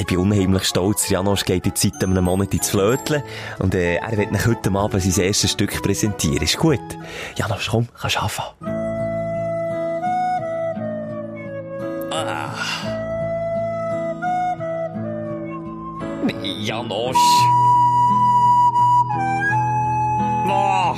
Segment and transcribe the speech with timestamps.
[0.00, 1.08] ich bin unheimlich stolz.
[1.08, 3.22] Janosch geht jetzt seit einem Monat ins Flöteln
[3.58, 6.42] und äh, er wird nach heute Abend sein erstes Stück präsentieren.
[6.42, 6.80] Ist gut.
[7.36, 8.54] Janosch, komm, kannst anfangen.
[12.10, 12.54] Ah.
[16.42, 17.16] Janosch.
[20.48, 20.96] Oh.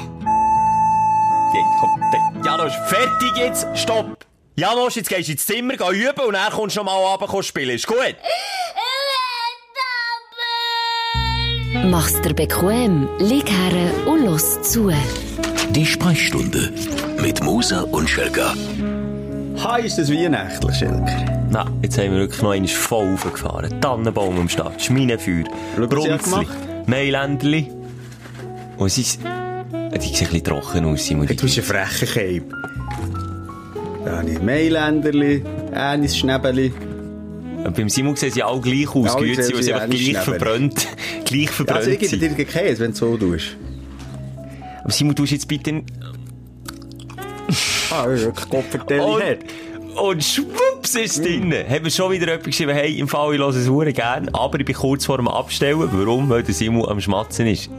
[2.45, 4.25] Janosch, fertig jetzt, stopp!
[4.57, 7.43] Janosch, jetzt gehst du ins Zimmer, geh üben und dann kommst du noch mal runter
[7.43, 7.71] spielen.
[7.71, 8.17] Ist gut?
[11.91, 14.93] Mach's dir bequem, lieg her und los zu.
[15.71, 16.71] Die Sprechstunde
[17.23, 18.53] mit Musa und Schelga.
[19.64, 21.47] Hi, ist das Weihnachtler, Schelker?
[21.51, 23.81] Na, jetzt haben wir wirklich noch einmal voll aufgefahren.
[23.81, 25.45] Tannenbaum am Start, Schminenfeuer,
[25.77, 26.47] Brunzli.
[26.87, 27.71] Mailändli.
[28.77, 28.99] Und ist...
[28.99, 31.27] Die sieht ein bisschen trocken aus, Simon.
[31.27, 32.53] Du bist ein frecher Keib.
[34.05, 35.42] Da habe ich Mailänderli,
[35.73, 36.70] Änis Schnäbeli.
[37.64, 40.19] Und beim Simon sehen sie alle gleich aus, Alle Güte, weil sie sie einfach gleich
[40.19, 40.89] verbrannt,
[41.25, 43.56] gleich verbrannt Also ich gebe dir Käse, wenn du so tust.
[44.83, 45.83] Aber Simon, du jetzt bitte...
[47.91, 48.06] Ah,
[48.50, 49.38] Kopfverteilung Und, hat.
[50.02, 51.52] und schwupps ist es drin.
[51.52, 54.61] Haben wir schon wieder jemand geschrieben, hey, im Fall, ich höre es sehr gerne, aber
[54.61, 55.88] ich bin kurz vor dem Abstellen.
[55.90, 56.28] Warum?
[56.28, 57.70] Weil der Simon am Schmatzen ist.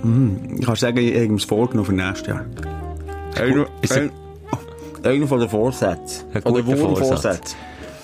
[0.59, 2.45] Ich kann sagen, ich habe das vorgenommen für nächstes Jahr.
[3.35, 4.11] Einer, er- ein,
[5.03, 6.25] einer von den Vorsätzen.
[6.33, 7.55] Ein guter Wurmvorsätzen.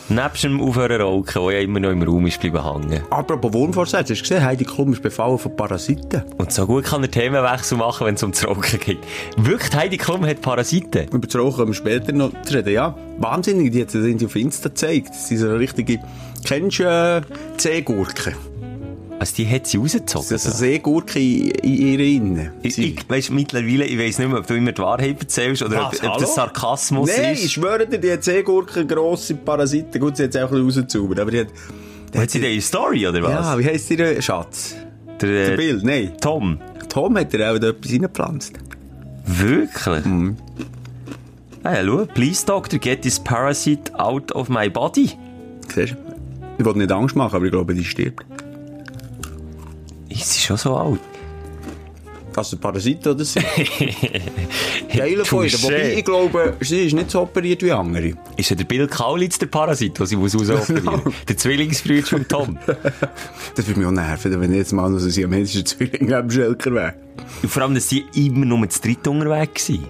[0.07, 3.01] Nebst dem Aufhören rauchen, der ja immer noch im Raum ist, bleiben hängen.
[3.09, 6.21] Apropos Wurmvorsätze, hast du gesehen, Heidi Klum ist befallen von Parasiten.
[6.37, 8.99] Und so gut kann er Themenwechsel machen, wenn es um das Rauchen geht.
[9.35, 11.07] Wirklich, Heidi Klum hat Parasiten.
[11.07, 12.71] Über das Rauchen kommen wir später noch reden.
[12.71, 15.09] Ja, wahnsinnig, die hat sie auf Insta gezeigt.
[15.09, 15.99] Das sind so richtige,
[16.45, 17.21] kennst du äh,
[17.57, 18.35] Seegurken?
[19.17, 20.27] Also die hat sie rausgezogen.
[20.29, 22.51] Das ist eine Seegurke in, in ihr Innen.
[22.61, 25.89] Ich, ich weiss, mittlerweile, ich weiss nicht mehr, ob du immer die Wahrheit erzählst oder
[25.91, 27.53] Was, ob, ob das Sarkasmus Nein, ich ist.
[27.53, 30.01] schwöre dir, die hat Seegurken, grosse Parasiten.
[30.01, 31.47] Gut, sie hat es auch ein bisschen rausgezaubert, aber die hat...
[32.15, 33.31] Hat sie eine Story, oder was?
[33.31, 34.75] Ja, wie heisst ihr Schatz?
[35.21, 36.11] der, Der äh, Bild, nein.
[36.21, 36.59] Tom.
[36.89, 38.53] Tom hat dir auch da etwas reingepflanzt.
[39.25, 40.05] Wirklich?
[40.05, 40.37] Mhm.
[41.63, 42.05] Ah ja, schau.
[42.13, 45.11] Please, Doctor, get this parasite out of my body.
[45.73, 45.97] Siehst du?
[46.57, 48.25] Ich wollte nicht Angst machen, aber ich glaube, die stirbt.
[50.15, 51.01] Ist sie schon so alt?
[52.37, 53.39] Ein Parasit oder sie?
[54.93, 55.23] Geile.
[55.23, 55.63] Touché.
[55.63, 58.13] Wobei, ich glaube, sie ist nicht so operiert wie andere.
[58.35, 61.13] Ist ja der Bill Kaulitz der Parasit, den sie muss rausoperieren muss?
[61.29, 62.57] der Zwillingsbruder von Tom.
[63.55, 66.29] Das würde mich auch nerven, wenn ich jetzt mal noch so ein siamesischer Zwilling am
[66.29, 66.93] Schelker wäre.
[67.41, 69.85] Und vor allem, dass sie immer nur zu dritt unterwegs waren.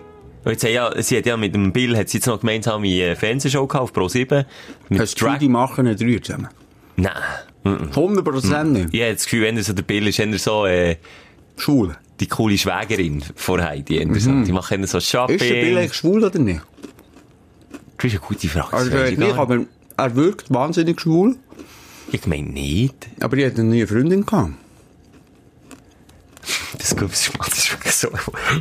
[0.46, 3.66] Jetzt, ja, sie hat ja mit dem Bill, hat sie jetzt noch gemeinsame äh, Fernsehshow
[3.66, 4.46] gehabt auf Pro 7.
[4.90, 6.50] Mit Hast du die machen drei zusammen?
[6.96, 7.12] Nein.
[7.66, 7.90] Mhm.
[7.94, 8.94] 100% nicht.
[8.94, 10.98] Ich habe das Gefühl, wenn er so der Bill ist, er so, äh,
[11.58, 11.96] Schwul.
[12.20, 13.98] die coole Schwägerin von Heidi.
[13.98, 14.32] eher so.
[14.44, 15.36] Die machen eher so Shopping.
[15.36, 15.42] Mhm.
[15.42, 16.62] Ist der Bill eigentlich schwul oder nicht?
[17.98, 18.74] Das ist eine gute Frage.
[18.74, 19.34] Also, nicht, nicht.
[19.36, 19.66] aber
[19.98, 21.36] er wirkt wahnsinnig schwul.
[22.12, 23.08] Ich meine nicht.
[23.20, 24.52] Aber ich hatte eine Freundin gehabt.
[26.78, 28.10] Das, glaub ich, das ist wirklich so.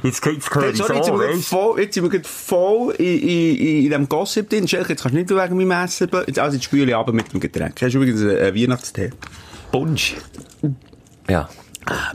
[0.02, 3.18] Jetzt geht's Hey, sorry, jetzt sind wir gerade voll, jetzt sind wir gerade voll in,
[3.18, 4.66] in, in, in dem Gossip drin.
[4.66, 7.32] Schelke, jetzt kannst du nicht wegen meinem Essen, jetzt- also jetzt spüle ich aber mit
[7.32, 7.80] dem Getränk.
[7.82, 9.10] Hast du übrigens einen, Weihnachtstee?
[9.72, 10.14] Punsch.
[11.28, 11.48] Ja.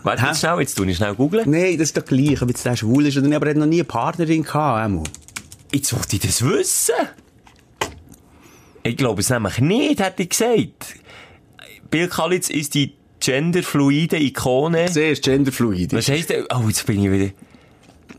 [0.03, 1.49] Warte, jetzt schnell, jetzt tu ich schnell googeln.
[1.49, 3.57] Nein, das ist doch gleich, ob jetzt der schwul ist oder nicht, aber er hat
[3.57, 5.03] noch nie eine Partnerin gehabt, einmal.
[5.71, 6.95] Jetzt wollte ich das wissen.
[8.81, 10.95] Ich glaube es nämlich nicht, hätte ich gesagt.
[11.91, 14.87] Bill Kalitz ist die genderfluide Ikone.
[14.89, 15.93] Sehr ist genderfluid.
[15.93, 16.45] Was heisst das?
[16.53, 17.31] Oh, jetzt bin ich wieder...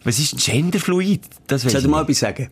[0.05, 1.22] Was ist genderfluid?
[1.47, 2.49] Das weiß Soll ich ich mal etwas sagen?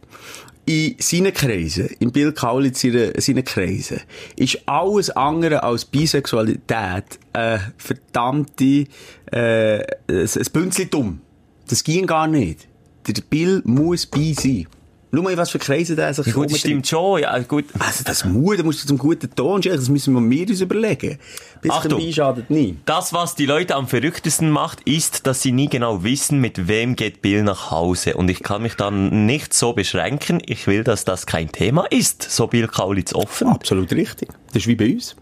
[0.66, 4.00] In seinen Kreisen, in Bill Kaulitz seinen, Kreisen,
[4.36, 8.84] ist alles andere als Bisexualität eine verdammte,
[9.32, 9.78] äh,
[10.08, 11.20] ein dumm.
[11.68, 12.68] Das ging gar nicht.
[13.06, 14.66] Der Bill muss bi sein.
[15.10, 17.22] Schau mal, was für Kreise der sich Ja, gut, das stimmt schon.
[17.22, 17.64] Ja, gut.
[17.78, 20.60] Also, das muss, da musst du zum guten Ton stellen, das müssen wir mir uns
[20.60, 21.18] überlegen.
[21.62, 21.98] Bisschen Achtung.
[21.98, 22.76] bi schadet nie.
[22.84, 26.94] Das, was die Leute am verrücktesten macht, ist, dass sie nie genau wissen, mit wem
[26.94, 28.14] geht Bill nach Hause.
[28.14, 30.42] Und ich kann mich dann nicht so beschränken.
[30.44, 32.22] Ich will, dass das kein Thema ist.
[32.30, 33.48] So Bill Kaulitz offen.
[33.48, 34.28] Absolut richtig.
[34.48, 35.16] Das ist wie bei uns.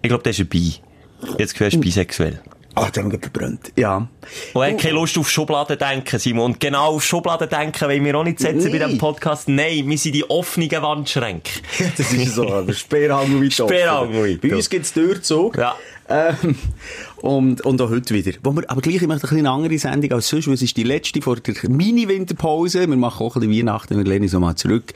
[0.00, 0.76] Ich glaube, der ist ein Bi.
[1.38, 2.40] Jetzt gehörst du bisexuell.
[2.78, 3.72] Ah, der haben wir verbrannt.
[3.76, 4.06] Ja.
[4.52, 6.52] Und hat keine Lust auf Schubladen denken, Simon.
[6.52, 8.84] Und genau auf Schubladen denken wollen wir auch nicht setzen bei Nee.
[8.84, 9.48] diesem Podcast.
[9.48, 11.50] Nein, wir sind die offenen Wandschränke.
[11.96, 13.54] Das ist so, aber Sperrhang weit.
[13.54, 14.70] Sperrhang weit Bei uns offen.
[14.70, 15.56] gibt's Türzug.
[15.56, 15.74] Ja.
[16.08, 16.54] Ähm,
[17.22, 18.32] und, und auch heute wieder.
[18.42, 20.76] Wo wir, aber gleich, ich möchte ein eine andere Sendung als sonst, weil es ist
[20.76, 22.86] die letzte vor der Mini-Winterpause.
[22.88, 24.92] Wir machen auch ein bisschen Weihnachten, wir lehnen so mal zurück.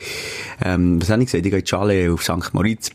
[0.63, 1.45] Ähm, was habe ich gesagt?
[1.45, 2.53] Ich gehe in Schale auf St.
[2.53, 2.91] Moritz.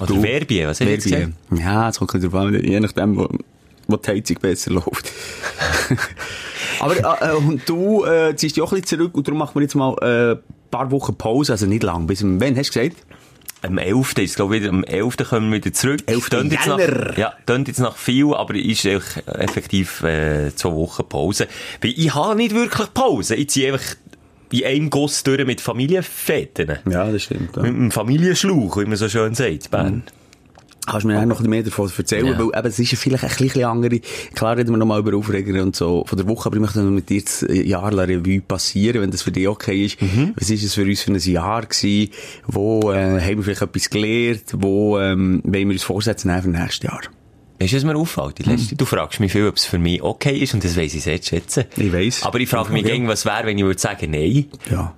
[0.00, 1.34] Oder Du- Verbie, was hast du Verbien.
[1.50, 1.64] gesagt?
[1.64, 3.28] Ja, es kommt ein bisschen drauf an, je nachdem, wo,
[3.88, 5.12] wo die Heizung besser läuft.
[6.80, 9.54] Aber, äh, äh, und du, äh, ziehst dich auch ein bisschen zurück und darum machen
[9.54, 10.38] wir jetzt mal, äh, ein
[10.70, 12.96] paar Wochen Pause, also nicht lang, bis, wann hast du gesagt?
[13.64, 14.18] Am 11.
[14.18, 15.18] ist, glaube ich, wieder, am 11.
[15.28, 16.00] kommen wir wieder zurück.
[16.06, 16.30] 11.
[16.30, 21.04] Tönt jetzt nach, ja, tönt jetzt nach viel, aber ist echt effektiv, äh, zwei Wochen
[21.08, 21.46] Pause.
[21.80, 23.36] Weil ich habe nicht wirklich Pause.
[23.36, 23.94] Ich ziehe einfach
[24.50, 26.78] in einem Guss durch mit Familienfeten.
[26.90, 27.54] Ja, das stimmt.
[27.56, 27.62] Ja.
[27.62, 30.02] Mit einem Familienschlauch, wie man so schön sagt, Bern.
[30.86, 32.26] Kannst du mir auch noch mehr davon erzählen?
[32.26, 32.38] Ja.
[32.38, 34.00] Weil eben, es ist ja vielleicht ein bisschen andere.
[34.34, 36.90] Klar reden wir nochmal über Aufreger und so von der Woche, aber ich möchte noch
[36.90, 40.02] mit dir das Jahr Revue passieren, wenn das für dich okay ist.
[40.02, 40.32] Mhm.
[40.36, 42.10] Was ist es für uns für ein Jahr gewesen?
[42.48, 44.44] Wo äh, haben wir vielleicht etwas gelernt?
[44.54, 47.00] Wo ähm, wollen wir uns vorsetzen für nächstes Jahr?
[47.60, 48.38] Weißt du, was mir auffällt?
[48.38, 48.52] Die Hm.
[48.56, 51.04] letzte, Du fragst mich viel, ob es für mich okay ist, und das weiss ich
[51.04, 51.64] sehr zu schätzen.
[51.76, 52.24] Ich weiss.
[52.24, 52.90] Aber ich frage mich, Ja.
[52.90, 54.94] gegen was wäre, wenn ich würde sagen, nein, Ja.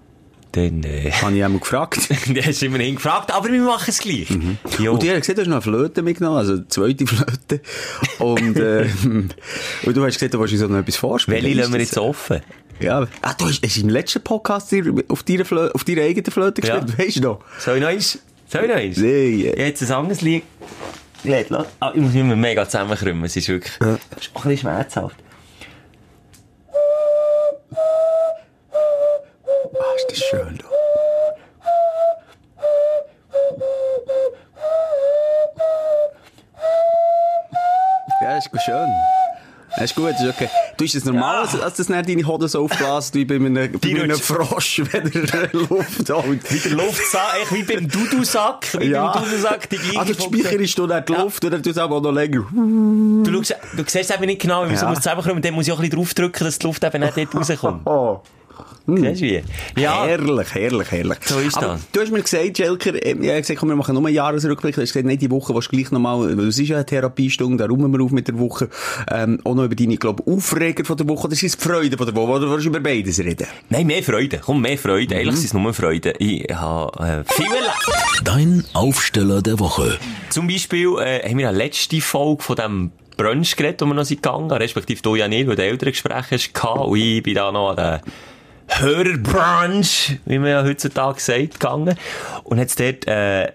[0.55, 1.99] Dann, äh, Habe ich einmal gefragt.
[2.27, 4.29] dann hast du immerhin gefragt, aber wir machen es gleich.
[4.79, 4.93] Jo.
[4.95, 7.61] Und die haben gesehen, du hast noch eine Flöte mitgenommen, also eine zweite Flöte.
[8.19, 11.43] Und, äh, und du hast gesehen, du willst uns noch etwas vorspielen.
[11.43, 12.41] Welche lassen wir jetzt offen?
[12.81, 13.07] Ja.
[13.23, 14.75] Ah, du hast, hast im letzten Podcast
[15.09, 16.79] auf deiner, Flö auf deiner eigenen Flöte Ja.
[16.81, 17.41] gespielt, weißt du noch?
[17.59, 18.19] Soll ich noch eins?
[18.49, 18.97] Soll ich noch eins?
[18.99, 19.53] Nee.
[19.55, 20.43] Ich hätte ein anderes Lied.
[21.23, 21.47] Lied,
[21.81, 23.25] Ah, ich muss immer mega zusammenkrümmen.
[23.25, 23.99] Es ist wirklich, Ja.
[24.11, 25.17] das ist auch ein bisschen schmerzhaft.
[29.79, 30.67] Ah, ist das schön, du.
[38.23, 38.89] Ja, ist gut, schön.
[39.77, 40.49] Das ist gut, das ist okay.
[40.77, 43.55] Du, ist es normal, als, als das nicht deine Hoden so aufbläst, wie bei einem,
[43.55, 46.53] bei einem Frosch, wenn er Luft holt?
[46.53, 48.69] Wie der Luftsack, wie beim Dudusack.
[48.79, 51.97] Wie beim Dudusack, die gleiche Also, die speicherst du dann die Luft, oder du aber
[51.97, 52.45] auch noch länger.
[52.53, 54.91] Du, schaust, du siehst eben nicht genau, wie man so Ja.
[54.91, 57.17] muss zusammenkommen und dann muss ich auch ein bisschen draufdrücken, dass die Luft eben nicht
[57.17, 57.87] dort rauskommt.
[58.87, 59.43] Wie?
[59.79, 60.05] Ja.
[60.05, 61.19] Herrlich, herrlich, herrlich.
[61.25, 61.91] So ist Aber das.
[61.91, 64.75] Du hast mir gesagt, Jelker, äh, ich habe gesagt, komm, wir machen nur einen Jahresrückblick.
[64.75, 66.87] Du hast gesagt, nein, die Woche willst du gleich nochmal, weil es ist ja eine
[66.87, 68.69] Therapiestunde, da räumen wir auf mit der Woche,
[69.11, 72.07] ähm, auch noch über deine, glaube Aufreger von der Woche, das ist die Freude von
[72.07, 73.47] der Woche, oder willst du über beides reden?
[73.71, 74.41] Nein, mehr Freude.
[74.45, 75.15] Komm, mehr Freude.
[75.15, 75.21] Mhm.
[75.21, 76.13] Eigentlich sind es nur Freude.
[76.19, 77.47] Ich habe äh, viel.
[78.23, 79.99] Dein Aufsteller der Woche.
[80.29, 84.05] Zum Beispiel äh, haben wir eine letzte Folge von dem Brunch geredet, wo wir noch
[84.05, 87.51] sind gegangen, respektive du ja nicht, weil du Elterngespräche hast gehabt, und ich bin da
[87.51, 88.13] noch an den
[88.69, 91.97] Hörerbrunch, wie man ja heutzutage sagt, gegangen.
[92.45, 93.53] Und hat's dort, äh,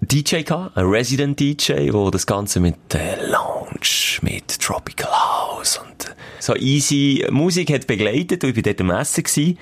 [0.00, 6.14] DJ gehabt, ein Resident DJ, wo das Ganze mit äh, Lounge, mit Tropical House und
[6.40, 9.58] so easy Musik hat begleitet und ich bin dort am Essen gewesen.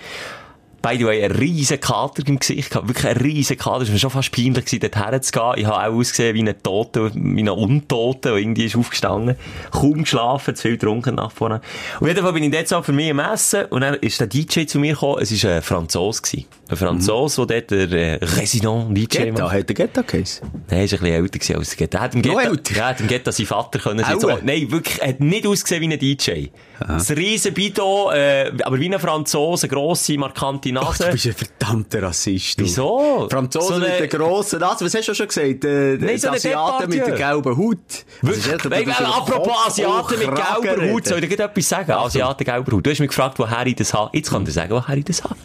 [0.82, 2.88] By the way, ein riesen Kater im Gesicht gehabt.
[2.88, 3.82] Wirklich ein riesen Kater.
[3.82, 5.52] Es war schon fast peinlich gewesen, dort herzugehen.
[5.56, 9.36] Ich habe auch ausgesehen wie ein Tote, wie ein Untote, der irgendwie ist aufgestanden.
[9.70, 11.60] Kaum geschlafen, zu viel getrunken nach vorne.
[12.00, 14.26] Auf jeden Fall bin ich dort so für mich am Essen und dann ist der
[14.26, 15.22] DJ zu mir gekommen.
[15.22, 16.46] Es war ein Franzos gewesen.
[16.68, 19.52] Ein Franzos, der dort der äh, Resident DJ Getta, macht.
[19.54, 20.50] hat der Getta geheißen?
[20.68, 21.98] Nein, er war ein bisschen älter gewesen als der Getta.
[21.98, 22.74] Er hat Getta, älter?
[22.74, 24.04] ja, hat im Getta seinen Vater können
[24.42, 26.48] nein, wirklich, er hat nicht ausgesehen wie ein DJ.
[26.86, 31.04] Das riesen Bidon, äh, aber wie ein Franzose, grosse, markante Ach, Nase.
[31.04, 32.58] du bist ein verdammter Rassist.
[32.58, 32.64] Du.
[32.64, 33.28] Wieso?
[33.30, 34.84] Franzosen So mit der grossen Nase.
[34.84, 35.64] Was hast du schon gesagt?
[35.64, 37.78] Äh, Nein, so Asiaten mit der gelben Haut.
[38.22, 38.70] Also, Wirklich?
[38.70, 40.92] Nein, weil, apropos Asiaten mit gelber.
[40.92, 41.92] Haut, soll ich dir etwas sagen?
[41.92, 42.86] Asiaten gelber Haut.
[42.86, 44.16] Du hast mich gefragt, woher ich das habe.
[44.16, 45.36] Jetzt kann ich dir sagen, woher ich das habe.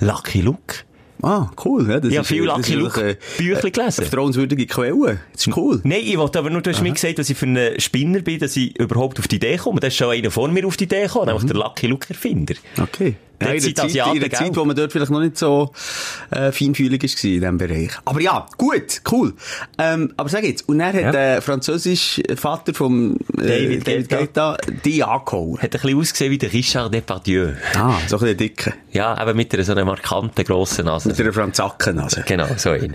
[0.00, 0.76] Lucky Luke.
[1.22, 1.88] Ah, cool.
[1.88, 4.02] Ja, das ist- viel das Lucky Luke Bücher gelesen.
[4.04, 5.20] vertrauenswürdige Quelle.
[5.32, 5.80] Das ist cool.
[5.84, 8.38] Nein, ich wollte aber nur, du hast mir gesagt, dass ich für einen Spinner bin,
[8.40, 9.80] dass ich überhaupt auf die Idee komme.
[9.80, 12.54] Da ist schon einer vor mir auf die Idee gekommen, nämlich der Lucky Luke Erfinder.
[12.80, 13.14] Okay.
[13.42, 14.30] Ja, in der Zeit, Asiaten, in der?
[14.30, 15.72] Zeit, wo man dort vielleicht noch nicht so
[16.30, 17.90] äh, feinfühlig war in diesem Bereich.
[18.04, 19.34] Aber ja, gut, cool.
[19.78, 21.12] Ähm, aber sag jetzt, und er hat Ja.
[21.12, 24.16] der französische Vater vom äh, David Guetta.
[24.16, 25.56] Guetta die angehauen.
[25.58, 27.52] Hat ein bisschen ausgesehen wie der Richard Depardieu.
[27.76, 28.74] Ah, so ein bisschen dicke.
[28.92, 31.08] Ja, aber mit einer so einer markanten, grossen Nase.
[31.08, 32.24] Mit einer Franzackennase.
[32.26, 32.94] Genau, so ein.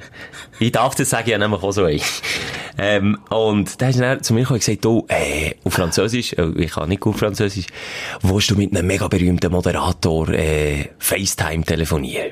[0.59, 2.01] Ich darf das sagen, ich habe nämlich auch so einen.
[2.77, 6.49] Ähm, und da ist er zu mir gekommen und gesagt, du, äh, auf Französisch, äh,
[6.57, 7.67] ich kann nicht gut Französisch,
[8.21, 12.31] willst du mit einem mega berühmten Moderator, äh, FaceTime telefonieren?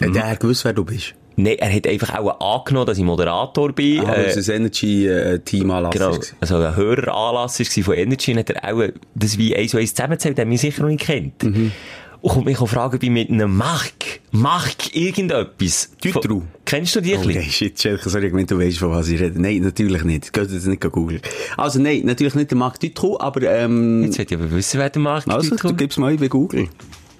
[0.00, 1.14] Hat er gewusst, wer du bist?
[1.36, 4.04] Nein, er hat einfach auch angenommen, dass ich Moderator bin.
[4.06, 8.50] Ah, äh, es ein Energy-Team anlass Genau, also ein Höreranlass war von Energy, und hat
[8.50, 8.82] er auch
[9.16, 11.42] das wie eins zu eins zusammenzählt, den mich sicher noch nicht kennt.
[11.42, 11.72] Mhm.
[12.20, 15.90] Und kommt mich auch fragen, bei mit einem Mark, Mark irgendetwas.
[16.10, 19.20] Von- Kennst du die ein Oh, shit, sorry, ich meine, du weißt, von was ich
[19.20, 19.38] rede.
[19.42, 20.32] Nein, natürlich nicht.
[20.32, 21.20] Geht das nicht googeln.
[21.56, 24.88] Also, nein, natürlich nicht der Marc Dutroux, aber, ähm, Jetzt will ich aber wissen, wer
[24.88, 26.68] der Mark also, Dutroux- du gibst mal bei Google.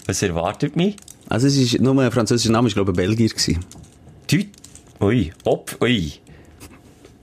[0.06, 0.96] Was erwartet mich?
[1.28, 3.64] Also, es ist nur ein französischer Name, ich glaube, Belgier gewesen.
[4.26, 4.49] Tüt.
[5.00, 5.32] Ui.
[5.44, 5.76] Op.
[5.80, 6.12] Ui.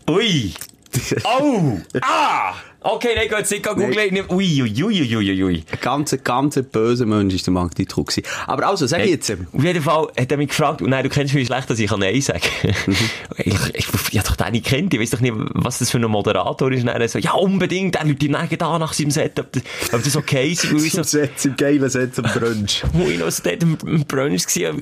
[0.10, 0.54] Ui.
[1.24, 1.78] Oh.
[2.02, 2.54] ah.
[2.84, 3.94] Okay, nein, geh jetzt nicht googeln.
[4.30, 5.64] Ui, ui, ui, ui, ui, ui.
[5.72, 8.24] Ein ganz, ganz böser Mensch ist der Marc Dutroux gewesen.
[8.48, 9.30] Aber also, sag Hey, jetzt.
[9.30, 11.78] ähm, Auf jeden Fall hat er mich gefragt, und nein, du kennst mich schlecht, dass
[11.78, 12.74] ich Nein sagen kann.
[13.38, 16.00] ich, ich, ich hab doch den nicht kennt, ich weiß doch nicht, was das für
[16.00, 16.82] ein Moderator ist.
[16.82, 19.62] Und er so, ja, unbedingt, er Leute neigen da nach seinem Set, ob das,
[19.94, 20.64] ob das okay ist.
[20.64, 22.84] Ich so, Set, im geilen Set zum Brunch.
[22.94, 24.74] wo ich noch so dort im im Brunch war,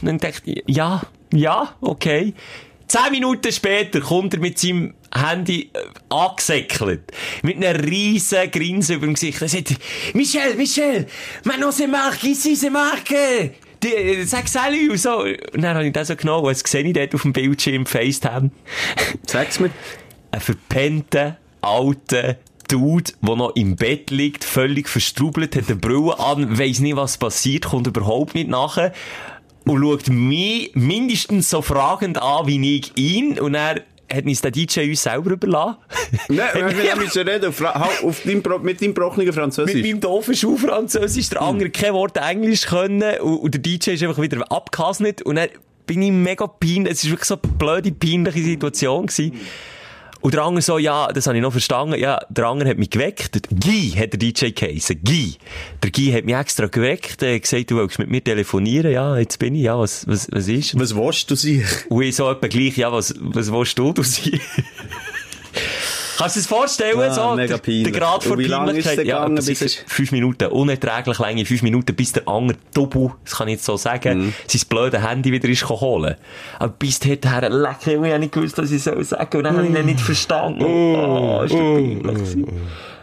[0.00, 2.32] dann dachte ich, ja, ja, okay.
[2.86, 5.78] Zehn Minuten später kommt er mit seinem Handy äh,
[6.08, 7.12] angesäckelt.
[7.42, 9.40] Mit einer riesen Grinse über dem Gesicht.
[9.40, 9.74] Er sagt,
[10.14, 11.06] Michel, Michel,
[11.44, 13.52] maintenant c'est marqué, ici c'est marqué.
[13.82, 15.20] Die, äh, sag salut und so.
[15.20, 18.50] Und dann habe ich das so genommen, was sehe ich dort auf dem Bildschirm, FaceTime.
[19.26, 19.70] Sag's mir.
[20.30, 22.36] Ein verpennter, alter
[22.68, 27.18] Dude, der noch im Bett liegt, völlig verstrubelt, hat eine Brille an, weiss nicht, was
[27.18, 28.92] passiert, kommt überhaupt nicht nachher
[29.64, 33.82] und schaut mich mindestens so fragend an wie ich ihn und er
[34.12, 35.78] hat uns der DJ uns selber überlassen.
[36.28, 39.74] Nein, wir müssen reden auf, auf dein, mit deinem gebrochenen Französisch.
[39.74, 44.02] Mit meinem doofen Schulfranzösisch, der andere kein Wort Englisch können und, und der DJ ist
[44.02, 45.48] einfach wieder abgehasnet und dann
[45.86, 49.32] bin ich mega peinlich, es war wirklich so eine blöde, peinliche Situation gewesen.
[50.24, 52.00] Und der andere so, ja, das habe ich noch verstanden.
[52.00, 53.46] Ja, der andere hat mich geweckt.
[53.50, 54.98] Guy hat der DJ geheissen.
[55.04, 55.34] Guy.
[55.82, 58.90] Der Guy hat mich extra geweckt, hat gesagt, du willst mit mir telefonieren.
[58.90, 59.64] Ja, jetzt bin ich.
[59.64, 60.80] Ja, was, was, was ist?
[60.80, 61.62] Was willst du sein?
[61.90, 64.40] Und ich so etwa gleich, ja, was, was willst du, du sein?
[66.18, 66.98] Kannst du dir das vorstellen?
[67.00, 67.82] Ah, so, mega der, peinlich.
[67.84, 68.98] der Grad vor Peinlichkeit.
[68.98, 70.48] Ja, gegangen, das bis ist es- fünf Minuten.
[70.48, 74.34] Unerträglich lange fünf Minuten, bis der andere Double, das kann ich jetzt so sagen, Mhm.
[74.46, 76.14] sein blöde Handy wieder ist holen.
[76.58, 79.36] Aber bis dorthin, leck, ich habe nicht gewusst, was ich soll sagen.
[79.38, 80.64] Und dann habe ich ihn nicht verstanden.
[80.64, 82.44] Oh, ist das peinlich gewesen.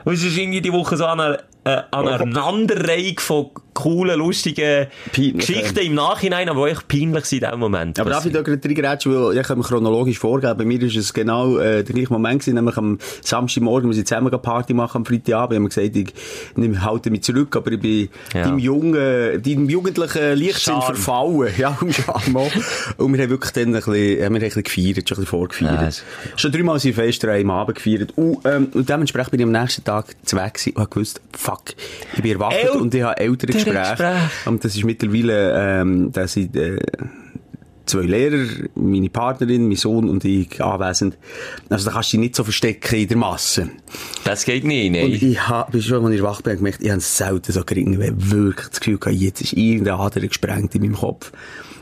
[0.04, 4.18] Und es ist irgendwie die Woche so an einer, äh, an einer Aneinanderreihung von coolen,
[4.20, 5.38] lustigen Peinlichen.
[5.38, 8.00] Geschichten im Nachhinein, aber die echt peinlich sind in diesem Moment.
[8.00, 10.58] Aber darf ich da gerade reingrätschen, weil ich kann mir chronologisch vorgeben.
[10.58, 14.08] Bei mir ist es genau äh, der gleiche Moment gewesen, nämlich am Samstagmorgen, wir sind
[14.08, 15.52] zusammen eine Party machen am Freitagabend.
[15.54, 18.44] Ich habe mir gesagt, ich nehme, halte mich zurück, aber ich bin Ja.
[18.44, 20.84] deinem jungen, deinem jugendlichen Leichtsinn Charme.
[20.96, 21.54] verfallen.
[21.58, 22.36] Ja, um Charme.
[22.98, 25.26] Und wir haben wirklich dann ein bisschen, haben wir ein bisschen gefeiert, schon ein bisschen
[25.26, 25.82] vorgefeiert.
[25.82, 28.14] Ja, schon dreimal sind Feste am Abend gefeiert.
[28.18, 31.22] Und, ähm, und dementsprechend bin ich am nächsten Tag zu weg gewesen und habe gewusst,
[31.52, 31.76] fuck,
[32.16, 33.80] ich bin erwacht El- und ich habe ältere Gespräche.
[33.80, 34.30] Gespräche.
[34.46, 36.78] Und das ist mittlerweile, ähm, dass ich, äh,
[37.86, 41.18] zwei Lehrer, meine Partnerin, mein Sohn und ich anwesend.
[41.70, 43.70] Also da kannst du dich nicht so verstecken in der Masse.
[44.24, 45.06] Das geht nicht, nein.
[45.06, 48.00] Und ich habe, bis schon, als ich wach bin, gemerkt, ich habe selten so gering,
[48.00, 51.32] weil wirklich das Gefühl gehabt, jetzt ist irgendeine Ader gesprengt in meinem Kopf.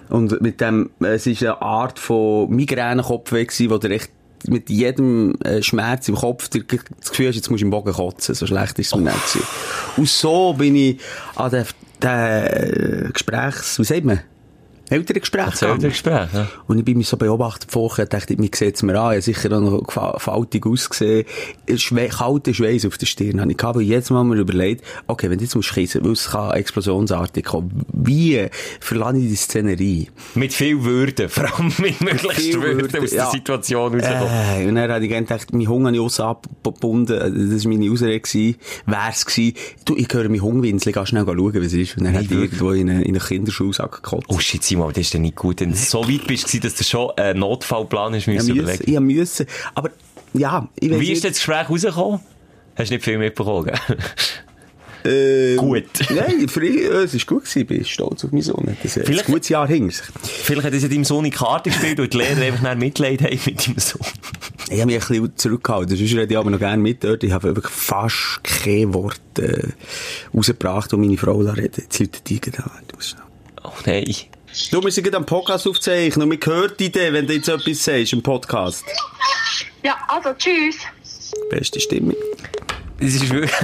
[0.09, 4.09] Und mit dem, es ist eine Art von Migränekopfweh gewesen, wo der echt
[4.47, 8.35] mit jedem äh, Schmerz im Kopf das Gefühl hast, jetzt musst du im Bogen kotzen.
[8.35, 9.47] So schlecht ist es mir nicht gewesen.
[9.97, 10.99] Und so bin ich
[11.35, 11.65] an den,
[12.01, 14.21] den äh, Gesprächs, wie sagt man?
[14.89, 16.47] Ältere Gespräche Das ältere Gespräch, ja.
[16.67, 19.51] und ich bin mich so beobachtet vorher, dachte ich, mir sieht's mir an, ich sicher
[19.55, 21.25] auch noch faltig ausgesehen.
[21.75, 25.29] Schwe kalter Schweiß auf der Stirn habe ich gehabt, weil jedes Mal mir überlegt, okay,
[25.29, 28.47] wenn du jetzt musst kissen, weil es kann explosionsartig kommen, wie
[28.79, 30.09] verlasse ich die Szenerie?
[30.35, 33.31] Mit viel Würde, vor allem mit möglichst Würde, Würde, aus der ja.
[33.31, 34.27] Situation rauskommen.
[34.57, 37.91] Äh, und dann habe ich gedacht, mein Hunger habe ich aussen abgebunden, das war meine
[37.91, 38.55] Ausrede gewesen,
[38.85, 39.53] wär's gewesen,
[39.85, 41.97] du, ich höre meinen Hungerwinzel, geh schnell schauen, wie es ist.
[41.97, 44.25] Und dann hat ich irgendwo in einen, in einen Kinderschulsack gekotzt.
[44.29, 45.59] Oh shit, Simon, das ist ja nicht gut.
[45.61, 48.95] Wenn du so weit bist, dass du schon einen Notfallplan hast müssen musste, überlegen.
[48.95, 49.45] habe müssen,
[49.75, 49.89] aber,
[50.33, 52.19] ja, ich Wie ist nicht- das Gespräch rausgekommen?
[52.75, 53.97] Hast du nicht viel mitbekommen, gell?
[55.05, 55.85] Ähm, Gut.
[56.09, 58.65] Nein, für ihn, äh, es war gut gewesen, ich bin stolz auf meinen Sohn.
[58.83, 60.05] Das ist ein Vielleicht- gutes Jahr hinter sich.
[60.23, 62.75] Vielleicht hat es ja deinem Sohn in die Karte gespielt und die Lehrer einfach nachher
[62.75, 64.01] Mitleid haben mit deinem Sohn.
[64.69, 67.23] Ich habe mich ein bisschen zurückgehalten, sonst rede ich aber noch gerne mit dort.
[67.23, 69.69] Ich habe wirklich fast kein Wort äh,
[70.35, 71.77] rausgebracht, wo meine Frau redet.
[71.77, 72.71] Jetzt läutet die gerade an.
[72.93, 73.15] Musst
[73.63, 74.05] Oh nein.
[74.71, 77.83] Du, wir sind gerade am Podcast aufzeichnen und hört die Idee, wenn du jetzt etwas
[77.83, 78.83] sagst im Podcast.
[79.83, 80.77] Ja, also tschüss.
[81.49, 82.15] Beste Stimmung.
[82.99, 83.51] Das ist wirklich...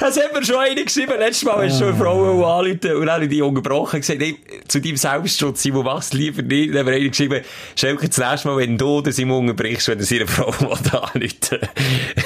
[0.00, 1.14] Das hat mir schon einer geschrieben.
[1.18, 4.20] Letztes Mal du schon eine Frau anrufen und dann habe ich die unterbrochen und gesagt,
[4.20, 4.36] hey,
[4.68, 6.70] zu deinem Selbstschutz, Simon, mach's lieber nicht.
[6.70, 7.42] Dann haben wir einer geschrieben,
[7.76, 11.58] Schelke, das nächste Mal, wenn du oder Simon unterbrichst, wenn er seine Frau anrufen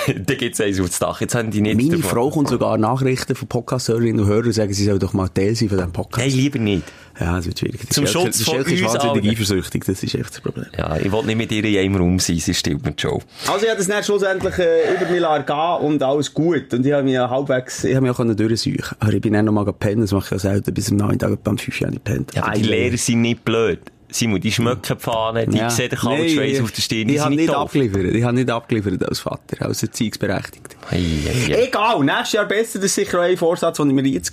[0.07, 1.21] dann gibt's eins aufs Dach.
[1.21, 2.11] Jetzt haben die nicht Meine davon.
[2.11, 5.55] Frau kommt sogar Nachrichten von Podcast-Hörerinnen und Hörern und sagen, sie soll doch mal Teil
[5.55, 6.27] sein von diesem Podcast.
[6.27, 6.83] Nein, lieber nicht.
[7.21, 7.81] Ja, das wird schwierig.
[7.91, 10.67] Zum Schelke- Schutz von Schelke ist uns wahnsinnig eifersüchtig, das ist echt das Problem.
[10.77, 13.21] Ja, ich wollte nicht mit ihr in einem Raum sein, sie stillt mir schon.
[13.49, 16.73] Also ich habe das dann schlussendlich äh, über mich gehen und alles gut.
[16.73, 18.97] Und ich habe mich halbwegs, ich habe mich auch durchsuchen.
[19.01, 21.43] Aber ich bin dann noch mal gepennt, das mache ich ja selten, bis am Nachmittag
[21.43, 22.35] beim 5 Uhr nicht gepennt.
[22.35, 23.81] Ja, aber die Lehrer sind nicht blöd.
[24.11, 25.69] Simon, die schmecken die Fahne, die Ja.
[25.69, 27.65] sehen den Schweiß ich- auf der Stirn, die Ich sind habe nicht nicht doof.
[27.67, 28.05] abgeliefert.
[28.15, 30.77] Ich habe nicht abgeliefert als Vater, als Erziehungsberechtigter.
[30.93, 34.33] Egal, nächstes Jahr besser, das ist sicher auch ein Vorsatz, den ich mir jetzt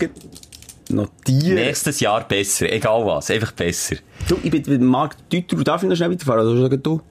[0.86, 1.56] gerade notiere.
[1.56, 3.98] Nächstes Jahr besser, egal was, einfach besser.
[4.28, 6.48] Du, ich bin mit Marc Deuter, darf ich noch schnell weiterfahren?
[6.48, 7.02] Oder sagen du?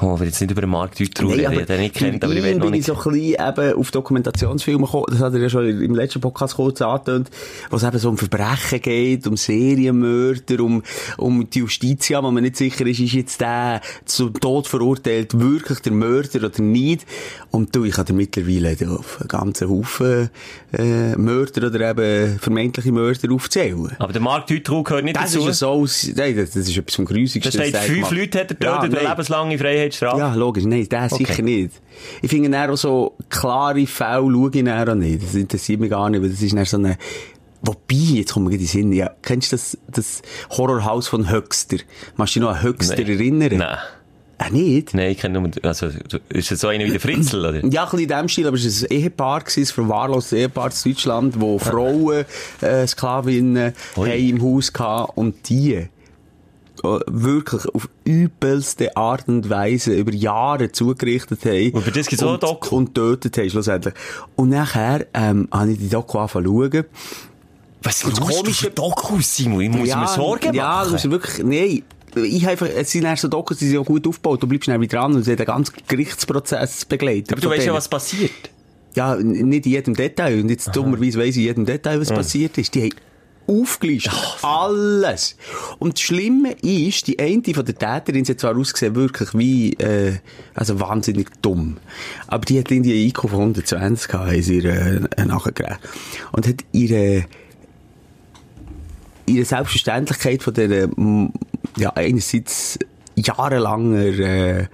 [0.00, 2.32] Oh, ich will jetzt nicht über den Markt Deutschrau reden, ich den nicht kennt, aber
[2.34, 2.80] ich will noch bin nicht...
[2.80, 6.20] ich so ein bisschen eben auf Dokumentationsfilme gekommen, das hat er ja schon im letzten
[6.20, 7.28] Podcast kurz angetönt,
[7.70, 10.82] wo es eben so um Verbrechen geht, um Serienmörder, um,
[11.16, 15.80] um die Justitia, wo man nicht sicher ist, ist jetzt der zum Tod verurteilt wirklich
[15.80, 17.04] der Mörder oder nicht.
[17.50, 20.30] Und du, ich habe mittlerweile auf einen ganzen Haufen
[20.72, 23.90] äh, Mörder oder eben vermeintliche Mörder aufzählen.
[23.98, 25.48] Aber der Markt Deutschrau gehört nicht Das dazu.
[25.48, 27.50] ist ja so, nein, das, das ist etwas vom Da Grusigsten.
[27.52, 28.10] steht, das er fünf.
[28.12, 29.10] Leute hat er Ja, getötet, nein.
[29.10, 30.18] lebenslange Freiheitsstrafe.
[30.18, 30.64] Ja, logisch.
[30.64, 31.24] Nein, das Okay.
[31.26, 31.72] sicher nicht.
[32.22, 35.22] Ich finde auch so klare Fälle schaue ich auch nicht.
[35.22, 36.96] Das interessiert mich gar nicht, weil das ist dann so eine,
[37.62, 41.76] Wobei, jetzt mir gerade in den Sinn, ja, kennst du das, das Horrorhaus von Höxter?
[42.16, 43.06] Machst du dich noch an Höxter Nein.
[43.06, 43.56] erinnern?
[43.58, 43.78] Nein.
[44.38, 44.94] Ah, nicht?
[44.94, 45.88] Nein, ich kenne nur, also,
[46.30, 47.62] ist das so einer wie der Fritzl, oder?
[47.66, 50.70] Ja, ein bisschen in dem Stil, aber es war ein Ehepaar, gewesen, ein verwahrloses Ehepaar
[50.82, 52.24] in Deutschland, wo Frauen,
[52.62, 55.86] äh, Sklavinnen, im Haus hatten und die
[56.82, 61.70] wirklich auf übelste Art und Weise über Jahre zugerichtet haben.
[61.72, 62.76] Und das gibt's auch und, Doku?
[62.76, 63.94] Und tötet haben, schlussendlich.
[64.36, 66.84] Und nachher, ähm, habe ich die Doku angefangen zu schauen.
[67.82, 69.60] Was Und das Komische- für Dokus, Simon?
[69.62, 70.86] Ich muss mir Sorgen ja, machen.
[70.86, 71.82] du musst wirklich, nein.
[72.24, 74.42] Ich einfach, es sind erst so Dokus, die sind auch gut aufgebaut.
[74.42, 77.32] Du bleibst schnell wieder dran und sie hat einen ganzen Gerichtsprozess begleitet.
[77.32, 77.76] aber du weißt ja, denen.
[77.76, 78.32] was passiert.
[78.96, 80.40] Ja, nicht in jedem Detail.
[80.42, 82.74] Und jetzt dummerweise weiss ich in jedem Detail, was passiert ist.
[82.74, 82.90] Die haben
[83.46, 84.12] aufgelistet.
[84.42, 85.36] Alles.
[85.78, 89.72] Und das Schlimme ist, die eine von der Täterin, sie hat zwar ausgesehen wirklich wie,
[89.74, 90.18] äh,
[90.54, 91.78] also wahnsinnig dumm.
[92.26, 95.76] Aber die hat irgendwie einen IQ von 120 gehabt, haben sie ihr, äh.
[96.32, 97.24] Und hat ihre,
[99.26, 100.88] ihre Selbstverständlichkeit von der,
[101.76, 102.78] ja, einerseits
[103.16, 104.66] jahrelanger, äh,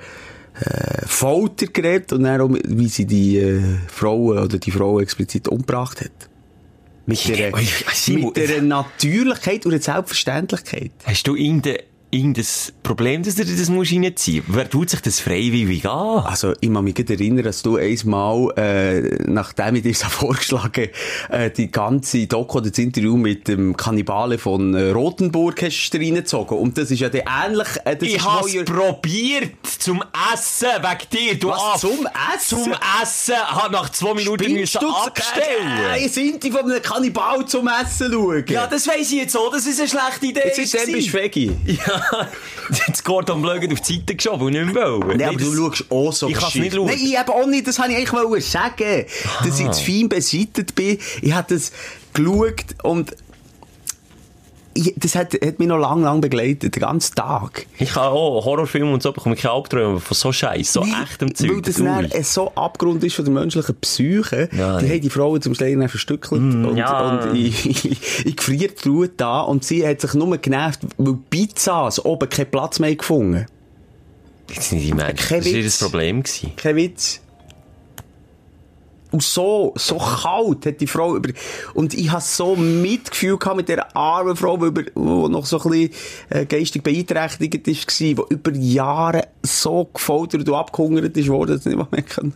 [0.60, 5.48] äh, Folter geredet und dann auch, wie sie die äh, Frauen oder die Frau explizit
[5.48, 6.30] umgebracht hat.
[7.06, 10.90] Mit der, mit der Natürlichkeit und der Selbstverständlichkeit.
[11.04, 11.78] Hast du irgendein,
[12.16, 12.44] irgendein
[12.82, 14.56] Problem, dass du dir das musst reinziehen musst?
[14.56, 16.24] Wer tut sich das freiwillig an?
[16.24, 20.88] Also, ich kann mich gerade erinnern, dass du einmal, äh, nachdem ich dir das vorgeschlagen
[21.30, 25.98] äh, die ganze Doku oder das Interview mit dem Kannibale von äh, Rothenburg hast du
[25.98, 26.58] reingezogen.
[26.58, 31.10] Und das ist ja der ähnlich, äh, das Ich hab's neuer- probiert zum Essen, wegen
[31.12, 31.80] dir, du Was, Aff.
[31.80, 32.06] zum
[32.36, 32.62] Essen?
[32.64, 35.94] Zum Essen, hab nach zwei Minuten Spinnst müssen abstellen.
[35.94, 38.44] Äh, sind die von einem Kannibal zum Essen schauen?
[38.48, 40.40] Ja, das weiss ich jetzt auch, das ist eine schlechte Idee.
[40.44, 41.52] Jetzt ist dann bist du Veggie.
[41.66, 42.02] Ja,
[42.86, 45.16] jetzt Gordon Blögen auf die Seite geschoben und nicht mehr wollen.
[45.16, 46.62] Nee, aber das- du schaust auch so Ich kann's Shit.
[46.62, 46.86] nicht schauen.
[46.86, 47.66] Nein, ich eben auch nicht.
[47.66, 49.06] Das wollte ich eigentlich sagen.
[49.44, 50.98] Dass ich zu fein beseitigt bin.
[51.22, 51.72] Ich habe das
[52.12, 53.14] geschaut und
[54.76, 56.74] ich, das hat, hat mich noch lang, lang begleitet.
[56.74, 57.66] Den ganzen Tag.
[57.78, 60.92] Ich kann auch Horrorfilme und so bekomme ich keine Albträume von so Scheiß, so Nee,
[61.02, 61.50] echtem Zeug.
[61.50, 64.48] Weil das dann so Abgrund ist von der menschlichen Psyche.
[64.52, 66.40] Ja, die haben die Frauen zum Schläger dann verstückelt.
[66.40, 67.20] und, ja.
[67.20, 72.28] und ich, gefriert die Ruhe da und sie hat sich nur genervt, weil Pizzas oben
[72.28, 73.46] keinen Platz mehr gefunden.
[74.48, 75.70] Das ist nicht mein Kein Das war ihr.
[75.80, 76.22] Problem.
[76.22, 76.52] Gewesen.
[76.56, 77.20] Kein Witz.
[79.16, 81.30] Und so, so kalt hat die Frau über,
[81.72, 85.58] und ich habe so Mitgefühl gehabt mit der armen Frau, die, über, die noch so
[85.58, 85.90] ein bisschen
[86.28, 91.74] äh, geistig beeinträchtigt ist, die über Jahre so gefoltert und abgehungert ist worden, dass sie
[91.74, 92.34] nicht mehr kann.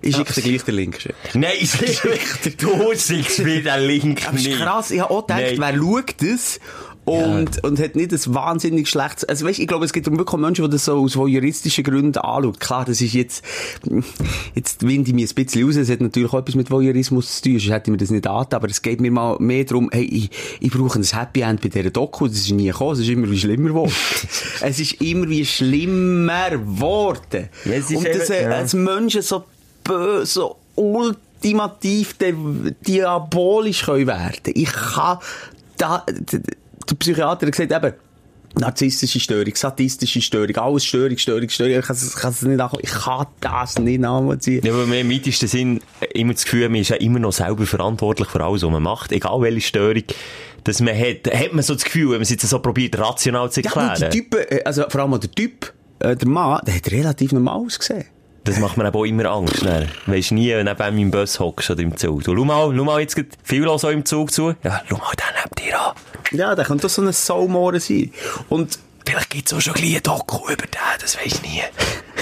[0.00, 1.12] Ist der gleich der Linke.
[1.34, 4.60] Nein, es ist wirklich, du siehst wie der Link es ist nicht.
[4.60, 5.58] krass, ich habe auch gedacht, Nein.
[5.58, 6.60] wer schaut das?
[7.06, 10.64] Und, und hat nicht ein wahnsinnig schlechtes, also weißt, ich glaube, es gibt wirklich Menschen,
[10.64, 12.58] die das so aus voyeuristischen Gründen anschauen.
[12.58, 13.44] Klar, das ist jetzt,
[14.56, 17.42] jetzt winde ich mich ein bisschen raus, es hat natürlich auch etwas mit Voyeurismus zu
[17.42, 19.88] tun, sonst hätte ich mir das nicht an, aber es geht mir mal mehr darum,
[19.92, 22.98] hey, ich, ich brauche ein Happy End bei dieser Doku, das ist nie gekommen, es
[22.98, 23.92] ist immer wie schlimmer geworden.
[24.60, 27.48] es ist immer wie schlimmer geworden.
[27.64, 28.50] Ja, und dass, äh, ja.
[28.50, 29.44] als Menschen so
[29.84, 32.34] böse, so ultimativ di-
[32.86, 34.52] diabolisch können werden.
[34.54, 35.18] Ich kann
[35.78, 36.04] da,
[36.90, 37.94] der Psychiater hat gesagt, eben,
[38.58, 41.78] narzisstische Störung, sadistische Störung, alles Störung, Störung, Störung.
[41.78, 42.88] Ich kann es ich kann es nicht nachvollziehen.
[42.96, 44.64] Ich kann das nicht nachvollziehen.
[44.64, 45.80] Ja, weil man im weitesten Sinn
[46.14, 49.12] immer das Gefühl, man ist ja immer noch selber verantwortlich für alles, was man macht,
[49.12, 50.02] egal welche Störung
[50.64, 53.48] dass man hat, hat man so das Gefühl, wenn man es jetzt so probiert, rational
[53.52, 53.88] zu Ja, erklären.
[53.90, 57.30] aber die Typen, äh, also vor allem der Typ, äh, der Mann, der hat relativ
[57.30, 58.04] normal ausgesehen.
[58.46, 59.64] Das macht mir aber auch immer Angst.
[59.64, 59.88] Ne?
[60.06, 62.22] Weisst nie, wenn du neben im Bus hockst oder im Zug.
[62.22, 64.54] Du, schau mal, schau mal jetzt viel los im Zug zu.
[64.62, 65.94] Ja, schau mal den neben dir an.
[66.30, 68.12] Ja, der könnte doch so ein Saumore sein.
[68.48, 71.62] Und Vielleicht gibt's auch schon ein bisschen ein Doku über den, das weisst nie.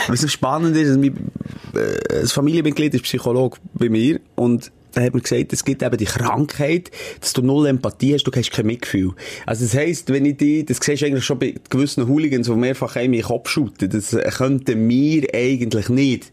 [0.09, 1.31] Was so spannend ist, dass mein,
[1.75, 5.96] äh, ein Familienmitglied ist Psychologe bei mir und da hat mir gesagt, es gibt eben
[5.96, 9.12] die Krankheit, dass du null Empathie hast, du hast kein Mitgefühl.
[9.46, 12.54] Also das heisst, wenn ich die, das siehst du eigentlich schon bei gewissen Hooligans, die
[12.54, 16.33] mehrfach in den Kopf schütten, das könnten wir eigentlich nicht.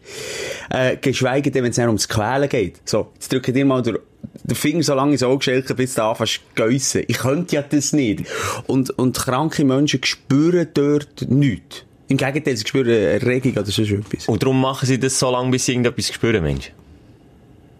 [0.70, 2.82] Äh, geschweige denn, wenn es dann ums Quälen geht.
[2.86, 3.98] So, jetzt drücke dir mal den,
[4.44, 7.04] den Finger so lange ins Auge schelken, bis du anfängst zu geissen.
[7.08, 8.24] Ich könnte ja das nicht.
[8.68, 11.84] Und, und kranke Menschen spüren dort nichts.
[12.08, 14.28] Im Gegenteil, sie spüren Erregung oder so etwas.
[14.28, 16.74] Und darum machen sie das so lange, bis sie irgendetwas spüren, Mensch.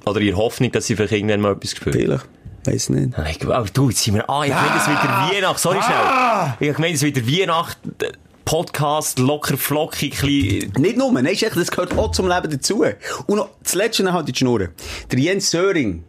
[0.06, 1.94] Oder ihr Hoffnung, dass sie vielleicht irgendwann mal etwas spüren.
[1.94, 2.26] Vielleicht.
[2.66, 3.16] Weiss nicht.
[3.46, 6.70] Aber du, jetzt sind wir, ah, ich meine, es wird der Weihnacht, sorry schnell.
[6.72, 8.12] Ich meine, es wird der Weihnacht, äh,
[8.46, 12.84] Podcast, locker, flockig, klein, Nicht nur, nein, das gehört auch zum Leben dazu.
[13.28, 14.70] Und noch, das Letzte noch halt die Schnur.
[15.12, 16.04] Der Jens Söring.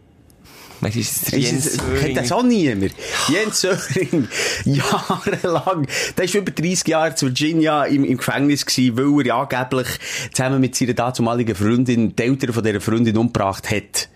[0.83, 1.99] Weißt ist Ist Jens es- Söring.
[2.01, 2.93] Kennt das auch niemand?
[3.29, 4.27] Jens Söring,
[4.65, 9.41] jahrelang, der ist über 30 Jahre zu Virginia im, im Gefängnis gewesen, weil er ja
[9.41, 9.87] angeblich
[10.33, 14.09] zusammen mit seiner dazumaligen Freundin die Eltern von dieser Freundin umgebracht hat.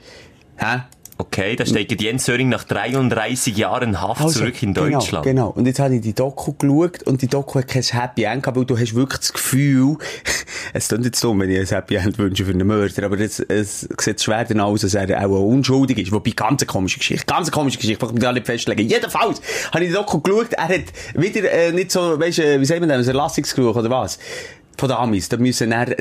[0.58, 0.82] Hä?
[1.20, 5.24] Okay, da steht jetzt Jens Söring nach 33 Jahren Haft zurück in Deutschland.
[5.26, 5.50] Genau, genau.
[5.50, 8.56] Und jetzt habe ich die Doku geschaut und die Doku hat kein Happy End gehabt,
[8.56, 9.98] weil du hast wirklich das Gefühl,
[10.74, 13.40] es klingt jetzt dumm, wenn ich ein Happy End wünsche für einen Mörder, aber es,
[13.40, 16.12] es sieht schwer dann aus, dass er auch unschuldig ist.
[16.12, 17.26] Wobei, ganz eine komische Geschichte.
[17.26, 18.88] Ganz eine komische Geschichte, ich kann mich nicht festlegen.
[18.88, 19.42] Jedenfalls
[19.74, 22.80] habe ich die Doku geschaut, er hat wieder äh, nicht so, weißt du, wie sagt
[22.80, 24.20] man das, ein Erlassungsgesuch oder was?
[24.78, 25.30] Von den Amis.
[25.30, 25.96] Da müssen er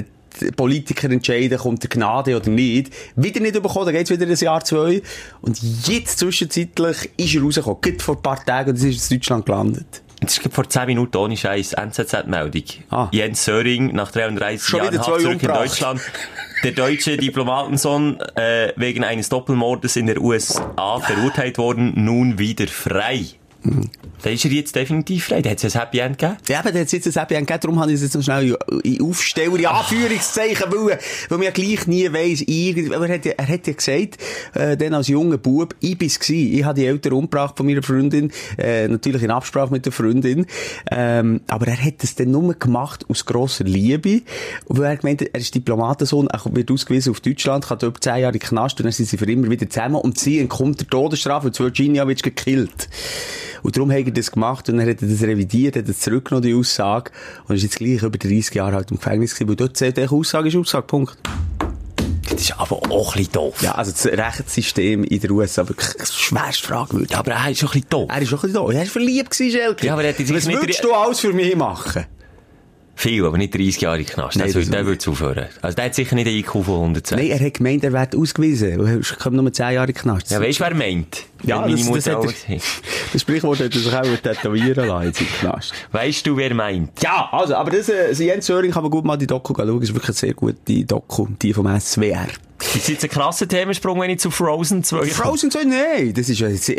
[0.57, 2.93] Politiker entscheiden, kommt der Gnade oder nicht.
[3.17, 5.03] Wieder nicht bekommen, dann geht's wieder ein Jahr, zwei.
[5.41, 7.81] Und jetzt zwischenzeitlich ist er rausgekommen.
[7.81, 10.03] Gerade vor ein paar Tagen und es ist in Deutschland gelandet.
[10.21, 12.63] Jetzt ist vor 10 Minuten ohne Scheiß NZZ-Meldung.
[12.91, 13.09] Ah.
[13.13, 15.49] Jens Söring nach 33 Schon Jahren Haft zurück in.
[15.49, 16.01] Deutschland.
[16.65, 23.27] Der deutsche Diplomatensohn äh, wegen eines Doppelmordes in der USA verurteilt worden, nun wieder frei.
[24.23, 25.43] Da ist er jetzt definitiv frei.
[25.43, 26.39] Da hat es ein Happy End gegeben.
[26.49, 28.23] Ja, aber der hat jetzt ein Happy End gegeben, darum habe ich es jetzt noch
[28.23, 30.99] schnell in Aufsteller, in Anführungszeichen, weil,
[31.29, 34.17] weil man ja gleich nie weiss, irgendwie, aber er hat, ja- er hat ja gesagt,
[34.55, 37.83] äh, dann als junger Bub, ich bin's gsi, ich habe die Eltern umgebracht von meiner
[37.83, 40.47] Freundin, äh, natürlich in Absprache mit der Freundin,
[40.91, 44.23] ähm, aber er hat es dann nur gemacht aus grosser Liebe,
[44.67, 48.35] weil er gemeint er ist Diplomatensohn, er wird ausgewiesen auf Deutschland, kann dort 10 Jahre
[48.35, 51.49] in Knast, und dann sind sie für immer wieder zusammen, und sie entkommt der Todesstrafe,
[51.49, 52.89] und zu Virginia wird gekillt.
[53.63, 56.47] Und darum hat er das gemacht und dann hat er das revidiert, hat er zurückgenommen,
[56.47, 57.11] die Aussage.
[57.49, 60.49] Und ist jetzt gleich über 30 Jahre halt im Gefängnis gewesen, weil dort zählt Aussage
[60.49, 61.17] ist Aussage, Punkt.
[62.29, 63.63] Das ist aber auch ein bisschen doof.
[63.63, 67.17] Ja, also das Rechtssystem in der USA wirklich schwerst fragwürdig.
[67.17, 68.09] Aber er ist schon ein bisschen doof.
[68.11, 68.73] Er ist auch ein bisschen da.
[68.73, 69.87] Er ist verliebt Schelke.
[69.87, 72.05] Ja, aber er hat jetzt Was nicht- würdest du alles für mich machen?
[72.99, 74.39] Viel, aber nicht 30 Jahre in Knast.
[74.39, 75.47] Nein, Das der würde aufhören.
[75.61, 77.19] Also der hat sicher nicht einen IQ von 110.
[77.19, 78.71] Nein, er hat gemeint, er wird ausgewiesen.
[78.87, 80.31] Er kommt nur 10 Jahre in Knast.
[80.31, 81.25] Ja, weißt du, wer meint?
[81.43, 82.57] Ja, meine das- das hat er-.
[83.13, 85.73] Das Sprichwort hat er sich auch tätowieren lassen jetzt im Knast.
[85.93, 87.03] Weißt du, wer meint?
[87.03, 89.79] Ja, also, aber das, äh, also Jens Söring kann man gut mal die Doku schauen.
[89.81, 91.27] Das ist wirklich eine sehr gute Doku.
[91.43, 92.27] Die vom SWR.
[92.59, 95.11] Das ist jetzt ein krasser Themensprung, wenn ich zu Frozen 2 komme.
[95.11, 95.65] Frozen 2?
[95.65, 96.73] Nein, das ist ja, hast du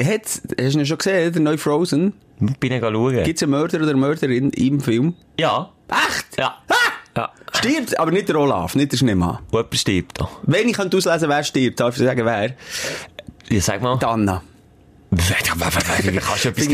[0.79, 2.13] ihn schon gesehen, der neue Frozen?
[2.39, 3.23] Bin ich schauen.
[3.23, 5.15] Gibt's einen Mörder oder eine Mörderin im Film?
[5.39, 5.71] Ja.
[5.89, 6.37] Echt?
[6.37, 6.57] Ja.
[7.15, 7.31] Ja.
[7.53, 9.39] Stirbt, aber nicht der Olaf, nicht der Schneemann.
[9.49, 10.29] Und jemand stirbt da.
[10.43, 12.53] Wenn ich könnte auslesen, wer stirbt, darf ich sagen, wer?
[13.49, 13.97] Ja, sag mal.
[14.03, 14.43] Anna.
[15.09, 16.67] Kannst du etwas...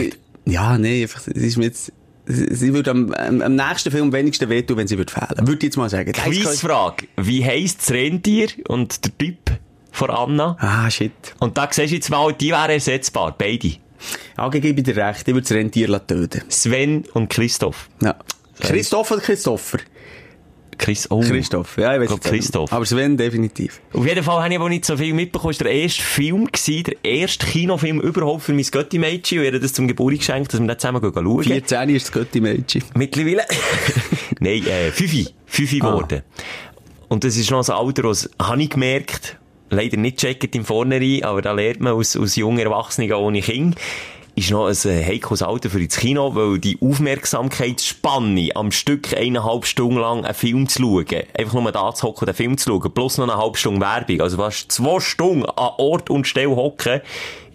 [0.45, 1.93] Ja, nee, einfach, es ist mir jetzt,
[2.25, 5.47] sie würde am, am, nächsten Film wenigsten wehtun, wenn sie würde fehlen.
[5.47, 6.11] Würde ich jetzt mal sagen.
[6.11, 7.07] Quizfrage.
[7.15, 9.51] Wie heisst das Rentier und der Typ
[9.91, 10.57] von Anna?
[10.59, 11.13] Ah, shit.
[11.39, 13.33] Und da siehst du jetzt mal, die wären ersetzbar.
[13.37, 13.77] Beide.
[14.37, 16.41] Ja, gebe ich dir recht, ich würde das Rentier töten.
[16.49, 17.89] Sven und Christoph.
[18.01, 18.15] Ja.
[18.59, 19.79] Christoph oder Christopher?
[20.77, 21.21] Chris, oh.
[21.21, 22.73] Christoph, ja, ich weiß Ich glaub, Christoph.
[22.73, 23.79] Aber Sven definitiv.
[23.93, 25.51] Auf jeden Fall habe ich aber nicht so viel mitbekommen.
[25.51, 29.39] Es war der erste Film, gewesen, der erste Kinofilm überhaupt für mein Götti-Mädchen.
[29.39, 31.43] Und ihr das zum Geburtstag geschenkt, dass wir das zusammen schauen.
[31.43, 32.83] 14 ist das Götti-Mädchen.
[32.95, 33.43] Mittlerweile.
[34.39, 35.27] Nein, äh, Fifi.
[35.45, 35.91] Fifi Ah.
[35.91, 36.23] geworden.
[37.07, 39.37] Und das ist noch so ein Alter, das habe ich gemerkt,
[39.73, 43.75] leider nicht checkt im Vornherein, aber da lernt man aus, aus jungen Erwachsenen ohne Kind,
[44.35, 49.65] ist noch ein äh, heikles Alter für ins Kino, weil die Aufmerksamkeitsspanne am Stück eineinhalb
[49.65, 52.93] Stunden lang einen Film zu schauen, einfach nur da zu hocken, den Film zu schauen,
[52.93, 57.01] plus noch eine halbe Stunde Werbung, also fast zwei Stunden an Ort und Stelle hocken,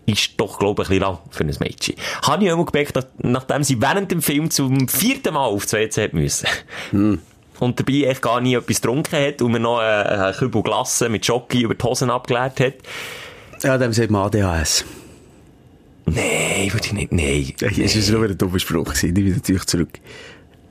[0.07, 1.95] ist doch, glaube ich, ein bisschen lang für ein Mädchen.
[2.23, 6.13] Habe ich mal gemerkt, nachdem sie während dem Film zum vierten Mal aufs WC hat
[6.15, 6.49] müssen.
[7.61, 11.09] Und dabei echt gar nie etwas getrunken hat und mir noch äh, einen Kübel Glasse
[11.09, 12.75] mit Jockey über die Hosen abgeleert hat.
[13.63, 14.85] Ja, dem sagt man ADHS.
[16.07, 17.53] Nein, würde ich nicht, nein.
[17.59, 18.95] Das war nur ein dummer Spruch.
[18.95, 19.99] Ich bin natürlich zurück.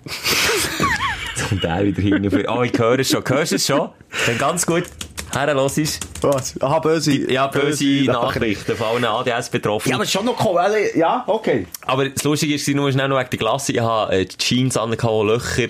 [1.51, 2.47] Und der wieder hinten.
[2.47, 3.23] Oh, ich höre es schon.
[3.27, 3.89] Hörst du es schon?
[4.25, 4.85] Dann ganz gut.
[5.33, 5.99] Her, los ist.
[6.21, 6.59] Was?
[6.61, 7.31] Aha, böse.
[7.31, 9.89] Ja, böse Nachrichten von allen ADS betroffen.
[9.89, 10.59] Ja, aber schon noch cool.
[10.95, 11.67] Ja, okay.
[11.85, 13.73] Aber das Lustige ist, nur schnell noch wegen der Glasse.
[13.73, 15.67] Ich habe äh, Jeans angehabt, die Löcher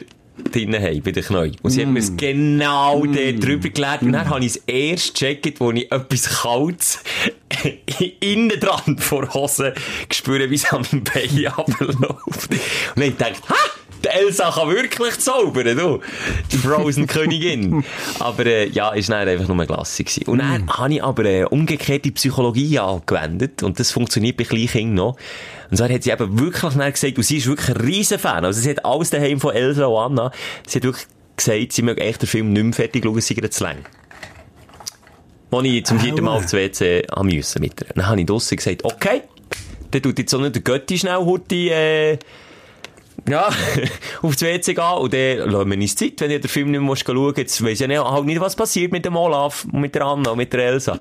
[0.51, 1.55] drinnen haben, bei den Knien.
[1.61, 4.01] Und sie haben mir es genau dort drüber gelegt.
[4.03, 6.99] Und dann habe ich es erst gecheckt, wo ich etwas Kaltes
[8.19, 9.73] innen dran vor Hose
[10.07, 12.51] gespürt, wie es an meinem Bein abläuft.
[12.95, 13.55] Und ich gedacht, ha!
[14.03, 15.99] Die Elsa kann wirklich zaubern, du.
[16.51, 17.83] Die Frozen-Königin.
[18.19, 20.25] Aber äh, ja, ist dann einfach nur eine Klasse gewesen.
[20.27, 20.69] Und dann Mm.
[20.71, 23.63] habe ich aber äh, umgekehrte Psychologie angewendet.
[23.63, 25.17] Und das funktioniert bei Kleinkindern noch.
[25.71, 28.45] Und zwar hat sie eben wirklich dann gesagt, und sie ist wirklich ein riesen Fan.
[28.45, 30.31] Also sie hat alles daheim von Elsa und Anna.
[30.67, 33.35] Sie hat wirklich gesagt, sie möge echt den Film nicht mehr fertig schauen, es sei
[33.35, 33.77] zu lang.
[35.49, 37.87] Als ich zum vierten Mal aufs WC haben müssen mit ihr.
[37.95, 39.21] Dann habe ich draussen gesagt, okay,
[39.91, 42.17] dann tut jetzt so nicht der Götti schnell heute, äh,
[43.27, 43.49] ja,
[44.21, 46.95] aufs WC gehen und dann lassen wir uns Zeit, wenn ihr den Film nicht mehr
[46.95, 47.37] schauen wollt.
[47.37, 50.05] Jetzt weiss ich ja nicht, halt nicht, was passiert mit dem Olaf und mit der
[50.05, 50.99] Anna und mit der Elsa.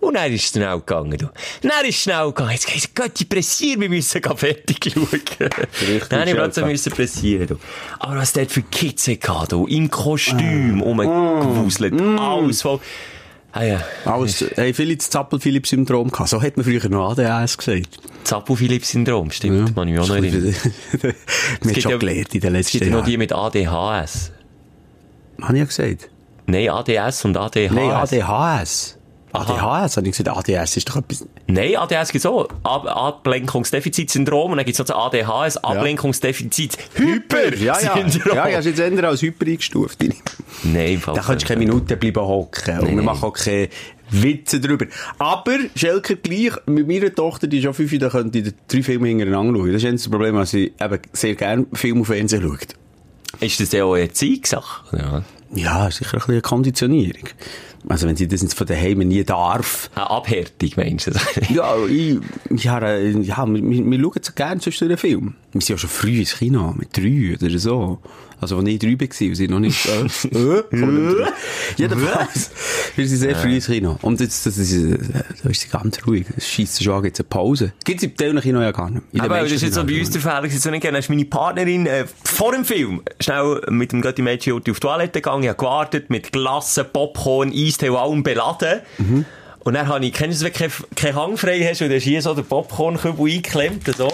[0.00, 1.30] Und dann ist es schnell gegangen, du.
[1.60, 2.52] Dann ist es schnell gegangen.
[2.52, 5.20] Jetzt heisst es, Götti, pressier, wir müssen fertig schauen.
[6.08, 7.56] dann habe ich plötzlich müssen pressieren, du.
[7.98, 12.80] Aber was dort für Kids hatte, du, im Kostüm, rumgewuselt, alles voll.
[13.52, 16.28] Ah ja, Alles, hey, viele das Zappel-Philipp-Syndrom gehabt.
[16.30, 17.98] So hat man früher noch ADHS gesagt.
[18.24, 20.42] Zappel-Philipp-Syndrom, stimmt, man ich mich auch noch erinnern.
[20.92, 21.14] Wir haben
[21.72, 23.10] gibt schon ja- gelernt in den Es letzten gibt ja noch Jahren.
[23.10, 24.30] die mit ADHS.
[25.42, 26.10] Habe ich ja gesagt.
[26.46, 27.72] Nein, ADS und ADHS.
[27.72, 28.98] Nein, ADHS.
[29.32, 30.48] ADHS, habe ich gesagt.
[30.50, 31.26] ADS ist doch etwas...
[31.46, 32.48] Nein, ADHS gibt's auch.
[32.62, 37.98] Ab Ablenkungsdefizitsyndrom und dann gibt's noch das ADHS, Ablenkungsdefizit Hyper Ja, ja.
[38.34, 39.98] Ja, ja, hast jetzt eher als Hyper eingestuft.
[40.64, 41.14] Nein, im Fall.
[41.14, 42.78] Da kannst du keine Minuten bleiben hocken.
[42.80, 43.02] Und wir Nee.
[43.02, 43.68] machen auch keine
[44.10, 44.86] Witze drüber.
[45.18, 49.08] Aber, Schelker gleich, mit meiner Tochter, die ist schon fünf, da könnte ich drei Filme
[49.08, 49.72] hintereinander schauen.
[49.72, 52.74] Das ist das Problem, dass sie eben sehr gerne Film auf Fernsehen schaut.
[53.40, 54.96] Ist das ja auch eine Erziehungssache?
[54.96, 55.22] Ja.
[55.54, 57.28] Ja, sicher ein bisschen eine Konditionierung.
[57.88, 59.90] Also, wenn sie das jetzt von daheim nie darf.
[59.94, 61.12] Eine Abhärtung, meinst du?
[61.48, 62.18] Ja, ich,
[62.62, 65.34] ja, ja, wir, wir schauen so gerne durch den Film.
[65.52, 67.98] Wir sind ja schon früh ins Kino, mit drei oder so.
[68.40, 69.86] Also, als ich drei war, sie noch nicht,
[70.32, 71.26] äh, äh.
[71.76, 72.50] Jedenfalls,
[72.96, 73.98] wir sind sehr früh ins Kino.
[74.02, 74.98] Und jetzt, das ist, äh,
[75.42, 76.26] da ist sie ganz ruhig.
[76.36, 77.72] Es scheisst schon an, gibt's eine Pause.
[77.84, 79.02] Gibt's im Teil Kino ja gar nicht.
[79.18, 80.98] Aber das ist jetzt so bei uns der Fall, gewesen, so nicht gerne.
[80.98, 85.20] Ist meine Partnerin äh, vor dem Film schnell mit dem Götti Mädchen auf die Toilette
[85.20, 88.80] gegangen, ich gewartet, mit Glassen, Popcorn, Eistee und allem beladen.
[89.60, 91.98] Und dann habe ich, kennst du, wenn du keinen keinen Hang frei hast, und dann
[91.98, 94.10] ist hier so der Popcornkübel eingeklemmt, so.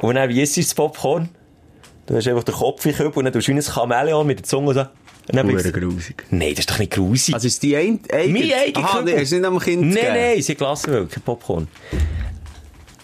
[0.00, 1.28] Und dann, wie ist das Popcorn?
[2.08, 4.26] Du hast einfach den Kopf in den Kübel und dann tust du wie ein Chamäleon
[4.26, 4.86] mit der Zunge so.
[5.30, 6.24] Hure grusig.
[6.30, 7.34] Nein, das ist doch nicht grusig.
[7.34, 8.38] Also, ist die ein, eigene?
[8.40, 9.14] Mein eigener Aha, Kübel.
[9.14, 10.14] nee, hast du nicht am Kind Nein, gegeben?
[10.14, 11.68] nein, sie gelassen, weil kein Popcorn.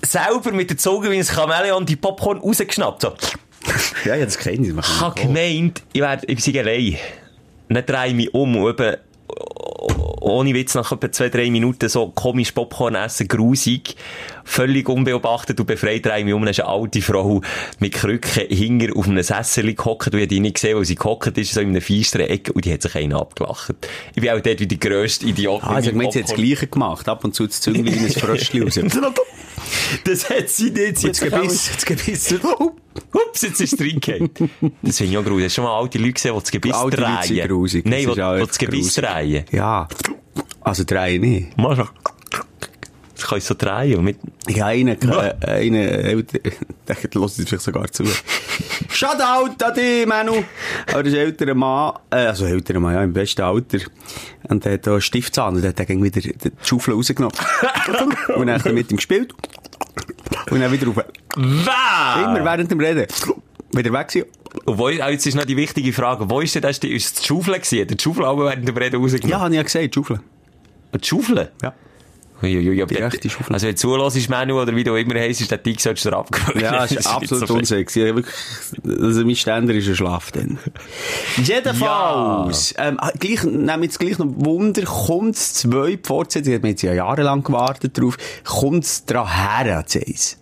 [0.03, 3.03] Selber mit der Zunge wie ein Chamäleon die Popcorn rausgeschnappt.
[3.03, 3.13] So.
[4.07, 4.75] Ja, ja, das kenne ich.
[4.77, 6.99] Ich habe gemeint, ich werde, ich sei allein.
[7.71, 8.97] Dann drehe ich mich um und eben,
[10.25, 13.95] ohne Witz, nach etwa zwei, drei Minuten so komisch Popcorn essen, grusig,
[14.45, 16.43] völlig unbeobachtet und befreit ich mich um.
[16.43, 17.43] Dann ist eine alte Frau
[17.79, 21.37] mit Krücken hinger auf einem Sessel gehockt ich habe die nicht gesehen, weil sie gehockt
[21.37, 23.75] ist, so in einer feisteren Ecke und die hat sich einen abgelacht.
[24.15, 25.63] Ich bin auch dort wie die grösste Idiot.
[25.63, 26.37] Ah, mit ich gemeint, sie hat das.
[26.37, 27.09] Gleiche gemacht.
[27.09, 28.79] Ab und zu das Züngli in ein Fröschli raus.
[30.05, 30.99] Das hat sie nicht.
[30.99, 32.35] Sie Und das hat sich Gebiss, das Gebiss.
[33.13, 34.31] Ups, jetzt ist es reingegangen.
[34.83, 35.45] Das finde ich auch gruselig.
[35.47, 37.49] Hast du schon mal alte Leute gesehen, die das Gebiss Alte Leute sind drehen?
[37.49, 37.85] grusig.
[37.87, 39.45] Nein, die das Gebiss drehen.
[39.53, 39.89] Ja.
[40.61, 41.57] Also drei nicht.
[41.59, 41.85] Mal so.
[43.15, 44.03] Das kann ich so drehen.
[44.03, 46.39] Mit, Ich habe einen, äh, einen älter,
[46.89, 48.05] der hört vielleicht sogar zu.
[48.91, 50.43] Shoutout an dich, Manu!
[50.89, 53.79] Aber das ist ein älterer Mann, äh, also älterer Mann, ja, im besten Alter.
[54.49, 57.37] Und der hat einen Stiftzahn und der hat dann wieder die Schaufel rausgenommen.
[58.37, 59.33] und dann hat er mit ihm gespielt.
[60.51, 60.97] Und dann wieder rauf.
[61.37, 62.25] Wow!
[62.25, 63.07] Immer während dem Reden.
[63.73, 64.29] Wieder weg gewesen.
[64.65, 66.29] Und wo, ah, jetzt ist noch die wichtige Frage.
[66.31, 66.79] Wo ist denn das?
[66.79, 67.87] Ist es die Schaufel gewesen?
[67.89, 69.41] Die Schaufel während dem Reden Ja, rausgenommen?
[69.41, 70.21] habe ich ja gesagt, Schaufel.
[70.95, 71.51] Die Schaufel?
[71.63, 71.75] Ja.
[72.45, 73.05] Uiuiui, aber der-.
[73.05, 76.11] Also wenn du zulässt, Manu, oder wie du immer heisst, ist der Dick solltest du
[76.11, 76.63] dir abgewöhnen.
[76.63, 78.01] Ja, das ist absolut so unsexy.
[78.01, 78.35] Ja, wirklich,
[78.85, 80.59] also mein Ständer ist ein Schlaf dann.
[81.43, 86.67] Jedenfalls, ähm, ah, gleich, nehmen jetzt gleich noch Wunder, kommt es zwei, Fortsetzung, wir haben
[86.67, 90.39] jetzt ja jahrelang gewartet drauf, kommt es dran her, das Eis?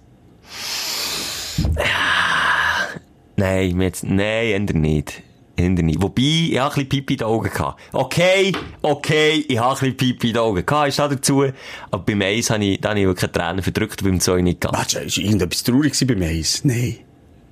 [3.37, 5.23] Nein, jetzt, nein, ändern nicht.
[5.57, 6.01] Ändern nicht.
[6.01, 7.81] Wobei, ich habe ein bisschen Pipi in den Augen gehabt.
[7.93, 11.45] Okay, okay, ich habe ein bisschen Pipi in den Augen gehabt, ist da dazu.
[11.91, 14.83] Aber beim Eis habe ich, da habe ich wirklich Tränen verdrückt, beim Zwei nicht gegangen.
[14.83, 16.65] Was, ist irgendetwas traurig beim Eis?
[16.65, 16.99] Nein.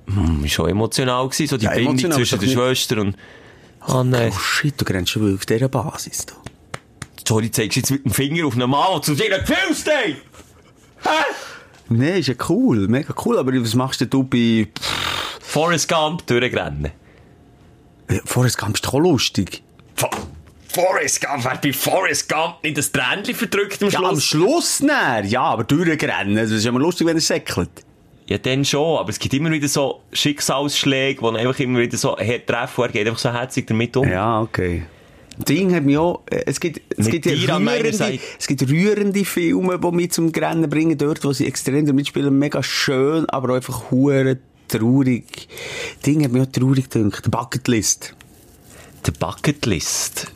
[0.07, 3.15] Hm, schon emotional gewesen, so die Ja, Bindung zwischen der Schwester und,
[3.87, 4.31] oh nein.
[4.35, 6.25] Oh shit, du rennst schon auf dieser Basis.
[6.25, 6.33] Da.
[7.27, 10.17] Sorry, zeigst du jetzt mit dem Finger auf einen Mann, zu dir Gefühl steht?
[11.03, 11.09] Hä?
[11.89, 14.67] Nein, ist ja cool, mega cool, aber was machst denn du bei,
[15.51, 16.91] Forrest Gump durchrennen.
[18.11, 19.63] Äh, Forrest Gump ist doch lustig.
[19.95, 20.09] Fo-
[20.73, 24.23] Forrest Gump, wer bei Forrest Gump nicht das Tränchen verdrückt am Ja, am Schluss?
[24.23, 27.69] Schluss näher, ja, aber durchrennen, das ist ja mal lustig, wenn er säckelt.
[28.27, 32.15] Ja, dann schon, aber es gibt immer wieder so Schicksalsschläge, die einfach immer wieder so
[32.15, 34.07] treffen, und er geht einfach so herzig damit um.
[34.07, 34.83] Ja, okay.
[35.47, 39.79] Ding hat mich auch, äh, es gibt, es Mit gibt, rührende, es gibt rührende Filme,
[39.79, 43.55] die mich zum Rennen bringen, dort, wo sie extrem damit spielen, mega schön, aber auch
[43.57, 44.37] einfach hure
[44.71, 45.47] traurig,
[46.05, 47.29] Ding hat mich auch traurig gedacht.
[47.29, 48.15] Bucketlist.
[49.05, 50.31] Die Bucketlist.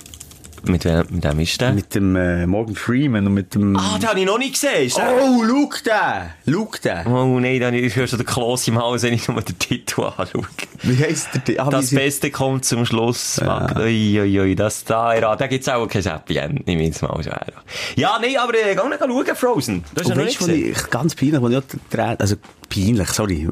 [0.68, 1.74] Mit wem, mit wem ist der?
[1.74, 3.76] Mit dem äh, Morgan Freeman und mit dem...
[3.76, 4.88] ah, den habe ich noch nicht gesehen.
[4.88, 5.14] Ist der...
[5.14, 6.54] Oh, schau den!
[6.54, 7.08] Schau den!
[7.08, 10.02] Oh nein, dann ich höre schon den Kloß im Haus, wenn ich nur den Titel
[10.02, 10.48] anschaue.
[10.82, 11.62] Wie heisst der?
[11.62, 13.38] Ah, wie Das Beste kommt zum Schluss.
[13.38, 13.78] Ja.
[13.78, 17.42] Ui, das da, ja, da gibt's auch kein Happy End, nehme ich jetzt mal schwer.
[17.42, 17.54] an.
[17.96, 19.84] Ja, nein, aber äh, geh nicht schauen, Frozen.
[19.94, 20.72] Das ist ja noch weißt nicht gesehen.
[20.72, 22.36] ich, ganz peinlich, wo ich auch die also
[22.70, 23.48] peinlich, sorry.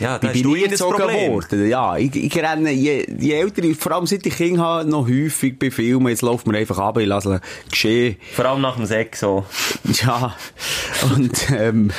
[0.00, 1.68] Ja, da Ich bin ein erzogen worden.
[1.68, 5.06] Ja, ich, ich renne, je, je älter ich, vor allem seit ich Kinder habe, noch
[5.08, 8.16] häufig bei Filmen, jetzt läuft mir einfach ab, ich lasse es geschehen.
[8.34, 9.44] Vor allem nach dem Sex so.
[10.02, 10.34] Ja,
[11.14, 11.90] und, ähm,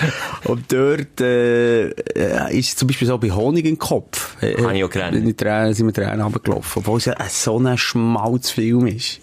[0.46, 1.90] und dort, äh,
[2.58, 4.36] ist zum Beispiel so bei Honig im Kopf.
[4.42, 5.14] Äh, Habe ich auch gerannt.
[5.16, 6.80] Sind die Tränen, sind mir Tränen runtergelaufen.
[6.82, 9.20] Obwohl es ja so ein Schmalzfilm ist.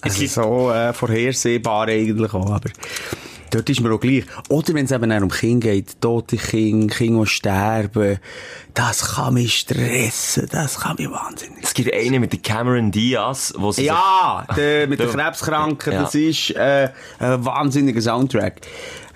[0.00, 2.70] Also gibt- so, äh, vorhersehbar eigentlich auch, aber
[3.50, 4.24] dort ist mir auch gleich.
[4.48, 8.18] Oder wenn es eben auch um Kinder geht, tote Kinder, Kinder, die sterben,
[8.74, 13.52] das kann mich stressen, das kann mich wahnsinnig Es gibt einen mit der Cameron Diaz,
[13.56, 16.02] wo sie ja, der, mit den Der- Krebskranken, Ja.
[16.02, 18.60] das ist äh, ein wahnsinniger Soundtrack.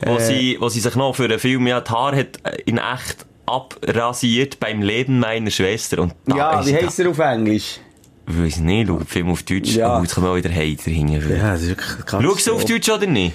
[0.05, 2.79] wo, sie, wo sie sich noch für einen Film, ja, die Haare hat äh, in
[2.79, 6.01] echt abrasiert beim Leben meiner Schwester.
[6.03, 7.81] Und Ja, wie heisst er auf Englisch?
[8.29, 9.75] Ich weiss nicht, schau den Film auf Deutsch.
[9.75, 9.99] Ja.
[9.99, 11.37] Oh, jetzt kommen wir auch wieder Hater hinten.
[11.37, 13.35] Ja, das ist wirklich Schaust du auf Deutsch oder nicht?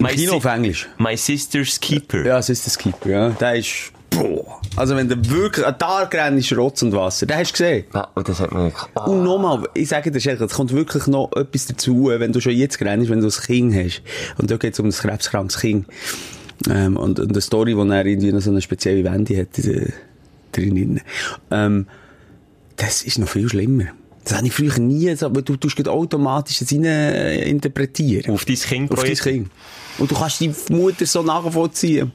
[0.00, 0.88] My, Kino Si- auf Englisch.
[0.98, 2.24] My Sister's Keeper.
[2.24, 3.28] Ja, es ist das Keeper, ja.
[3.30, 4.60] Der ist, boah.
[4.76, 7.26] Also wenn der wirklich, ein Tag rennt, ist Rotz und Wasser.
[7.26, 7.84] Den hast du gesehen?
[7.94, 8.72] Ja, und das hat mir...
[9.06, 12.52] Und nochmal, ich sage dir, Schelke, es kommt wirklich noch etwas dazu, wenn du schon
[12.52, 14.02] jetzt rennst, wenn du ein Kind hast.
[14.38, 15.86] Und da geht es um ein krebskrankes Kind.
[16.70, 19.48] Ähm, und, und eine Story, wo er irgendwie noch so eine spezielle Wende hat,
[20.52, 21.00] drin.
[21.50, 21.86] Ähm,
[22.76, 23.84] das ist noch viel schlimmer.
[24.24, 28.34] Das habe ich früher nie, weil du tust automatisch das rein interpretieren.
[28.34, 29.14] Auf dein Kind Auf dein.
[29.14, 29.50] Kind.
[29.98, 32.12] Und du kannst die Mutter so nachvollziehen.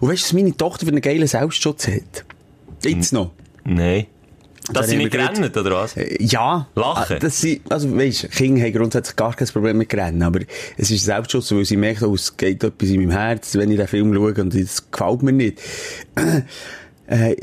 [0.00, 2.24] Und weißt du, was meine Tochter für einen geilen Selbstschutz hat?
[2.84, 3.30] Jetzt noch.
[3.64, 4.06] Nein.
[4.72, 5.96] Dass sie nicht gerannt, oder was?
[5.96, 6.68] Äh, Ja.
[6.74, 7.16] Lachen?
[7.16, 10.40] Ah, Das sie, also weisst, Kinder haben grundsätzlich gar kein Problem mit Rennen, aber
[10.78, 13.76] es ist Selbstschutz, weil sie merken, oh, es geht etwas in meinem Herz, wenn ich
[13.76, 15.60] den Film schaue und das gefällt mir nicht.
[17.06, 17.36] äh,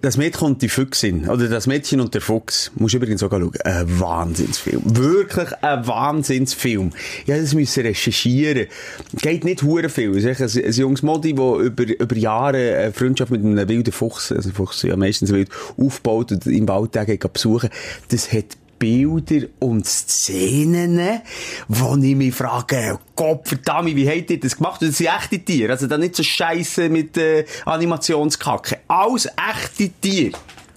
[0.00, 3.30] das Mädchen und die Füchsin, oder das Mädchen und der Fuchs, musst du übrigens auch
[3.30, 3.52] schauen.
[3.64, 4.82] Ein Wahnsinnsfilm.
[4.84, 6.92] Wirklich ein Wahnsinnsfilm.
[7.26, 8.68] Ja, das müssen recherchieren.
[9.14, 10.16] Geht nicht hure viel.
[10.16, 13.92] Es ist ein, ein junges Modi, das über, über Jahre eine Freundschaft mit einem wilden
[13.92, 17.70] Fuchs, also Fuchs ja meistens wild, aufbaut und im geht besuchen.
[18.10, 21.20] Das hat Bilder und Szenen,
[21.68, 24.80] wo ich mich frage, Gott verdammt, wie habt ihr das gemacht?
[24.82, 25.72] Das sind echte Tiere.
[25.72, 28.78] Also da nicht so Scheiße mit äh, Animationskacke.
[28.88, 30.32] Alles echte Tiere.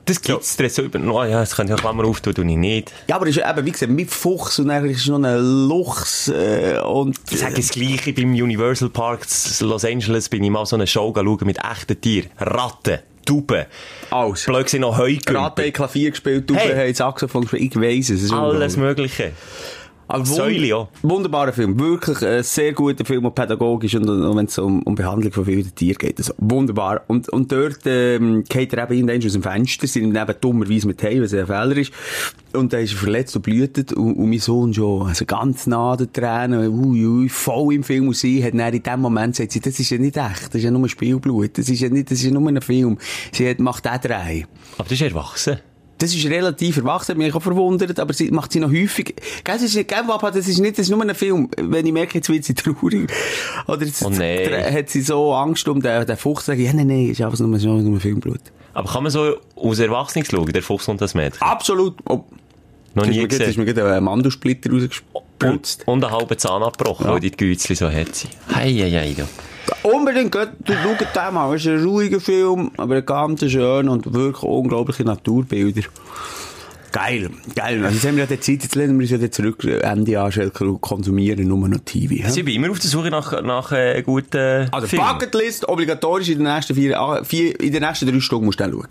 [0.05, 0.99] Das gibt's dir so über...
[0.99, 2.91] Oh, ja, das kann ich auch Klammer auftun, tue ich nicht.
[3.07, 6.27] Ja, aber es ist eben, wie gesagt, mit Fuchs und dann ist noch ein Luchs
[6.27, 7.17] äh, und...
[7.29, 9.27] Ich sage das Gleiche beim Universal Park
[9.59, 12.29] in Los Angeles bin ich mal so eine Show schauen mit echten Tieren.
[12.39, 12.99] Ratten,
[13.31, 13.65] Tauben.
[14.09, 14.45] Alles.
[14.45, 15.35] Blöd sind noch Heugümper.
[15.35, 16.73] Ratte haben Klavier gespielt, du Hey.
[16.73, 16.93] hey.
[16.93, 18.31] Saxophon gespielt, ich weiss es.
[18.31, 18.77] Alles.
[18.77, 19.31] Mögliche.
[20.11, 20.25] Aber
[20.73, 20.87] auch.
[21.01, 21.79] Wunderbarer Film.
[21.79, 25.45] Wirklich ein sehr guter Film, und pädagogisch und, und wenn es um, um Behandlung von
[25.45, 26.19] wilden Tieren geht.
[26.19, 27.01] Also, wunderbar.
[27.07, 30.87] Und, und dort ähm, geht er eben irgendwann aus dem Fenster, sind ihm eben dummerweise
[30.87, 31.91] mit heim, was ein Fehler ist.
[32.53, 35.93] Und dann ist er verletzt und blutet und, und mein Sohn schon, also ganz nah
[35.93, 39.53] an Tränen, ui, ui, voll im Film und sie hat dann in dem Moment gesagt,
[39.53, 42.11] sie, das ist ja nicht echt, das ist ja nur Spielblut, das ist ja nicht,
[42.11, 42.97] das ist ja nur ein Film.
[43.31, 44.45] Sie hat, macht auch drei.
[44.77, 45.59] Aber das ist erwachsen.
[46.01, 49.13] Das ist relativ erwachsen, hat mich auch verwundert, aber sie macht sie noch häufig.
[49.43, 51.49] Gell, das ist nicht, gell, Papa, das ist nicht, das ist nur ein Film.
[51.57, 53.11] Wenn ich merke, jetzt wird sie traurig.
[53.67, 54.49] Oder jetzt Oh nein.
[54.73, 57.37] hat sie so Angst um den, den Fuchs, sage ich, ja, nein, nein, ist einfach
[57.39, 58.39] nur, nur, nur Filmblut.
[58.73, 61.41] Aber kann man so aus Erwachsenen schauen, der Fuchs und das Mädchen?
[61.41, 61.95] Absolut.
[62.09, 62.23] Oh,
[62.95, 63.65] Noch ist nie mir gerade- jetzt ist gesehen.
[63.65, 65.83] mir gerade ein Mandelsplitter rausgespritzt.
[65.85, 67.13] Und, und einen halben Zahn abgebrochen, Ja.
[67.13, 68.27] weil die Gützli so hat sie.
[68.53, 69.23] Hei, hei, hei, du.
[69.83, 71.55] Unbedingt, schaut den mal.
[71.55, 75.81] Es ist ein ruhiger Film, aber ganz schön und wirklich unglaubliche Naturbilder.
[76.91, 77.85] Geil, geil.
[77.85, 80.19] Also jetzt haben wir ja die Zeit, jetzt lehnen wir uns ja dann zurück, Ende
[80.19, 82.15] anschalten und konsumieren nur noch TV.
[82.15, 82.27] hä?
[82.35, 85.05] Ich bin immer auf der Suche nach, nach äh, guten Also Filmen.
[85.07, 88.65] Bucketlist, obligatorisch in den nächsten vier, ah, vier in den nächsten drei Stunden musst du
[88.65, 88.87] dann schauen.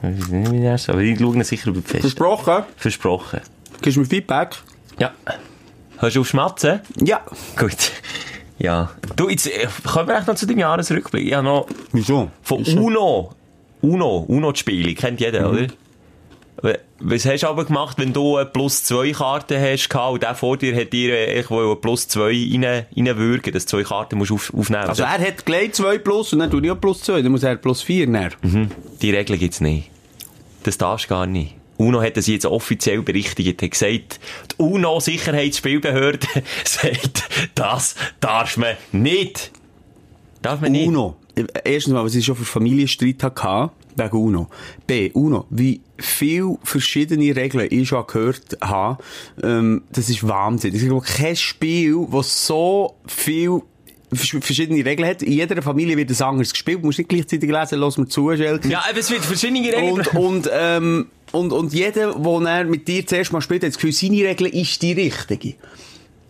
[0.00, 2.00] Das ist, Aber ich schaue ihn sicher über die Fest.
[2.00, 2.64] Versprochen?
[2.76, 3.40] Versprochen.
[3.82, 4.56] Gibst du mir Feedback?
[4.98, 5.12] Ja.
[5.98, 6.80] Hörst du auf Schmatzen?
[7.02, 7.20] Ja.
[7.58, 7.92] Gut.
[8.58, 8.90] Ja.
[9.16, 11.34] Du, jetzt äh, kommen wir echt noch zu deinem Jahresrückblick.
[11.34, 12.30] Habe noch Wieso?
[12.42, 13.32] von Uno.
[13.82, 14.24] Uno.
[14.28, 14.94] Uno die Spiele.
[14.94, 15.66] Kennt jeder, oder?
[16.62, 20.34] W- Was hast du aber gemacht, wenn du eine plus 2 Karten hast und der
[20.34, 23.82] vor dir hat dir äh, ich will eine plus 2 rein, reinwürgen, dass du zwei
[23.82, 26.80] Karten musst auf, aufnehmen Also er hat gleich 2 plus und dann tue ich auch
[26.80, 28.30] plus 2, dann muss er plus 4 näher.
[28.40, 28.70] Mhm.
[29.02, 29.90] Die Regel gibt's nicht.
[30.62, 31.54] Das darfst du gar nicht.
[31.78, 34.20] UNO hat das jetzt offiziell berichtigt, hat gesagt,
[34.52, 36.26] die UNO-Sicherheitsspielbehörde
[36.64, 39.52] sagt, das darf man nicht.
[40.42, 40.86] Darf man nicht.
[40.88, 41.16] Uno.
[41.64, 44.48] erstens mal, was ich schon für Familienstreit hatte, wegen UNO.
[44.86, 49.02] B, UNO, wie viel verschiedene Regeln ich schon gehört habe,
[49.42, 50.74] ähm, das ist Wahnsinn.
[50.74, 53.62] Es gibt kein Spiel, das so viel
[54.12, 55.22] versch- verschiedene Regeln hat.
[55.22, 56.78] In jeder Familie wird es anders gespielt.
[56.82, 58.68] Du musst nicht gleichzeitig lesen, lass mir zu, Schelke.
[58.68, 59.92] Ja, aber es wird verschiedene Regeln.
[59.92, 61.06] Und, und, ähm,
[61.36, 64.80] und, und jeder, der mit dir zuerst mal spielt, hat das Gefühl, seine Regel ist
[64.82, 65.54] die richtige.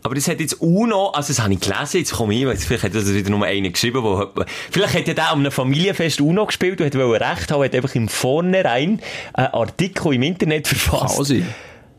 [0.02, 2.84] Aber das hat jetzt UNO, also das habe ich gelesen, jetzt komme ich, weil vielleicht
[2.84, 4.24] hat das wieder nur einer geschrieben, wo,
[4.70, 7.94] vielleicht hat ja der um einem Familienfest UNO gespielt und wollte recht haben, hat einfach
[7.96, 9.00] im Vornherein
[9.32, 11.16] einen Artikel im Internet verfasst.
[11.16, 11.46] Kann sein.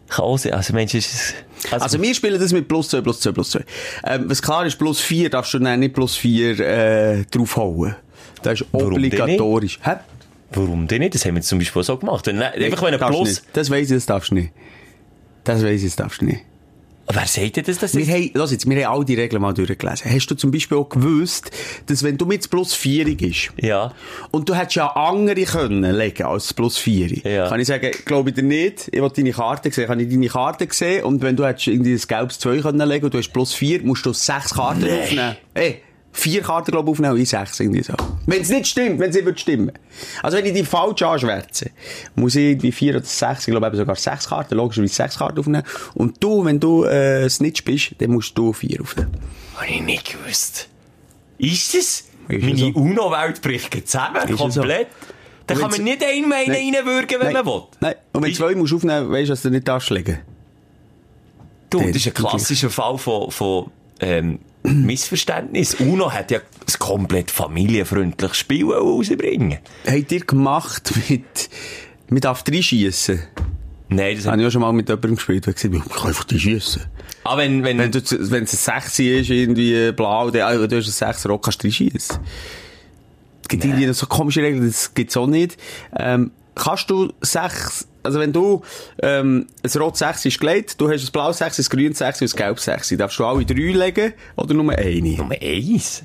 [0.07, 0.53] Kann sein.
[0.53, 1.33] Also Mensch, ist es...
[1.69, 3.59] Also wir spielen das mit plus 2, plus 2, plus 2.
[4.05, 7.95] Ähm, was klar ist, plus 4 darfst du dann nicht plus 4 äh, draufhauen.
[8.41, 9.79] Das ist Warum obligatorisch.
[9.83, 9.95] Hä?
[10.51, 11.13] Warum denn nicht?
[11.15, 12.25] Das haben wir zum Beispiel so gemacht.
[12.27, 13.43] Wenn, einfach wenn ein Plus...
[13.53, 14.51] Das weiss ich, das darfst du nicht.
[15.43, 16.41] Das weiss ich, das darfst du nicht.
[17.09, 17.77] Wer sagt denn das?
[17.77, 18.09] das Wir ist?
[18.09, 20.11] haben, lass jetzt, wir haben all die Regeln mal durchgelesen.
[20.11, 21.51] Hast du zum Beispiel auch gewusst,
[21.85, 23.93] dass wenn du mit plus 4 bist, Ja.
[24.31, 27.19] und du hättest ja andere können legen als plus 4.
[27.25, 27.47] Ja.
[27.47, 30.27] Kann ich sagen, glaube ich dir nicht, ich will deine Karte sehen, kann ich deine
[30.27, 33.29] Karte sehen, und wenn du hättest irgendwie ein gelbes 2 können legen und du hast
[33.31, 35.37] plus 4, musst du 6 Karten aufnehmen.
[35.53, 35.81] Ey,
[36.17, 37.93] vier Karten, glaube ich, aufnehmen ich 6 irgendwie so.
[38.25, 39.71] Wenn es nicht stimmt, wenn sie wird stimmen.
[40.23, 41.69] Also wenn ich die falsch anschwärze,
[42.15, 45.39] muss ich irgendwie 4 oder 6, ich glaube eben sogar 6 Karten, logischerweise 6 Karten
[45.39, 45.63] aufnehmen.
[45.93, 49.11] Und du, wenn du äh, Snitch bist, dann musst du 4 aufnehmen.
[49.55, 50.67] Habe ich nicht gewusst.
[51.37, 51.75] Ist?
[51.75, 52.67] Ist Meine so.
[52.69, 54.35] UNO-Welt bricht zusammen, Ist so.
[54.37, 54.87] komplett.
[55.45, 57.45] Da kann man nicht einmal einen reinwürgen, wenn Nein.
[57.45, 57.61] man will.
[57.79, 57.95] Nein.
[58.11, 60.19] Und wenn Ich- zwei musst du aufnehmen, weißt du, dass du nicht darfst legen.
[61.69, 65.75] Du, das ist ein klassischer Fall von, von ähm, Missverständnis.
[65.75, 69.59] UNO hat ja ein komplett familienfreundliches Spiel rausbringen.
[69.87, 71.49] Habt ihr gemacht mit,
[72.09, 73.21] mit darf reinschiessen?
[73.89, 76.07] Nein, das habe ich auch schon mal mit jemandem gespielt, der gesagt hat, ich kann
[76.07, 76.83] einfach die schiessen.
[77.23, 78.01] Aber wenn, wenn, Wenn, du,
[78.31, 81.63] wenn es ein 6 ist, irgendwie blau, dann, ah, du hast ein 6 Rock, kannst
[81.63, 82.19] du reinschiessen.
[83.41, 85.57] Es gibt irgendwie so komische Regeln, das gibt's auch nicht.
[85.97, 88.61] Ähm, kannst du 6, also wenn du,
[89.01, 92.33] ähm, ein rot 6 ist gelegt, du hast ein blau 6, ein grün 6 und
[92.33, 95.17] ein gelb 6, darfst du alle drei legen oder nur eine?
[95.17, 96.03] Nummer eins.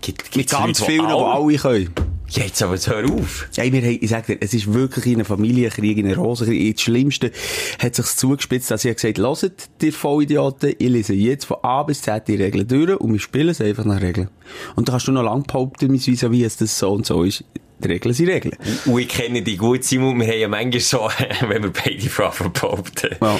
[0.00, 1.94] Gibt, Mit ganz Leute, vielen, die alle können.
[2.28, 3.48] Jetzt aber hör auf.
[3.56, 6.74] Ey, wir haben, ich sag dir, es ist wirklich in einem Familienkrieg, in einem Rosenkrieg,
[6.74, 7.30] das Schlimmste
[7.78, 12.02] hat sich's zugespitzt, dass ich gesagt hört, ihr Vollidioten, ich lese jetzt von A bis
[12.02, 14.28] Z die Regeln durch und wir spielen es einfach nach Regeln.
[14.74, 17.44] Und da kannst du noch lang behaupten, wie es das so und so ist.
[17.78, 18.56] Die Regeln sind Regeln.
[18.86, 20.18] Und ich kenne dich gut, Simon.
[20.18, 21.10] Wir haben ja manchmal so,
[21.48, 23.16] wenn wir beide Fragen behaupten.
[23.20, 23.38] Ja.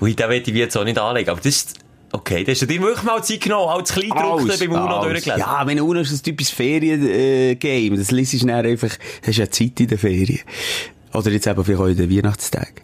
[0.00, 1.30] Und da will ich jetzt auch nicht anlegen.
[1.30, 1.74] Aber das ist,
[2.12, 5.12] okay, das hast du dir wirklich mal Zeit genommen, als Kleindruckte beim UNO alles.
[5.12, 5.40] durchgelesen.
[5.40, 7.96] Ja, wenn UNO ist ein typisches Ferien-Game.
[7.96, 10.40] Das liest du dann einfach, hast ja Zeit in der Ferien.
[11.12, 12.82] Oder jetzt eben vielleicht auch in den Weihnachtstagen.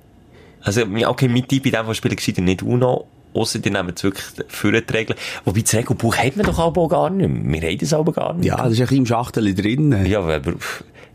[0.62, 3.08] Also, okay, mein Tipp in dem Fall spielen gescheiter nicht UNO.
[3.32, 5.18] Ausser die nehmen es wirklich für die Regeln.
[5.44, 7.62] Wobei das Regelbuch hat man doch aber auch gar nicht mehr.
[7.62, 10.06] Wir haben das aber gar nicht Ja, das ist ein bisschen im Schachtel drin.
[10.06, 10.40] Ja, aber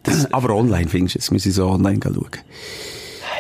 [0.03, 2.30] das, Aber online findest du es, müssen so online schauen.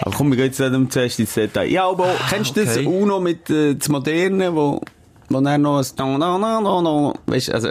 [0.01, 1.69] Aber komm, wir gehen jetzt nicht um zuerst ins Detail.
[1.71, 2.85] Ja, aber auch, kennst du das okay.
[2.85, 4.81] UNO mit äh, das Moderne, wo,
[5.29, 7.69] wo dann noch ein no, no, no, no, no, weißt, also,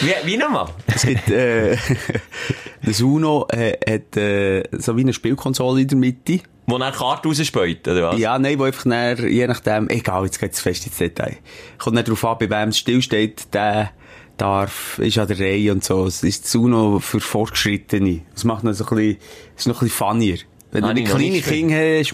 [0.00, 0.68] wie, wie nochmal?
[0.86, 1.76] es gibt, äh,
[2.82, 6.40] das UNO äh, hat äh, so wie eine Spielkonsole in der Mitte.
[6.66, 8.18] Wo dann Karten rausspäut, oder was?
[8.18, 11.36] Ja, nein, wo einfach dann, je nachdem, egal, jetzt geht's fest ins Detail.
[11.78, 13.90] Kommt nicht darauf an, bei wem es stillsteht, der
[14.36, 16.06] darf, ist an der Reihe und so.
[16.06, 18.22] Es ist das UNO für Fortgeschrittene.
[18.34, 19.18] Das macht noch so ein bisschen,
[19.56, 20.38] ist noch ein bisschen funnier.
[20.76, 22.12] Wenn Habe du noch kleine Kinder hast,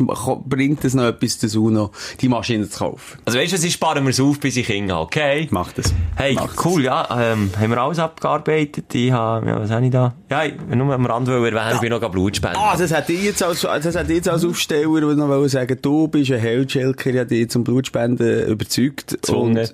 [0.49, 1.91] bringt es noch etwas, das UNO,
[2.21, 3.19] die Maschine zu kaufen.
[3.25, 5.49] Also weißt du, ich sparen wir es auf, bis ich Kinder habe, okay?
[5.51, 5.93] Macht das.
[6.15, 8.95] Hey, Macht cool, ja, ähm, haben wir alles abgearbeitet?
[8.95, 10.15] Ich habe, ja, was habe ich da?
[10.31, 12.57] Ja, ich nur am Rand erwähnen, ich bin noch Blutspender.
[12.57, 16.07] Ah, das hätte ich jetzt als, das hätte ich jetzt als Aufsteller noch sagen, du
[16.07, 19.09] bist ein Held, Schelker, ich habe dich zum Blutspenden überzeugt.
[19.09, 19.59] Gezwungen.
[19.59, 19.73] Und,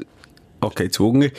[0.60, 1.30] okay, gezwungen.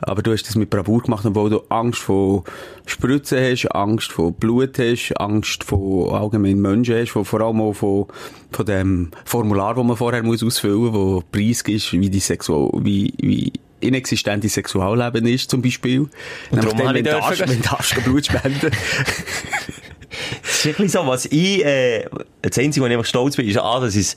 [0.00, 2.44] Aber du hast das mit Bravour gemacht, obwohl du Angst vor
[2.86, 8.06] Spritzen hast, Angst vor Blut hast, Angst vor allgemein Menschen hast, vor, allem auch von,
[8.50, 12.70] von dem Formular, das man vorher muss ausfüllen muss, wo Preis ist, wie die Sexual,
[12.82, 16.08] wie, wie inexistente Sexualleben ist, zum Beispiel.
[16.50, 18.70] Nämlich darum habe wenn du Blut spenden.
[20.42, 22.04] Das ist ein so, was ich, äh,
[22.42, 24.16] das Einzige, wo ich einfach stolz bin, ist, A, dass ich es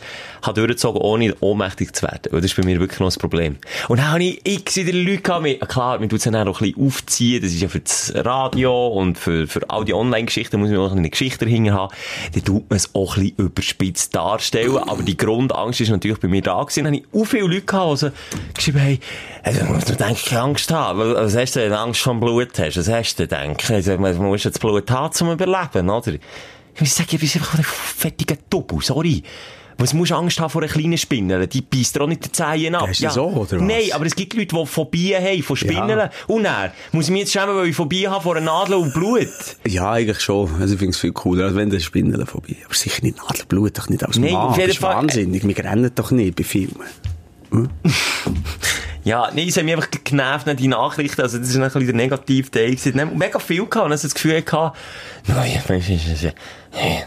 [0.53, 2.29] durchgezogen, ohne ohnmächtig zu werden.
[2.31, 3.57] Das ist bei mir wirklich noch das Problem.
[3.87, 6.61] Und dann habe ich x wieder Leute gehabt, mit, klar, man tut es dann auch
[6.61, 10.59] ein bisschen aufziehen, das ist ja für das Radio und für, für all die Online-Geschichten
[10.59, 11.93] muss man auch eine Geschichte dahinter haben.
[12.33, 16.27] Dann tut man es auch ein bisschen überspitzt darstellen, aber die Grundangst ist natürlich bei
[16.27, 16.83] mir da gewesen.
[16.85, 18.11] Dann habe ich auch viele Leute gehabt, die so
[18.53, 18.99] geschrieben haben,
[19.43, 20.99] also, du eigentlich keine Angst haben.
[20.99, 22.77] Was- hast du denn, Angst vor dem Blut hast?
[22.77, 23.73] Was hast du denn denken?
[23.73, 26.13] Also, man muss jetzt Blut haben, zum Überleben, oder?
[26.75, 29.23] Ich muss sagen, ich bin einfach ein fettiger Double, sorry.
[29.77, 31.47] Was musst du Angst haben vor einer kleinen Spinne?
[31.47, 32.88] Die beißt auch nicht die Zehen ab.
[32.91, 33.61] Ist das so, oder was?
[33.61, 36.09] Nein, aber es gibt Leute, die Phobien haben, von Spinnen.
[36.27, 38.93] Und dann muss ich mich jetzt schämen, weil ich Phobie habe vor einer Nadel und
[38.93, 39.27] Blut.
[39.67, 40.51] Ja, eigentlich schon.
[40.61, 42.57] Also ich finde es viel cooler, als wenn der Spinnele vorbei.
[42.65, 44.47] Aber sicher nicht Nadelblut, doch nicht aus dem Nein, Mann.
[44.49, 45.47] auf jeden Das ist Fall- wahnsinnig.
[45.47, 46.75] Wir rennen doch nicht bei Filmen.
[49.03, 51.85] Ja, nein, es hat mich einfach genervt, nicht die Nachrichten, also das ist ein bisschen
[51.87, 53.17] der negative Teil gewesen.
[53.17, 54.77] Mega viel gehabt, und also das Gefühl gehabt,
[55.27, 56.33] nein, ist-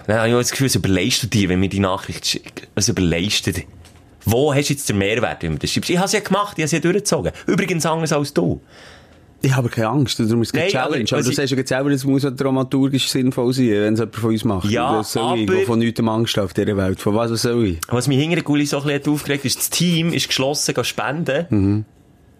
[0.06, 2.66] dann habe ich das Gefühl, es überleist du dir, wenn mir die Nachricht schickt.
[2.74, 3.62] Es überleist du dir.
[4.24, 5.90] Wo hast du jetzt den Mehrwert, wenn du das schreibst?
[5.90, 7.32] Ich habe es ja gemacht, ich habe es ja durchgezogen.
[7.46, 8.60] Übrigens anders als du.
[9.44, 11.04] Ich habe keine Angst, darum ist es keine Nein, Challenge.
[11.10, 13.94] Aber, was du ich- sagst ja jetzt selber, es muss ja dramaturgisch sinnvoll sein, wenn
[13.94, 14.70] es jemand von uns macht.
[14.70, 17.00] Ja, das soll ich, aber- der von nichts Angst hat auf dieser Welt.
[17.00, 17.78] Von was soll ich?
[17.88, 20.74] Was mich hinter der Gulli so ein bisschen hat aufgeregt ist, das Team ist geschlossen,
[20.74, 21.46] geht spenden.
[21.50, 21.84] Mhm.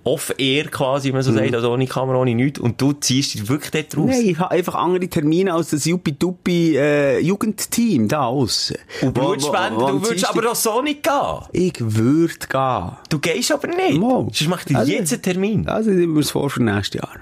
[0.04, 2.60] Off-air quasi, wie man so sagt, also ohne Kamera, ohne nichts.
[2.60, 4.10] Und du ziehst dich wirklich dort raus.
[4.10, 8.76] Nein, ich habe einfach andere Termine als das Juppie-Duppi äh, Jugendteam da aussen.
[9.00, 11.40] Und Blutspenden, du würdest aber auch so nicht gehen.
[11.52, 12.92] Ich würde gehen.
[13.08, 13.98] Du gehst aber nicht.
[13.98, 14.24] Mal.
[14.32, 15.68] Sonst macht dir Also- jetzt einen Termin.
[15.68, 17.14] Also, mir das vor für nächstes Jahr.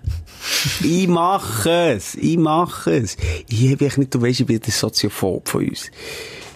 [0.82, 2.14] ich mache es.
[2.14, 3.16] Ich mache es.
[3.48, 5.90] Ich habe echt nicht, du weißt, ich bin der Soziophob von uns.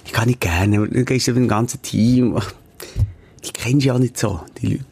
[0.07, 2.39] Ich kann nicht gerne, dann gehst du mit dem ganzen Team.
[3.45, 4.85] Die kennst du ja nicht so, die Leute.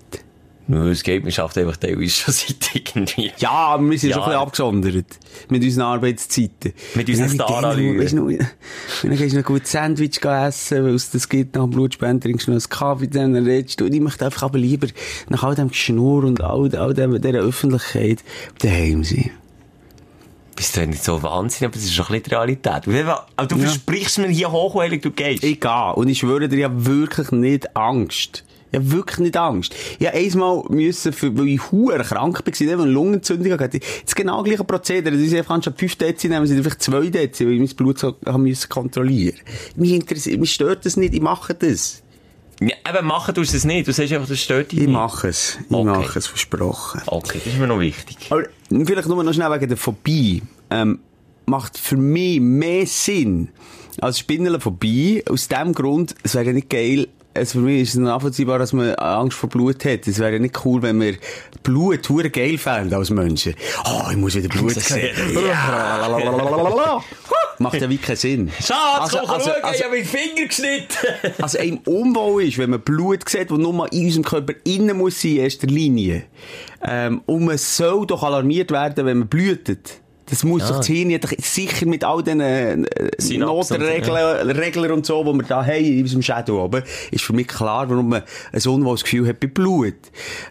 [0.71, 3.33] Nö, es geht, man schafft einfach teilweise schon seit irgendwie.
[3.39, 4.15] Ja, aber wir sind Ja.
[4.15, 5.19] schon ein bisschen abgesondert.
[5.49, 6.73] Mit unseren Arbeitszeiten.
[6.95, 8.39] Mit unseren Star-Allüren.
[9.03, 12.47] Dann gehst du noch gut Sandwich essen, weil es das gibt nach dem Blutspenden, trinkst
[12.47, 13.87] du noch einen Kaffee, dann redest du.
[13.87, 14.87] Und ich möchte einfach aber lieber
[15.29, 18.23] nach all dem Geschnur und all, all dem, dieser Öffentlichkeit
[18.61, 19.31] daheim sein.
[20.55, 22.87] Bist du nicht so wahnsinnig, aber das ist schon ein bisschen die Realität.
[23.37, 23.63] Aber du Ja.
[23.63, 25.43] versprichst mir hier hochheilig, du gehst.
[25.43, 25.93] Ich gehe.
[25.97, 28.45] Und ich schwöre dir, ich habe wirklich nicht Angst.
[28.73, 29.75] Ich habe wirklich nicht Angst.
[29.99, 33.81] Ich habe einmal müssen, für, weil ich huere krank war, nicht, weil eine Lungenentzündung hatte.
[34.05, 35.15] Das genau gleiche Prozedere.
[35.17, 38.17] Ist einfach anstatt 5 Dezi nehmen sie einfach 2 Dezi, weil ich mein Blut so
[38.27, 39.37] haben müssen kontrollieren.
[39.77, 42.03] Mich interessiert, mich stört das nicht, ich mache das.
[42.61, 43.89] Ja, eben, machen tust du es nicht.
[43.89, 44.93] Du sagst einfach, das stört dich Ich nicht.
[44.95, 45.59] mache es.
[45.69, 45.85] Ich Okay.
[45.99, 47.01] mache es, versprochen.
[47.07, 48.19] Okay, das ist mir noch wichtig.
[48.29, 50.43] Aber vielleicht nur noch schnell wegen der Phobie.
[50.71, 50.99] Ähm,
[51.47, 53.49] macht für mich mehr Sinn
[54.01, 55.25] als Spinnenphobie.
[55.29, 58.95] Aus dem Grund, es wäre nicht geil, es für mich ist es nachvollziehbar, dass man
[58.97, 60.07] Angst vor Blut hat.
[60.09, 61.15] Es wäre nicht cool, wenn wir
[61.63, 63.55] Blut hure geil fänden als Menschen.
[63.85, 65.11] Oh, ich muss wieder Blut sehen.
[67.59, 68.51] Macht ja wie keinen Sinn.
[68.59, 70.97] Schatz, Also- komm, also- schauen, also- ich habe meinen Finger geschnitten.
[71.43, 74.97] Also einem unwohl ist, wenn man Blut sieht, das nur mal in unserem Körper innen
[74.97, 76.25] muss sein, in erster Linie.
[76.83, 80.01] Ähm, und man soll doch alarmiert werden, wenn man blutet.
[80.31, 82.77] Das muss doch das Hirn doch sicher mit all den äh,
[83.29, 87.49] Notregler Regler und so, die wir da haben in unserem Shadow oben, ist für mich
[87.49, 88.23] klar, warum man
[88.53, 89.95] ein unwohles Gefühl hat bei Blut.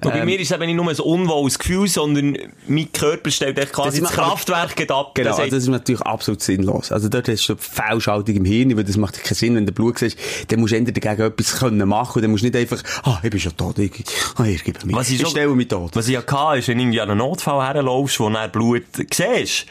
[0.03, 3.31] Und bei Ähm, mir ist es eben nicht nur ein unwohles Gefühl, sondern mein Körper
[3.31, 5.15] stellt echt quasi das, aber- Kraftwerk geht ab.
[5.15, 6.91] Genau, Das also das ist natürlich absolut sinnlos.
[6.91, 9.71] Also dort hast du eine Fehlschaltung im Hirn, weil das macht keinen Sinn, wenn du
[9.71, 10.17] Blut siehst,
[10.49, 13.19] dann musst du entweder dagegen etwas können machen und dann musst du nicht einfach, ah,
[13.23, 13.91] ich bin schon tot, ich,
[14.37, 15.95] ah, ich gebe mich, Was ich ich stelle mich tot.
[15.95, 18.83] Was ich ja hatte, ist, wenn du irgendwie an einen Notfall herlaufst, wo du Blut
[19.13, 19.65] siehst,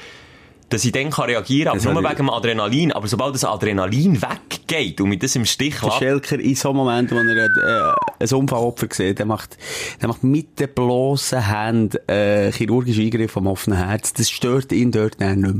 [0.69, 2.93] dass ich dann kann reagieren kann, aber nur wegen dem Adrenalin.
[2.93, 6.71] Aber sobald das Adrenalin weggeht und mit das im Stich Der lässt, Schelker in so
[6.71, 9.57] einem Moment, wo er äh, ein Unfallopfer sieht, der macht,
[10.01, 14.13] der macht mit den bloßen Händen äh, chirurgische Eingriffe am offenen Herz.
[14.13, 15.55] Das stört ihn dort nicht mehr.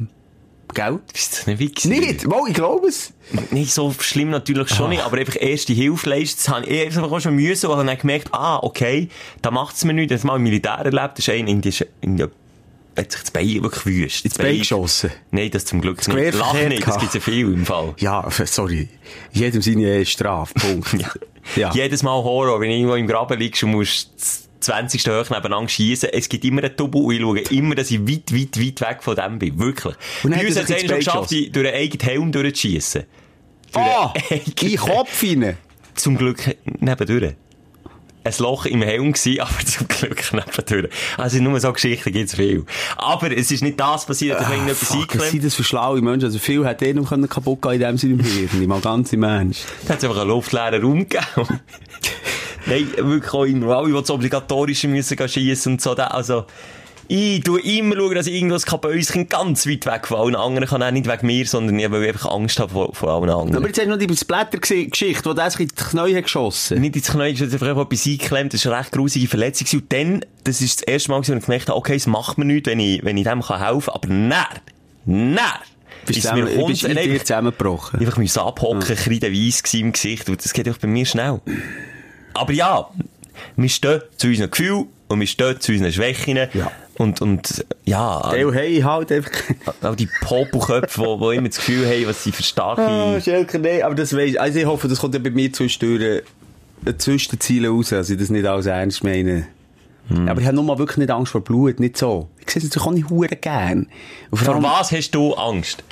[0.75, 1.01] Gell?
[1.15, 1.85] ist das nicht wichtig?
[1.87, 2.27] Nicht?
[2.27, 3.15] Mal, ich glaube es.
[3.51, 7.21] Nicht so schlimm natürlich schon nicht, aber einfach erste Hilfe leisten, das habe ich einfach
[7.21, 9.09] schon müssen und habe dann gemerkt, ah, okay,
[9.41, 10.13] da macht's mir nichts.
[10.13, 11.73] Das mal im Militär erlebt, das ist ein in die,
[12.03, 12.27] in die,
[12.99, 14.25] hat sich das Bein wirklich wüst.
[14.25, 15.11] Ins Bein geschossen.
[15.31, 16.17] Nein, das zum Glück nicht.
[16.17, 17.95] Quer Lach nicht, das gibt's ja viel im Fall.
[17.99, 18.89] Ja, sorry.
[19.33, 20.55] Jedem seine Strafe.
[20.55, 20.89] Punkt.
[20.99, 21.09] Ja.
[21.57, 21.73] Ja.
[21.73, 25.03] Jedes Mal Horror, wenn du irgendwo im Graben liegst und musst das 20.
[25.09, 26.11] hoch nebeneinander schießen.
[26.13, 29.03] Es gibt immer einen Double und ich schaue immer, dass ich weit, weit, weit weg
[29.03, 29.59] von dem bin.
[29.59, 29.95] Wirklich.
[30.25, 33.05] Und Bei uns hat es Bein geschafft, durch einen eigenen Helm durchzuschiessen.
[33.73, 34.13] Durch Ah!
[34.31, 35.57] einen in den Kopf rein.
[35.95, 37.33] Zum Glück nebendurch.
[38.29, 40.93] Ein Loch im Helm gewesen, aber zum Glück nebendurch.
[41.17, 42.65] Also nur so Geschichten gibt's viel.
[42.97, 45.65] Aber es ist nicht das passiert, dass man irgendetwas Ah, Fuck, was sind das für
[45.65, 46.27] schlaue Menschen?
[46.27, 48.67] Also viel hat eh noch kaputt gehen in dem Sinne im Hirn.
[48.67, 49.65] Mal ganz im Ernst.
[49.87, 51.25] Da hat es einfach einen luftleeren Raum gegeben.
[52.67, 53.77] Nein, wirklich auch immer.
[53.77, 55.95] Alle, die das Obligatorische müssen schiessen und so.
[55.95, 56.45] Also,
[57.09, 60.83] ich tue immer schauen, dass ich das Kabäuschen ganz weit weg von allen anderen kann.
[60.83, 63.57] Auch nicht wegen mir, sondern ich, weil ich einfach Angst habe vor, vor allen anderen.
[63.57, 66.81] Aber jetzt hast du noch die Splatter-Geschichte, wo der sich in die Knie hat geschossen.
[66.83, 68.53] nicht ins Knie, ist einfach etwas eingeklemmt.
[68.53, 69.81] Das war eine recht grusige Verletzung.
[69.81, 72.45] Und dann, das ist das erste Mal, wo ich gemerkt habe, okay, es macht mir
[72.45, 73.95] nichts, wenn ich, wenn ich dem kann helfen kann.
[73.95, 74.45] Aber nein,
[75.07, 75.45] nein,
[76.05, 78.01] Bist ist mir bist in dir einfach, zusammengebrochen.
[78.01, 78.95] einfach müssen abhocken, ja.
[78.95, 80.29] kreidenweiss gewesen im Gesicht.
[80.29, 81.41] Und das geht auch bei mir schnell.
[82.35, 82.91] Aber ja,
[83.57, 84.89] wir stehen zu unseren Gefühlen.
[85.09, 86.37] Und wir stehen zu unseren Schwächen.
[86.53, 86.71] Ja.
[86.97, 89.31] Und, und, ja, Dale, hey, halt einfach.
[89.83, 92.83] auch die Popelköpfe, die, die immer das Gefühl haben, was sie für starke...
[92.83, 96.23] Ah, Schelker, nein, aber das weiss Also ich hoffe, das kommt ja bei mir zwischendurch
[96.85, 99.47] äh, zwischen den Zielen raus, also ich das nicht alles ernst meine.
[100.27, 102.29] Aber ich habe nur mal wirklich nicht Angst vor Blut, nicht so.
[102.41, 103.89] Ich sehe es natürlich auch nicht hure gern.
[104.33, 105.85] Vor allem- was hast du Angst?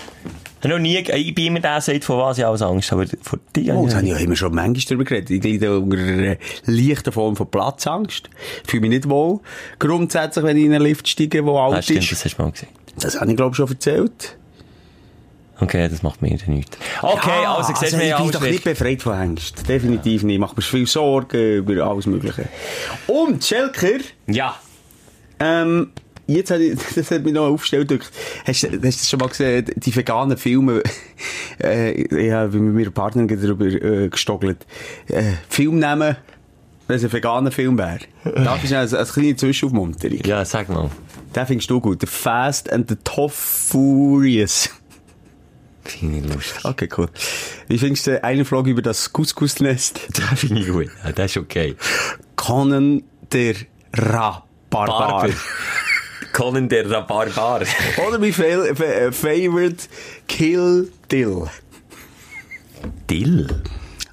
[0.67, 3.03] Ich habe noch nie, ich bin immer der, sagt, vor was ich alles Angst habe,
[3.03, 3.75] aber vor dir...
[3.75, 5.31] Oh, das habe ich ja immer schon manchmal darüber geredet.
[5.31, 6.37] Ich leide unter einer
[6.67, 8.29] leichten Form von Platzangst.
[8.65, 9.41] Ich fühle mich nicht wohl.
[9.79, 12.13] Grundsätzlich, wenn ich in einen Lift steige, der alt Ah, stimmt, ist.
[12.13, 12.69] das hast du mal gesehen.
[12.99, 14.37] Das habe ich, glaube ich, schon erzählt.
[15.59, 16.77] Okay, das macht mir dann nichts.
[17.01, 19.69] Okay, Ja, also, siehst du, wir ich haben bin doch nicht befreit von Angst.
[19.69, 20.35] Definitiv nicht.
[20.35, 22.47] Ich mache mir viel Sorgen über alles Mögliche.
[23.07, 24.57] Und, Schelker, Ja.
[25.41, 25.93] ähm,
[26.27, 27.91] jetzt hat ich, das hat mich noch aufgestellt.
[28.47, 30.83] Hast, du- hast du das schon mal gesehen, die veganen Filme?
[31.63, 34.67] äh, ich habe mit meiner Partnerin darüber äh, gestoggelt.
[35.09, 36.17] Äh, Filmnamen,
[36.89, 37.99] wenn es ein veganer Film wäre.
[38.25, 40.19] Darf ich als, als kleine Zwischenaufmunterung?
[40.25, 40.91] Ja, sag mal.
[41.35, 42.01] Den findest du gut.
[42.01, 44.71] The Fast and the Tough Furious.
[45.85, 46.65] Finde ich lustig.
[46.65, 47.09] Okay, cool.
[47.69, 50.01] Wie findest du einen Vlog über das Couscous-Nest?
[50.31, 50.89] Das finde ich gut.
[51.05, 51.77] Ja, das ist okay.
[52.35, 53.03] Conan
[53.33, 53.55] der
[53.93, 54.43] Rabarbar.
[55.21, 55.29] Barber.
[56.37, 57.63] Colin der Rabarbar.
[58.07, 59.89] Oder mein Fa Fa Favorite
[60.29, 61.45] Kill Dill.
[63.09, 63.47] Dill?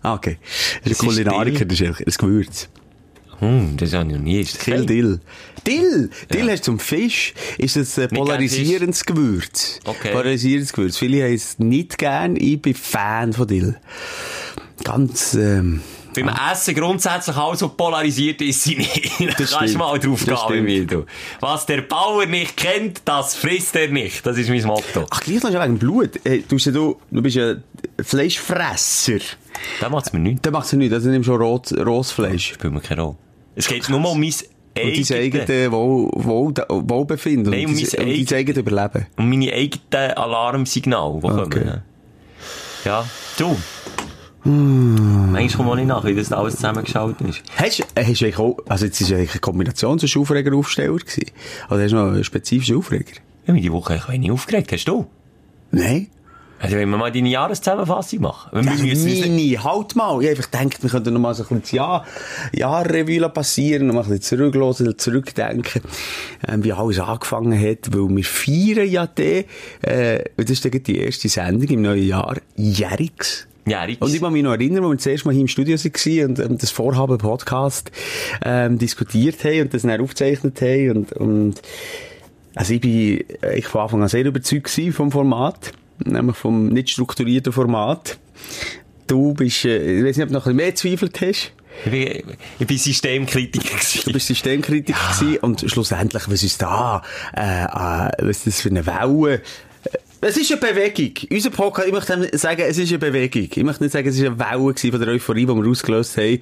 [0.01, 0.37] Ah, okay.
[0.83, 2.69] Das ist ein Kulinariker, das ist ein Gewürz.
[3.39, 4.39] Hm, das habe ich noch nie.
[4.39, 4.85] Ist Kill?
[4.85, 5.19] Dill.
[5.67, 6.09] Dill!
[6.33, 7.33] Dill hast du zum Fisch.
[7.57, 9.81] Ist das ein polarisierendes Gewürz.
[9.83, 10.13] Okay.
[10.13, 10.97] Polarisierendes Gewürz.
[10.97, 12.37] Viele haben es nicht gern.
[12.37, 13.75] Ich bin Fan von Dill.
[14.85, 15.81] Ganz, ähm,
[16.13, 19.11] Beim Essen grundsätzlich alles, was polarisiert ist, sie nicht.
[19.19, 19.77] Da kannst stimmt.
[19.77, 20.67] mal drauf Das gehen, stimmt.
[20.67, 21.05] wie du.
[21.39, 24.25] Was der Bauer nicht kennt, das frisst er nicht.
[24.25, 25.05] Das ist mein Motto.
[25.09, 26.11] Ach, gleich noch wegen Blut.
[26.23, 27.55] Hey, du, bist ja, du, du bist ja
[28.01, 29.19] Fleischfresser.
[29.79, 30.41] Da macht es mir nichts.
[30.43, 30.93] Da machst du nichts.
[30.93, 32.53] Also nimmst schon Rot, Rossfleisch.
[32.53, 33.15] Spielt mir keine Rolle.
[33.55, 34.35] Es geht nur um mein Und
[34.75, 37.51] dein eigenes, eigene Wohl, Wohl, Wohlbefinden.
[37.51, 39.05] Nein, und um dein, mein und dein eigenes Überleben.
[39.17, 41.59] um meine eigenen Alarmsignale, die Okay.
[41.59, 41.81] kommen.
[42.85, 43.05] Ja,
[43.37, 43.55] du.
[44.45, 47.43] Manchmal kommt man nicht nach, wie das alles zusammengeschaltet ist.
[47.55, 50.57] Hast, du- hast du auch, also jetzt ist ja eigentlich eine Kombination zwischen Aufreger und
[50.59, 51.31] Aufsteller gewesen.
[51.69, 53.11] Oder hast du noch einen spezifischen Aufreger?
[53.11, 54.71] Ich habe mich die Woche ein wenig aufgeregt.
[54.71, 55.07] Hast du?
[55.71, 56.07] Nein.
[56.59, 58.49] Also, wenn wir mal deine Jahreszusammenfassung machen.
[58.53, 59.57] Wenn wir Also, nicht- nie.
[59.57, 60.21] Halt mal.
[60.23, 62.05] Ich einfach gedacht, wir könnten noch mal so ein bisschen Jahr,
[62.53, 65.81] Jahrrevue passieren, noch mal ein bisschen zurücklassen, zurückdenken,
[66.47, 69.43] ähm, wie alles angefangen hat, weil wir feiern ja den,
[69.81, 73.45] äh, das ist dann die erste Sendung im neuen Jahr, Jähriges.
[73.65, 74.01] Jähriges.
[74.01, 76.29] Und ich kann mich noch erinnern, als wir das erste Mal hier im Studio waren
[76.29, 77.91] und ähm, das Vorhaben Podcast
[78.43, 81.61] ähm, diskutiert haben und das dann aufgezeichnet haben und, und
[82.55, 83.23] also ich bin
[83.55, 85.71] ich von Anfang an sehr überzeugt vom Format,
[86.03, 88.17] nämlich vom nicht strukturierten Format.
[89.07, 91.51] Du bist, äh, ich weiß nicht, ob du noch ein bisschen mehr zweifelt hast.
[91.85, 94.13] Ich bin, ich bin Systemkritiker Du gewesen.
[94.13, 97.01] bist Systemkritiker gewesen und schlussendlich, was ist da,
[97.35, 99.41] äh, äh, was ist das für eine Welle?
[100.25, 101.11] Es ist eine Bewegung.
[101.31, 103.49] Unser Podcast, ich möchte sagen, es ist eine Bewegung.
[103.53, 106.39] Ich möchte nicht sagen, es ist eine Welle von der Euphorie, die wir ausgelöst haben.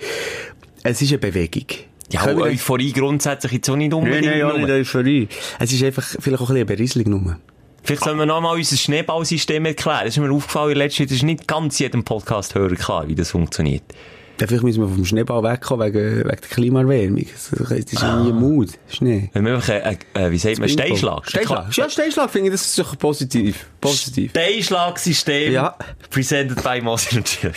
[0.83, 1.65] Es ist eine Bewegung.
[2.11, 4.25] Ja, Können Euphorie grundsätzlich jetzt auch nicht Nein, unbedingt.
[4.25, 4.59] nein, ja, nur.
[4.59, 5.27] nicht Euphorie.
[5.59, 7.37] Es ist einfach vielleicht auch ein bisschen eine Berieselung nur.
[7.83, 10.01] Vielleicht sollen wir noch mal unser Schneeballsystem erklären.
[10.05, 11.09] Das ist mir aufgefallen in letzter Zeit.
[11.09, 13.83] Das ist nicht ganz jedem Podcast-Hörer klar, wie das funktioniert.
[14.47, 17.25] Vielleicht müssen wir vom Schneeball wegkommen wegen, wegen der Klimaerwärmung.
[17.25, 18.69] Das ist nie Mut.
[18.89, 19.29] Schnee.
[19.33, 21.29] Wenn wir einfach, äh, äh, wie sagt man, Steinschlag.
[21.29, 21.75] Steinschlag.
[21.75, 23.67] Ja, Steinschlag finde ich, das ist doch positiv.
[23.79, 24.31] Positiv.
[24.31, 25.53] Steinschlagsystem.
[25.53, 25.75] Ja.
[26.09, 27.55] Presented by und Schilk.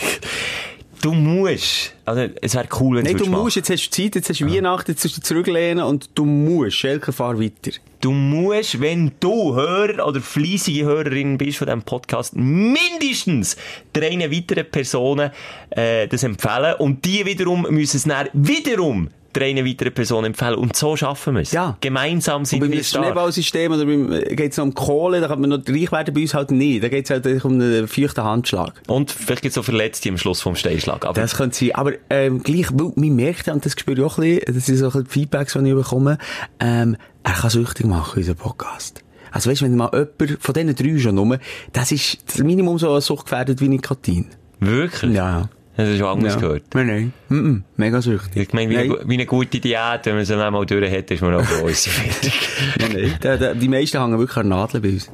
[1.01, 3.43] Du musst, also, es wäre cool, wenn Nein, du würdest machen.
[3.43, 6.25] musst, jetzt hast du Zeit, jetzt hast du Weihnachten, jetzt musst du zurücklehnen und du
[6.25, 6.77] musst.
[6.77, 7.71] Schelker, fahr weiter.
[8.05, 13.57] Du musst, wenn du Hörer oder fleissige Hörerin bist von diesem Podcast, mindestens
[13.93, 15.31] drei weiteren Personen
[15.71, 16.75] äh, das empfehlen.
[16.75, 20.55] Und die wiederum müssen es dann wiederum drei weiteren Personen empfehlen.
[20.55, 21.51] Und so schaffen wir es.
[21.51, 21.77] Ja.
[21.81, 23.05] Gemeinsam sind beim wir stark.
[23.05, 26.33] Schneeballsystem oder beim, geht es um Kohle, da kann man noch reich werden, bei uns
[26.33, 26.83] halt nicht.
[26.83, 28.81] Da geht es halt um einen feuchten Handschlag.
[28.87, 31.05] Und vielleicht gibt es auch Verletzte am Schluss vom Steinschlag.
[31.05, 31.75] Aber Das könnte sein.
[31.75, 34.65] Aber ähm, gleich, weil man merkt ja, und das spüre ich auch ein bisschen, das
[34.65, 36.17] sind so ein bisschen die Feedbacks, die ich bekomme,
[36.59, 39.03] ähm, er kann süchtig machen, unser Podcast.
[39.31, 41.39] Also weißt du, wenn mal jemand von diesen drei schon nur,
[41.73, 44.27] das ist das Minimum so suchtgefährdet wie Nikotin.
[44.59, 45.13] wirklich?
[45.13, 45.49] Ja.
[45.77, 46.39] Das schon anders ja.
[46.39, 46.63] gehört.
[46.73, 47.13] Nein, nein.
[47.27, 47.61] Mm -mm.
[47.75, 48.43] Mega süchtig.
[48.43, 51.11] Ich meine, wie, eine, wie eine gute Diät, wenn man sie dann mal durch hat,
[51.11, 52.33] ist man auch bei uns fertig.
[52.79, 53.59] Nein, nein.
[53.59, 55.11] Die meisten hängen wirklich an Nadeln bei uns.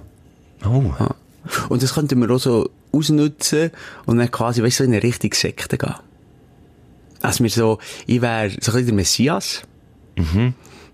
[0.64, 0.94] Oh.
[1.00, 1.16] Ja.
[1.70, 3.72] Und das könnten wir auch so ausnutzen
[4.06, 5.96] und dann quasi, weißt du, so in eine richtige Sekte gehen.
[7.22, 9.64] Also wir so, ich wäre so ein bisschen der Messias.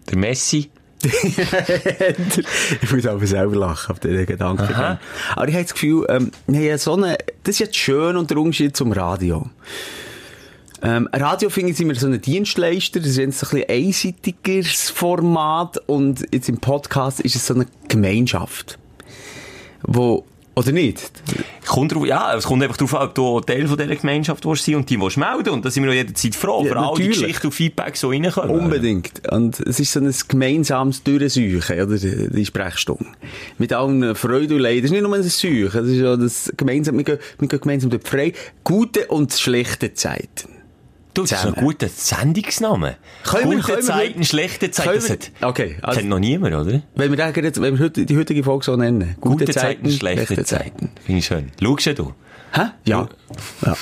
[0.10, 0.70] Der Messi.
[2.82, 4.74] ich muss aber selber lachen auf diesen Gedanken.
[4.74, 5.00] Aha.
[5.36, 8.38] Aber ich habe das Gefühl, ähm, ja so eine, das ist jetzt schön und der
[8.38, 9.48] Unterschied zum Radio.
[10.82, 15.78] Ähm, Radio finde ich wir so ein Dienstleister, das ist jetzt ein bisschen einseitigeres Format
[15.88, 18.78] und jetzt im Podcast ist es so eine Gemeinschaft.
[19.84, 20.26] Wo,
[20.58, 21.12] oder nicht?
[21.68, 24.66] Kommt drauf, ja, es kommt einfach darauf an, ob du Teil von dieser Gemeinschaft willst
[24.66, 25.50] sein und die willst melden.
[25.50, 27.08] Und da sind wir auch jederzeit froh, Ja, für all die.
[27.10, 28.50] Geschichten und Feedback so reinkommen.
[28.50, 29.28] Unbedingt.
[29.32, 31.98] Und es ist so ein gemeinsames Durchsuchen, oder?
[31.98, 33.06] Die Sprechstunde.
[33.60, 34.80] Mit allen Freude und Leid.
[34.80, 37.62] Das ist nicht nur ein Suchen, das ist auch das gemeinsam, wir gehen, wir gehen
[37.62, 38.34] gemeinsam durch frei.
[38.64, 40.57] Gute und schlechte Zeiten.
[41.18, 42.98] Du, das ist ein guter Sendungsname.
[43.24, 44.94] Können wir- Gute wir- Zeiten, schlechte Zeiten.
[44.96, 46.82] Das wir- hat, okay, also- kennt noch niemand, oder?
[46.96, 49.16] Wenn wir, den jetzt, wenn wir heute, die heutige Folge so nennen.
[49.20, 50.92] Gute, Zeiten, schlechte Zeiten.
[51.06, 51.52] Finde ich schön.
[51.62, 52.14] Schaust du?
[52.54, 52.62] Hä?
[52.86, 53.10] Ja.
[53.66, 53.76] ja.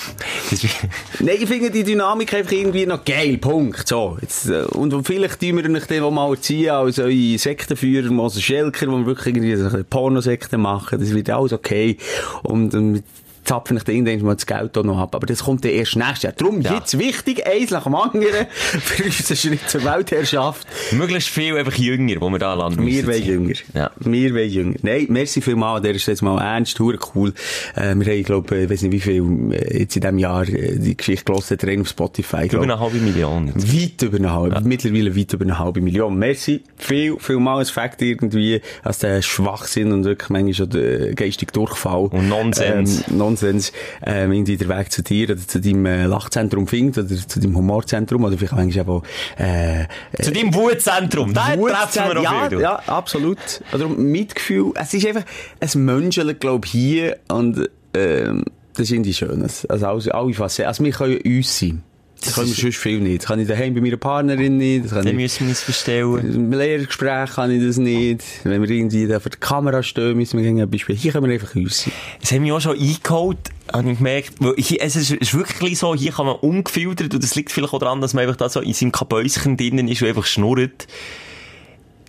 [1.20, 3.38] Nein, ich finde die Dynamik einfach irgendwie noch geil.
[3.38, 3.88] Punkt.
[3.88, 4.18] So.
[4.22, 8.88] Jetzt, äh, und vielleicht tun wir euch den mal erziehen als eure Sektenführer, Moses Schelker,
[8.88, 11.00] wo wir wirklich irgendwie so ein bisschen Pornosekten machen.
[11.00, 11.98] Das wird alles okay.
[12.44, 13.04] Und, und
[13.46, 15.16] zapfen ich dann irgendwann mal das Geld auch noch ab.
[15.16, 16.34] Aber das kommt dann erst nächstes Jahr.
[16.34, 16.76] Darum Ja.
[16.76, 20.68] jetzt wichtig, eins nach dem anderen, für unseren Schritt zur Weltherrschaft.
[20.92, 23.28] Möglichst viel einfach jünger, wo wir da landen Wir müssen wollen sein.
[23.28, 23.54] jünger.
[23.74, 23.92] Ja.
[24.00, 24.76] Wir wollen jünger.
[24.82, 25.84] Nein, merci vielmals.
[25.84, 27.34] Der ist jetzt mal ernst, hure cool.
[27.76, 29.24] Äh, wir haben, glaube ich weiß nicht wie viel,
[29.54, 32.38] äh, jetzt in diesem Jahr äh, die Geschichte gehört, rein auf Spotify.
[32.46, 32.64] Über glaub.
[32.64, 33.48] eine halbe Million.
[33.48, 33.74] jetzt.
[33.74, 36.18] Weit über eine halbe, mittlerweile weit über eine halbe Million.
[36.18, 36.64] Merci.
[36.78, 41.52] Viel, viel mal ein Fakt irgendwie, als der Schwachsinn und wirklich manchmal schon der geistige
[41.52, 42.08] Durchfall.
[42.12, 43.04] Und Nonsens.
[43.08, 43.72] Ähm, Nonsens,
[44.06, 47.58] ähm, irgendwie der Weg zu dir oder zu deinem äh, Lachzentrum findet oder zu deinem
[47.58, 49.04] Humorzentrum oder vielleicht manchmal auch,
[49.38, 49.88] äh, äh,
[50.22, 51.34] Zu deinem Wutzentrum.
[51.34, 52.62] Da treffen wir ja, viel.
[52.62, 53.38] ja, absolut.
[53.74, 54.72] Oder Mitgefühl.
[54.76, 55.24] Es ist einfach
[55.60, 57.18] ein Menscheln, glaube ich, hier.
[57.30, 59.42] Und, ähm, das ist irgendwie schön.
[59.42, 60.68] Also, alle, alle Facetten.
[60.68, 61.84] Also, wir können uns sein.
[62.22, 63.22] Das können wir sonst viel nicht.
[63.22, 64.86] Das kann ich daheim bei meiner Partnerin nicht.
[64.86, 66.34] Das kann Dann ich müssen wir uns verstellen.
[66.34, 68.24] im Lehrgespräch kann ich das nicht.
[68.44, 70.96] Wenn wir irgendwie da vor der Kamera stehen, müssen wir gegen Beispiel.
[70.96, 71.92] Hier können wir einfach sein.
[72.22, 73.38] Das haben wir auch schon eingeholt,
[73.72, 74.34] habe ich gemerkt.
[74.40, 77.74] Weil hier, es ist, ist wirklich so, hier kann man ungefiltert, und das liegt vielleicht
[77.74, 80.88] auch daran, dass man einfach da so in seinem Kabäuschen drinnen ist und einfach schnurrt.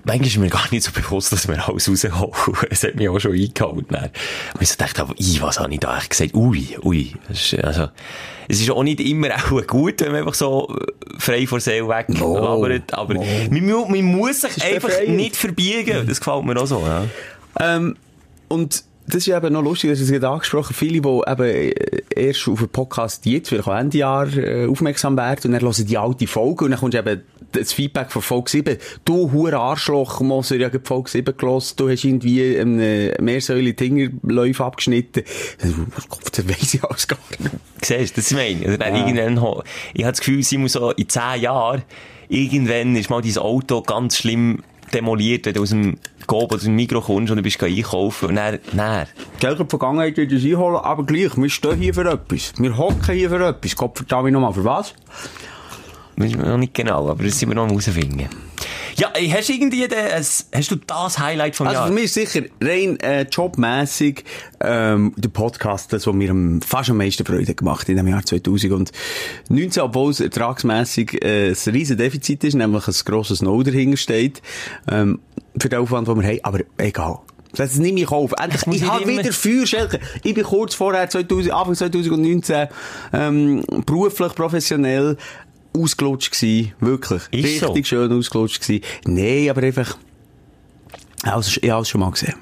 [0.07, 2.15] Manchmal ist mir gar nicht so bewusst, dass wir alles rausholen.
[2.71, 3.87] Es hat mich auch schon eingeholt.
[3.91, 4.05] Dann.
[4.55, 6.35] Und ich so dachte, aber, i, was habe ich da echt gesagt?
[6.35, 7.13] Ui, ui.
[7.29, 7.89] Ist, also,
[8.49, 11.89] es ist auch nicht immer auch gut, wenn man einfach so äh, frei vor Seele
[11.89, 12.39] weg No.
[12.39, 12.95] labert.
[12.95, 16.07] Aber man, mu- man muss sich einfach nicht verbiegen.
[16.07, 17.05] Das gefällt mir auch so, ja.
[17.59, 17.97] Ähm,
[18.49, 21.73] und das ist eben noch lustig, dass du es gerade angesprochen Viele, die eben äh,
[22.15, 25.87] erst auf den Podcast jetzt, vielleicht auch Ende Jahr, äh, aufmerksam werden und dann hören
[25.87, 28.77] die alte Folge und dann kommt eben das Feedback von Folge 7.
[29.05, 31.79] Du, hure Arschloch, Moser, ja, Folge 7 gehört.
[31.81, 35.23] Du hast irgendwie eine Meersäule Tingerläufe abgeschnitten.
[36.33, 37.51] Das weiss ich alles gar nicht.
[37.83, 38.63] Siehst du, das meine ich.
[38.97, 39.63] Irgendwann, ho-
[39.95, 41.83] ich habe das Gefühl, Simon, so in zehn Jahren,
[42.29, 44.63] irgendwann ist mal dein Auto ganz schlimm
[44.93, 48.31] demoliert, wenn du aus dem Gob oder aus dem Mikro kommst und du bist einkaufen
[48.31, 49.07] und dann, dann.
[49.39, 52.53] Gell, die Vergangenheit uns einholen, aber gleich, wir stehen hier für etwas.
[52.59, 53.77] Wir hocken hier für etwas.
[53.77, 54.95] Gott verdammt nochmal, für was?
[56.17, 58.29] Wissen wir noch nicht genau, aber das sind wir noch am rausfinden.
[58.99, 61.87] Ja, ey, hast du irgendwie den, es- hast du das Highlight vom Also Jahr?
[61.89, 64.25] für mich ist sicher rein äh, jobmässig
[64.61, 68.25] ähm, der Podcast, das, was mir am, fast am meisten Freude gemacht in dem Jahr
[68.25, 74.41] 2019, obwohl es ertragsmässig äh, ein riesen Defizit ist, nämlich ein grosses No dahinter steht,
[74.91, 75.21] ähm,
[75.61, 77.19] für den Aufwand, den wir haben, aber egal.
[77.55, 78.33] Das nehme ich auf.
[78.39, 79.99] Endlich, ich nicht habe wieder Feuerschelke.
[80.25, 82.69] Ich bin kurz vorher, 2000, Anfang 2019,
[83.15, 85.17] ähm, beruflich, professionell
[85.77, 86.73] ausgelutscht gewesen.
[86.81, 87.23] Wirklich.
[87.31, 87.67] Ist so?
[87.67, 88.85] Richtig schön ausgelutscht gewesen.
[89.07, 89.97] Nein, aber einfach,
[91.23, 92.35] alles, ich habe alles schon mal gesehen.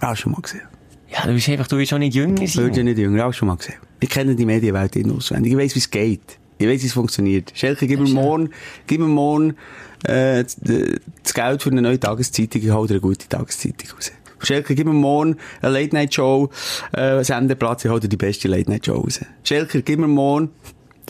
[0.00, 0.62] Alles schon mal gesehen.
[1.10, 3.36] Ja, du bist einfach, du bist auch nicht jünger, Ich würde ja nicht jünger, alles
[3.36, 3.76] schon mal gesehen.
[4.00, 5.52] Ich kenne die Medienwelt in auswendig.
[5.52, 6.38] Ich weiss, wie es geht.
[6.58, 7.52] Ich weiss, wie es funktioniert.
[7.54, 8.50] Schelke, gib mir morgen,
[8.86, 9.56] gib mir morgen,
[10.04, 12.62] äh, das Geld für eine neue Tageszeitung.
[12.62, 14.12] Ich hole dir eine gute Tageszeitung raus.
[14.40, 16.50] Schelke, gib mir morgen eine Late-Night-Show,
[16.92, 19.20] äh, Sendeplatz, ich hole dir die beste Late-Night-Show raus.
[19.42, 20.50] Schelke, gib mir morgen,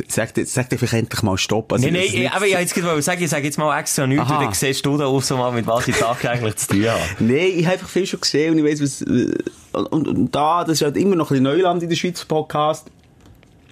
[0.08, 1.72] sag dir, sag dir vielleicht endlich mal Stopp.
[1.72, 4.24] Also, Nein, nein, ich- aber ich jetzt gerade sagen, ich sage jetzt mal extra nichts,
[4.24, 4.38] Aha.
[4.38, 7.00] und dann siehst du da auch so mal, mit was ich tagtäglich zu tun habe.
[7.20, 9.34] Nein, ich habe einfach viel schon gesehen und ich weiss, was, äh,
[9.72, 12.24] und, und, und da, das ist halt immer noch ein bisschen Neuland in der Schweiz
[12.24, 12.86] Podcast.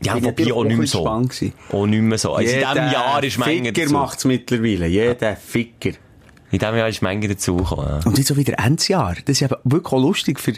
[0.04, 1.06] Ja, Bin wobei auch nicht mehr so.
[1.06, 2.32] Auch nicht mehr so.
[2.34, 3.92] Also in diesem Jahr ist Ficker dazu.
[3.92, 4.86] macht's mittlerweile.
[4.88, 5.92] Jeder Ficker.
[6.52, 7.86] In diesem Jahr ist Menge dazugekommen.
[7.88, 8.00] Ja.
[8.04, 9.14] Und jetzt auch wieder Endsjahr.
[9.24, 10.52] Das ist eben wirklich auch lustig, für,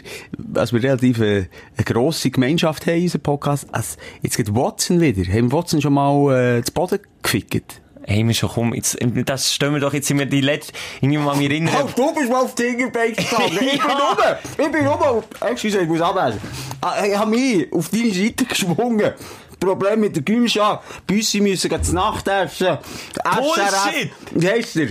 [0.53, 3.67] als wir relativ äh, eine grosse Gemeinschaft haben in unserem Podcast.
[3.71, 5.23] Also, jetzt geht Watson wieder.
[5.31, 7.81] Haben Watson schon mal äh, zu Boden gefickt?
[8.07, 11.23] Haben wir schon, komm, jetzt, das stellen wir doch jetzt immer die letzte, ich muss
[11.23, 11.73] mal mich erinnern.
[11.73, 13.51] Halt, du bist mal auf die Fingerbeine gegangen.
[13.61, 14.17] Ich bin rum.
[14.57, 15.23] Ich bin rum.
[15.41, 16.39] Excuse, ich muss ablesen.
[16.81, 19.13] Ah, Ich habe mich auf deine Seite geschwungen.
[19.59, 20.83] Problem mit der Gymscha.
[21.09, 22.77] Sie müssen gleich zu Nacht essen.
[23.23, 24.11] Bullshit!
[24.31, 24.89] Wie heisst der?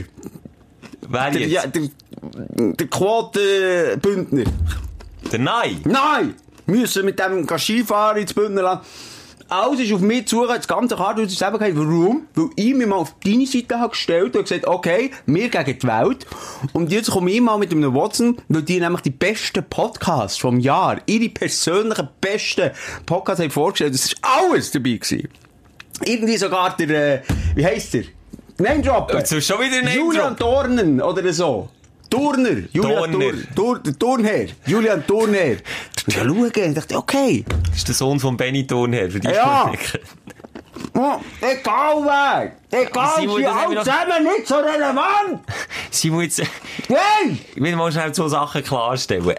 [1.08, 1.52] Wer Der, jetzt?
[1.52, 1.82] ja, der,
[2.74, 4.44] der Quotenbündner.
[5.32, 5.80] Der Nein!
[5.84, 6.34] Nein!
[6.66, 8.80] Müssen mit dem Skifahren ins Bündnerland
[9.50, 11.76] Alles ist auf mich zugekommen, das ganze Kartenhaus ist zusammengegangen.
[11.78, 12.26] Warum?
[12.34, 15.86] Weil ich mich mal auf deine Seite habe gestellt und gesagt, okay, wir gegen die
[15.86, 16.26] Welt.
[16.72, 20.58] Und jetzt komme ich mal mit einem Watson, weil die nämlich die besten Podcasts vom
[20.58, 22.70] Jahr, ihre persönlichen besten
[23.04, 23.92] Podcasts haben vorgestellt.
[23.92, 25.28] Das ist alles dabei gewesen.
[26.06, 27.22] Irgendwie sogar der, äh,
[27.54, 28.04] wie heisst der?
[28.58, 29.18] Name droppen.
[29.18, 31.68] Jetzt schon wieder Name Julian Dornen oder so.
[32.08, 32.62] Turner.
[32.72, 33.32] Julian Turner.
[33.54, 34.46] Tur, Tur, Turnherr.
[34.66, 35.56] Julian Turnherr.
[36.06, 37.44] Ich schauen und dachte, okay.
[37.68, 39.72] Das ist der Sohn von Benny Thurnherr, für die Ja.
[40.92, 42.52] Oh, egal wer.
[42.70, 45.40] Egal, sie wir alle zusammen nicht so relevant.
[45.90, 46.42] Simon, jetzt,
[46.88, 47.38] Nein!
[47.54, 49.34] ich will mal schnell zwei Sachen klarstellen.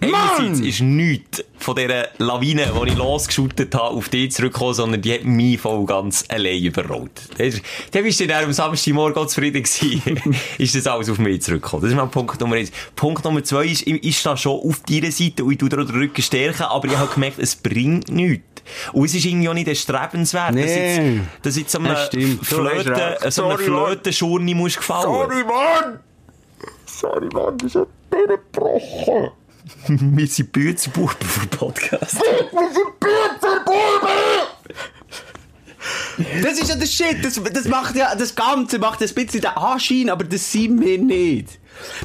[0.00, 0.12] Mann!
[0.38, 5.12] Einerseits ist nichts von dieser Lawine, die ich losgeschüttet habe, auf dich zurückgekommen, sondern die
[5.14, 7.22] hat mich voll ganz allein überrollt.
[7.38, 10.36] Da ist- Da bist du dann am Samstagmorgen zufrieden gewesen.
[10.58, 11.82] ist das alles auf mich zurückgekommen.
[11.82, 12.70] Das ist mal Punkt Nummer eins.
[12.96, 15.76] Punkt Nummer zwei ist, ich, ich stehe schon auf deiner Seite und ich tue dir
[15.84, 18.44] den Rücken stärken, aber ich habe gemerkt, es bringt nichts.
[18.92, 21.16] Und es ist irgendwie auch nicht erstrebenswert, dass Nee.
[21.18, 23.86] jetzt, dass jetzt so einem hast Flöten, so einem Sorry, Mann.
[23.86, 25.28] Flötenschurni musst gefallen.
[25.46, 26.00] Mann!
[26.86, 29.30] Sorry, Mann, das hat durchgebrochen.
[29.88, 32.20] Wir sind Bützerbuben für Podcast.
[36.42, 37.24] Das ist ja der Shit.
[37.24, 40.98] Das, das macht ja, das Ganze macht ein bisschen den Anschein, aber das sind wir
[40.98, 41.58] nicht.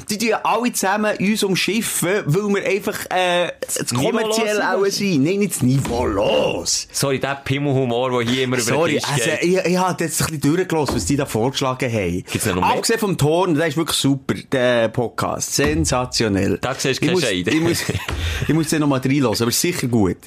[0.08, 5.24] Die tun alle zusammen uns umschiffen, weil wir einfach, äh, das kommerziell auch sind.
[5.24, 6.88] Nein, nicht das Niveau los.
[6.92, 9.42] Sorry, der Pimmelhumor, der hier immer über Sorry, den Tisch also, geht.
[9.42, 12.24] ich, ich habe jetzt ein bisschen durchgelassen, was die da vorgeschlagen haben.
[12.30, 12.64] Gibt's noch mehr?
[12.64, 15.54] Abgesehen vom Ton, der ist wirklich super, der Podcast.
[15.54, 16.58] Sensationell.
[16.60, 17.54] Da siehst du muss, Scheiden.
[17.54, 17.82] ich muss,
[18.48, 20.18] ich muss den nochmal reinlassen, aber sicher gut.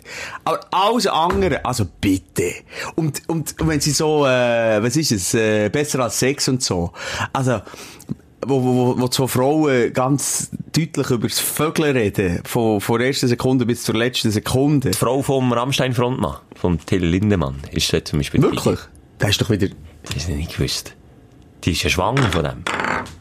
[0.44, 2.54] Aber alles andere, also bitte.
[2.96, 6.64] Und, und, und wenn sie so, äh, was ist es, äh, besser als Sex und
[6.64, 6.92] so.
[7.32, 7.62] Also,
[8.48, 13.28] wo, wo, wo, zwei Frauen ganz deutlich über das Vögeln reden, von, von der ersten
[13.28, 14.92] Sekunde bis zur letzten Sekunde.
[14.92, 18.80] Die Frau vom Rammstein-Frontmann, vom Till Lindemann, ist dort zum Beispiel Wirklich?
[19.20, 19.68] Das ist doch wieder,
[20.06, 20.96] Das ist nicht gewusst.
[21.64, 22.64] Die ist ja schwanger von dem.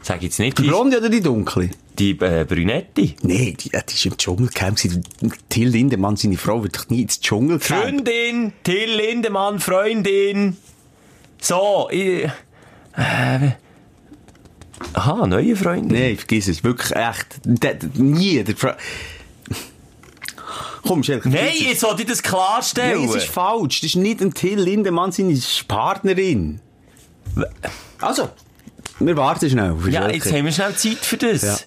[0.01, 1.69] Sag jetzt nicht, die die, Blonde oder die Dunkle?
[1.99, 3.15] die äh, Brünetti.
[3.21, 4.79] Nee, die, die ist im Dschungelcamp.
[5.49, 7.81] Till Lindemann, seine Frau, wird doch nie ins Dschungelcamp.
[7.81, 10.57] Freundin, Till Lindemann, Freundin.
[11.39, 12.29] So, ich,
[12.95, 13.51] äh,
[14.93, 15.97] aha, neue Freundin.
[15.97, 16.63] Nee, vergiss es.
[16.63, 17.27] Wirklich echt.
[17.43, 18.43] Der, der, nie.
[18.43, 18.77] Der Fra
[20.85, 21.29] Komm, Schelke.
[21.29, 23.05] Nein, jetzt wollte ich das klarstellen.
[23.05, 23.81] Nein, es ist falsch.
[23.81, 26.59] Das ist nicht ein Till Lindemann, seine Partnerin.
[27.99, 28.29] Also,
[28.99, 29.75] wir warten schnell.
[29.89, 31.41] Ja, jetzt haben wir schnell Zeit für das.
[31.41, 31.57] Ja.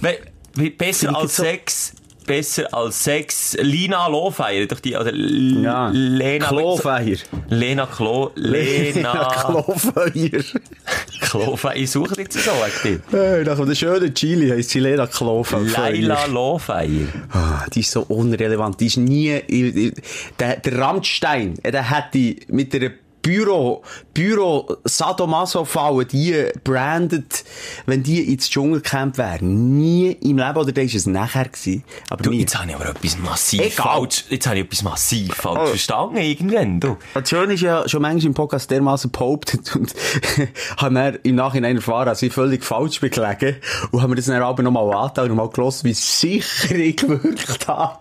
[0.00, 0.18] We
[0.54, 1.92] wie, besser als Sex,
[2.30, 3.56] besser als Sex.
[3.60, 5.90] Lina Lohfeier, doch die, oder L Ja.
[5.92, 6.46] Lena...
[6.46, 7.16] Klofeier.
[7.48, 8.30] Lena Klo...
[8.36, 9.30] Lena...
[9.44, 10.44] Klofeier.
[11.20, 11.76] Klofeier.
[11.76, 13.00] Ich suche jetzt so aktiv.
[13.10, 15.62] Hey, nach dem schönen Chili heisst sie Lena Klofeier.
[15.76, 17.08] Laila Lohfeier.
[17.32, 18.78] Ah, die ist so unrelevant.
[18.78, 19.92] Die ist nie,
[20.38, 22.92] der, der Rammstein, der hätte mit der
[23.22, 23.82] Büro,
[24.14, 27.44] Büro Sadomaso-Fall, die brandet,
[27.86, 29.76] wenn die ins Dschungelcamp wären.
[29.76, 31.84] Nie im Leben, oder da ist es nachher gewesen.
[32.08, 32.40] Aber Du, nie.
[32.40, 33.72] jetzt habe ich aber etwas massiv Egal.
[34.00, 35.66] falsch, jetzt habe ich etwas massiv falsch Oh.
[35.66, 36.96] verstanden, irgendwann, du.
[37.14, 39.94] Das Schöne ist ja schon manchmal im Podcast dermaßen behauptet und
[40.78, 43.56] haben wir im Nachhinein erfahren, dass ich völlig falsch bin gelegen
[43.90, 47.68] und haben wir das dann aber nochmal angetan und nochmal gehört, wie sicher ich gewirkt
[47.68, 47.98] habe.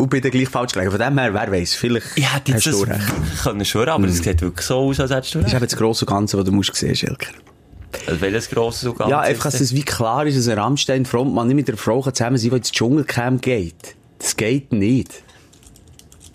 [0.00, 0.90] Und bin dann gleich falsch gelegen.
[0.90, 2.88] Von dem her, wer weiß, vielleicht Ich hätte hast du recht.
[2.88, 5.62] wirklich können schwören, aber es sieht wirklich so aus, als hättest du Das ist recht.
[5.62, 7.32] eben das grosse Ganze, was du musst sehen, Schelker.
[8.06, 11.48] Also, welches grosses und ganzes Ja, einfach, dass es wie klar ist, dass ein Rammstein-Frontmann
[11.48, 13.96] nicht mit einer Frau zusammen sein kann, die ins Dschungelcamp geht.
[14.18, 15.22] Das geht nicht.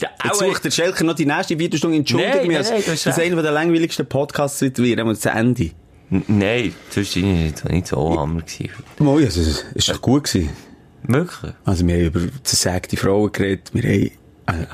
[0.01, 1.97] Ja, Jetzt sucht der Schelker noch die nächste Viertelstunde.
[1.97, 3.19] Entschuldige Nein, mich, du hast das ist recht.
[3.31, 5.71] einer der langweiligsten Podcasts wird wir haben zu Ende.
[6.09, 8.41] Nein, sonst war ich nicht so Hammer.
[8.99, 9.37] ja, es
[9.73, 10.49] es doch gut gewesen.
[11.07, 11.53] Wirklich?
[11.63, 14.11] Also, wir haben über zersagte Frauen geredet, wir haben,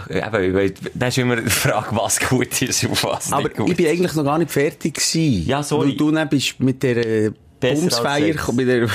[0.09, 3.69] Eben, weil, das ist immer die Frage, was gut ist und was aber nicht gut.
[3.69, 5.47] ich bin eigentlich noch gar nicht fertig gewesen.
[5.47, 5.89] Ja, sorry.
[5.91, 8.87] Weil du dann bist mit der, äh, Bumsfeier, mit der.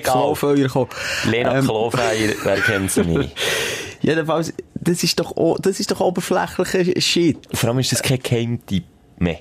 [0.00, 0.88] Klofeuer gekommen.
[1.28, 3.36] Lena Ähm, Klofeier, wer kennt sie nicht?
[4.00, 7.38] Jedenfalls, das ist doch, das ist doch oberflächlicher Shit.
[7.52, 8.84] Vor allem ist das kein Geheimtipp
[9.18, 9.40] mehr.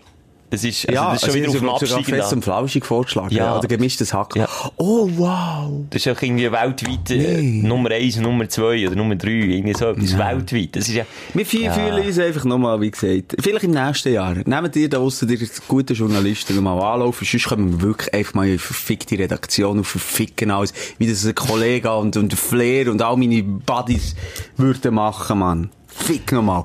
[0.50, 2.86] Das ist, also ja, das ist schon wieder also auf dem Absteigen fest und flauschig
[2.86, 3.34] vorgeschlagen.
[3.36, 3.46] Ja.
[3.46, 3.58] Ja.
[3.58, 4.36] Oder gemischtes Hack.
[4.36, 4.48] Ja.
[4.78, 5.72] Oh, wow.
[5.90, 7.68] Das ist auch irgendwie weltweit äh, Nee.
[7.68, 10.76] Nummer 1, Nummer 2 oder Nummer 3, irgendwie so etwas weltweit.
[10.76, 11.06] Das ist ja...
[11.34, 11.72] Wir Ja.
[11.74, 14.36] fühlen uns einfach nochmal, wie gesagt, vielleicht im nächsten Jahr.
[14.36, 18.48] Nehmt ihr da aussen, ihr guten Journalisten, nochmal anlaufen, sonst können wir wirklich einfach mal
[18.48, 23.18] in verfickte Redaktion und verficken alles, wie das ein Kollege und, und Flair und all
[23.18, 24.16] meine Buddies
[24.58, 25.70] würden machen, Mann.
[25.98, 26.64] Fick nochmal.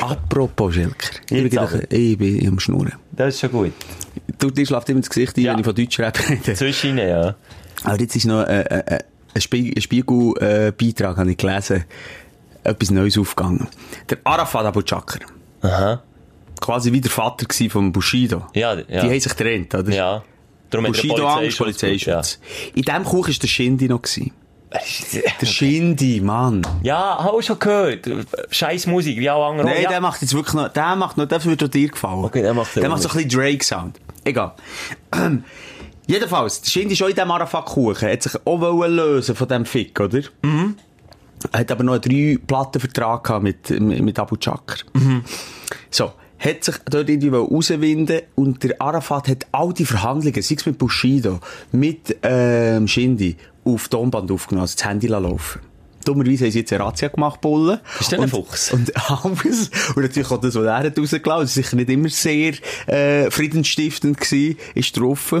[0.00, 1.20] Apropos, Schelker.
[1.30, 2.94] Ich bin, ich am Schnurren.
[3.12, 3.72] Das ist schon gut.
[4.38, 5.52] Du, dir schläft immer das Gesicht ein, Ja.
[5.52, 6.54] wenn ich von Deutschrap rede.
[6.54, 7.36] Zwischen ja.
[7.84, 8.98] Aber jetzt ist noch äh, äh, äh,
[9.34, 11.84] ein, Spie ein Spiegel-Beitrag, habe ich gelesen.
[12.64, 13.68] etwas Neues aufgegangen.
[14.10, 15.20] Der Arafat Abu Chakr.
[15.62, 16.02] Aha.
[16.60, 18.46] Quasi wie der Vater vom Bushido.
[18.54, 18.82] Ja, ja.
[18.88, 19.92] Die haben sich getrennt, oder?
[19.92, 20.22] Ja.
[20.70, 22.38] Darum Bushido Angst, Polizeischutz.
[22.38, 22.40] Polizeischutz.
[22.74, 24.02] In dem Kuch war der Shindy noch.
[24.02, 24.32] Gewesen.
[24.72, 26.62] Der Shindy, Mann.
[26.82, 28.08] Ja, habe ich schon gehört.
[28.50, 29.68] Scheiß Musik, wie auch andere.
[29.68, 29.90] Nein, ja.
[29.90, 32.24] der macht jetzt wirklich noch, der macht noch, wird auch dir gefallen.
[32.24, 34.00] Okay, der macht der macht so ein bisschen Drake-Sound.
[34.24, 34.54] Egal.
[36.08, 40.20] Jedenfalls, der Shindy schon in diesem Arafat-Kuchen, hat sich auch lösen von diesem Fick, oder?
[40.42, 40.76] Mhm.
[41.52, 44.76] Er hat aber noch einen drei Plattenvertrag gehabt mit, mit, Abu Chakr.
[45.90, 46.12] So.
[46.38, 50.76] Hat sich dort irgendwie rauswinden und der Arafat hat all die Verhandlungen, sei es mit
[50.76, 51.40] Bushido,
[51.72, 53.36] mit, ähm, Shindy,
[53.66, 55.60] auf Tonband aufgenommen, also das Handy laufen.
[56.04, 57.80] Dummerweise haben sie jetzt eine Razzia gemacht, Bullen.
[57.98, 58.70] Bist du denn ein Und- Fuchs?
[58.72, 59.70] Und alles.
[59.96, 62.54] Und natürlich auch das, was er hat rausgelassen, das ist sicher nicht immer sehr,
[62.86, 65.34] äh, friedensstiftend gewesen, ist drauf.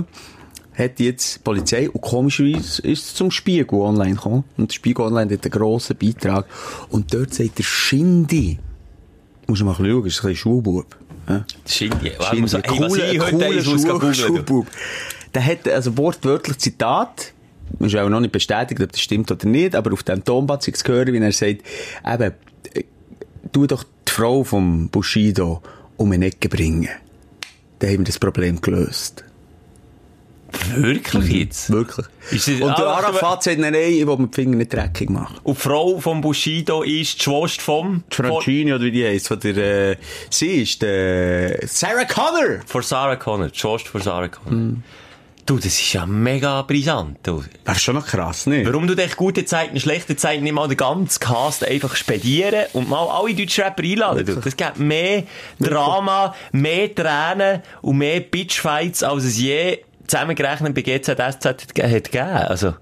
[0.76, 4.44] Hat jetzt die Polizei, und komischerweise ist es zum Spiegel online gekommen.
[4.58, 6.46] Und der Spiegel online hat einen grossen Beitrag.
[6.90, 8.58] Und dort sagt der Shindy,
[9.46, 10.96] muss man mal schauen, ist ein bisschen Schulbub.
[11.28, 11.44] Ja.
[11.68, 14.12] Hey, cooler, heute cooler ich muss Schul- googeln.
[14.12, 14.18] du.
[14.18, 14.66] Schulbub.
[15.34, 17.32] Der hat, also wortwörtlich Zitat,
[17.80, 20.72] ist auch noch nicht bestätigt, ob das stimmt oder nicht, aber auf dem Tonband sei
[20.72, 21.62] es gehört, wie er sagt,
[22.06, 22.32] eben,
[22.74, 22.82] äh,
[23.52, 25.62] tu doch die Frau vom Bushido
[25.96, 26.88] um eine Ecke bringen.
[27.78, 29.24] Dann haben wir das Problem gelöst.
[30.74, 31.70] Wirklich jetzt?
[31.70, 32.06] Wirklich.
[32.30, 35.10] Ist Und der Ah, Arafat sagt, nein, nein, ich will mir die Finger nicht dreckig
[35.10, 35.36] machen.
[35.42, 38.04] Und die Frau vom Bushido ist die Schwester vom...
[38.10, 39.56] Die Francini, oder wie die heisst, von der,
[39.90, 39.96] äh,
[40.30, 42.60] sie ist, äh, Sarah Connor!
[42.64, 43.48] Von Sarah Connor.
[43.48, 44.76] Die Schwester von Sarah Connor.
[45.46, 47.44] Du, das ist ja mega brisant, du.
[47.62, 48.66] Das ist schon noch krass, nicht?
[48.66, 52.88] Warum du dich gute Zeiten, schlechte Zeiten nicht mal den ganzen Cast einfach spedieren und
[52.88, 54.26] mal alle deutschen Rapper einladen?
[54.26, 54.34] Du.
[54.34, 55.22] Das gibt mehr
[55.60, 62.28] Drama, mehr Tränen und mehr Bitchfights, als es je zusammengerechnet bei GZSZ hat hat gegeben.
[62.28, 62.74] Also,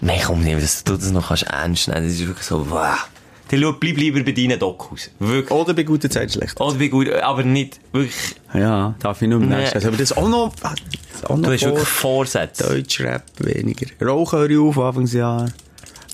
[0.00, 2.04] nein, komm nicht, dass du das noch kannst ernst nehmen.
[2.04, 3.08] Das ist wirklich so, wow.
[3.50, 5.10] Dann bleib lieber bei deinen Dokus.
[5.18, 5.50] Wirklich.
[5.50, 6.60] Oder bei guter Zeit schlecht.
[6.60, 8.14] Oder wie gut, aber nicht wirklich,
[8.52, 9.56] Ja, darf ich nur im Nee.
[9.56, 9.86] nächsten.
[9.86, 12.64] Aber das auch noch, das auch noch du hast vor wirklich Vorsätze.
[12.68, 13.86] Deutschrap weniger.
[14.04, 15.48] Rauchen höre ich auf, Anfangsjahr.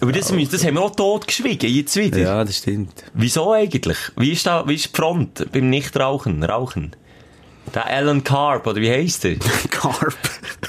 [0.01, 2.19] Aber das, müssen- das haben wir auch totgeschwiegen, jetzt wieder.
[2.19, 3.05] Ja, das stimmt.
[3.15, 3.97] Wieso eigentlich?
[4.17, 6.95] Wie ist da, wie ist die Front beim Nichtrauchen, Rauchen?
[7.75, 9.37] Der Alan Carp, oder wie heisst der?
[9.71, 10.15] Carp.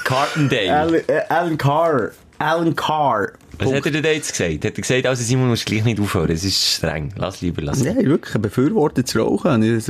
[0.04, 0.72] Carpendale.
[0.72, 2.10] Alan, äh, Alan Carr.
[2.38, 3.32] Alan Carr.
[3.58, 4.64] Was hat er denn jetzt gesagt?
[4.64, 7.12] Hat er gesagt, also Simon muss gleich nicht aufhören, es ist streng.
[7.16, 7.82] Lass lieber, lass.
[7.82, 9.80] Nein, wirklich, ein Befürworter zu rauchen.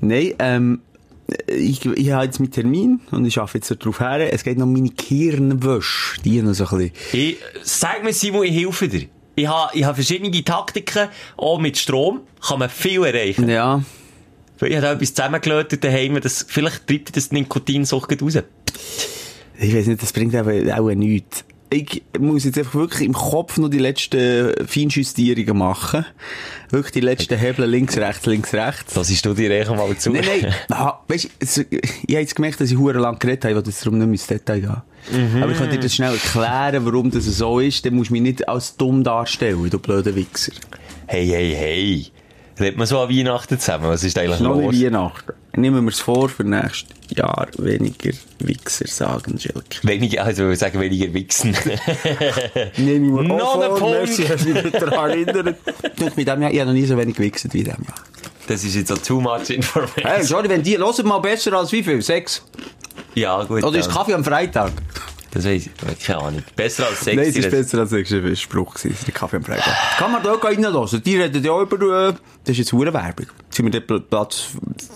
[0.00, 0.80] Nein, ähm,
[1.46, 4.32] ich, ich habe jetzt meinen Termin und ich arbeite jetzt darauf her.
[4.32, 6.20] Es geht noch um meine Kirnwäsche.
[6.24, 6.92] Die noch so ein bisschen.
[7.12, 9.08] Ich, sag mir Simon, ich helfe dir.
[9.34, 13.48] Ich habe, ich habe verschiedene Taktiken, auch mit Strom, kann man viel erreichen.
[13.48, 13.82] Ja.
[14.56, 18.38] Ich habe da etwas zusammengelötet daheim, das, vielleicht treibt das Nikotinsucht raus.
[19.60, 21.44] Ich weiß nicht, das bringt aber auch nichts.
[21.70, 26.06] Ich muss jetzt einfach wirklich im Kopf noch die letzten Feinjustierungen machen.
[26.70, 28.94] Wirklich die letzten Hebel links, rechts, links, rechts.
[28.94, 30.10] Das ist du dir echt mal zu.
[30.12, 30.54] Nein, nein.
[30.70, 31.66] Ah, weißt, ich habe
[32.06, 34.26] jetzt gemerkt, dass ich hure lang geredet habe, ich will jetzt darum nicht mehr ins
[34.26, 35.42] Detail gehen.
[35.42, 37.84] Aber ich kann dir das schnell erklären, warum das so ist.
[37.84, 40.52] Dann musst du mich nicht als dumm darstellen, du blöder Wichser.
[41.06, 42.06] Hey, hey, hey.
[42.58, 43.88] Redet man so an Weihnachten zusammen?
[43.88, 44.72] Was ist eigentlich Noch los?
[44.72, 45.32] nicht Weihnachten.
[45.60, 49.78] Nehmen wir es vor für nächstes Jahr weniger Wichser sagen, Schilke.
[49.82, 51.50] Weniger, also ich würde sagen, weniger wichsen.
[52.76, 53.98] Nehmen wir Noch auch vor, Punkt.
[53.98, 55.56] merci, ich mich daran erinnert.
[55.98, 57.94] Denk, mit dem Jahr, ich habe noch nie so wenig gewichst wie in diesem Jahr.
[58.46, 60.04] das ist jetzt so too much information.
[60.04, 62.00] Hey, sorry, wenn die, hört mal besser als wie viel?
[62.02, 62.42] Sechs?
[63.14, 63.64] Ja, gut.
[63.64, 63.90] Oder ist.
[63.90, 64.72] Kaffee am Freitag?
[65.30, 66.04] Das weiß ich.
[66.06, 66.42] Keine Ahnung.
[66.56, 67.16] Besser als sexy.
[67.16, 69.44] Nein, es ist das- besser als sechs, das war ein Spruch, gewesen, der Kaffee am
[69.44, 69.74] Freitag.
[69.98, 71.02] Kann man da auch reinlassen?
[71.02, 72.12] Die reden ja über, äh,
[72.44, 73.26] das ist jetzt hure Werbung.
[73.50, 74.40] Sind wir dort Platz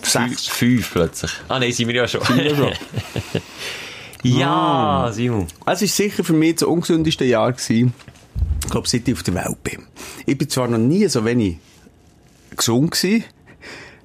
[0.01, 0.47] Fünf, sechs.
[0.47, 1.31] fünf plötzlich.
[1.47, 2.21] Ah, nein, sind wir ja schon.
[2.35, 2.73] wir schon.
[4.23, 5.47] ja, Simon.
[5.65, 7.93] Es war sicher für mich das ungesündeste Jahr gewesen.
[8.63, 9.83] Ich glaube, seit ich auf der Welt bin.
[10.25, 11.57] Ich bin zwar noch nie so wenig
[12.55, 13.23] gesund gewesen.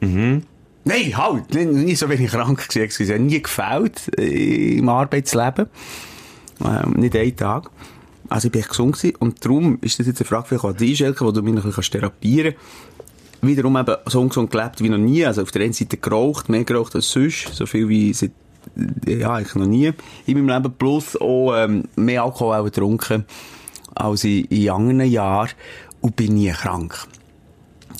[0.00, 0.42] Mhm.
[0.84, 3.18] Nein, halt, nie, nie so wenig krank gewesen, excuse.
[3.18, 5.66] Nie gefällt äh, im Arbeitsleben.
[6.64, 7.70] Ähm, nicht einen Tag.
[8.28, 9.16] Also ich bin gesund gewesen.
[9.18, 11.64] Und darum ist das jetzt eine Frage vielleicht an dich, Schelke, wo du mich noch
[11.64, 13.48] ein bisschen therapieren kannst.
[13.48, 15.24] Wiederum eben so ungesund gelebt wie noch nie.
[15.24, 17.54] Also auf der einen Seite geraucht, mehr geraucht als sonst.
[17.54, 18.32] So viel wie seit,
[19.06, 19.92] ja, eigentlich noch nie
[20.26, 20.74] in meinem Leben.
[20.76, 23.24] Plus auch, ähm, mehr Alkohol auch getrunken
[23.94, 25.50] als in, in anderen Jahren.
[26.00, 27.08] Und bin nie krank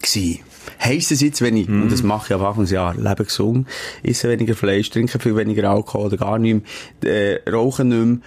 [0.00, 0.40] gsi.
[0.82, 3.66] Heisst es jetzt, wenn ich, und das mache ich am Anfang des Jahres, lebe gesund,
[4.02, 6.62] esse weniger Fleisch, trinke viel weniger Alkohol oder gar nicht
[7.02, 8.18] mehr, äh, rauche nicht mehr,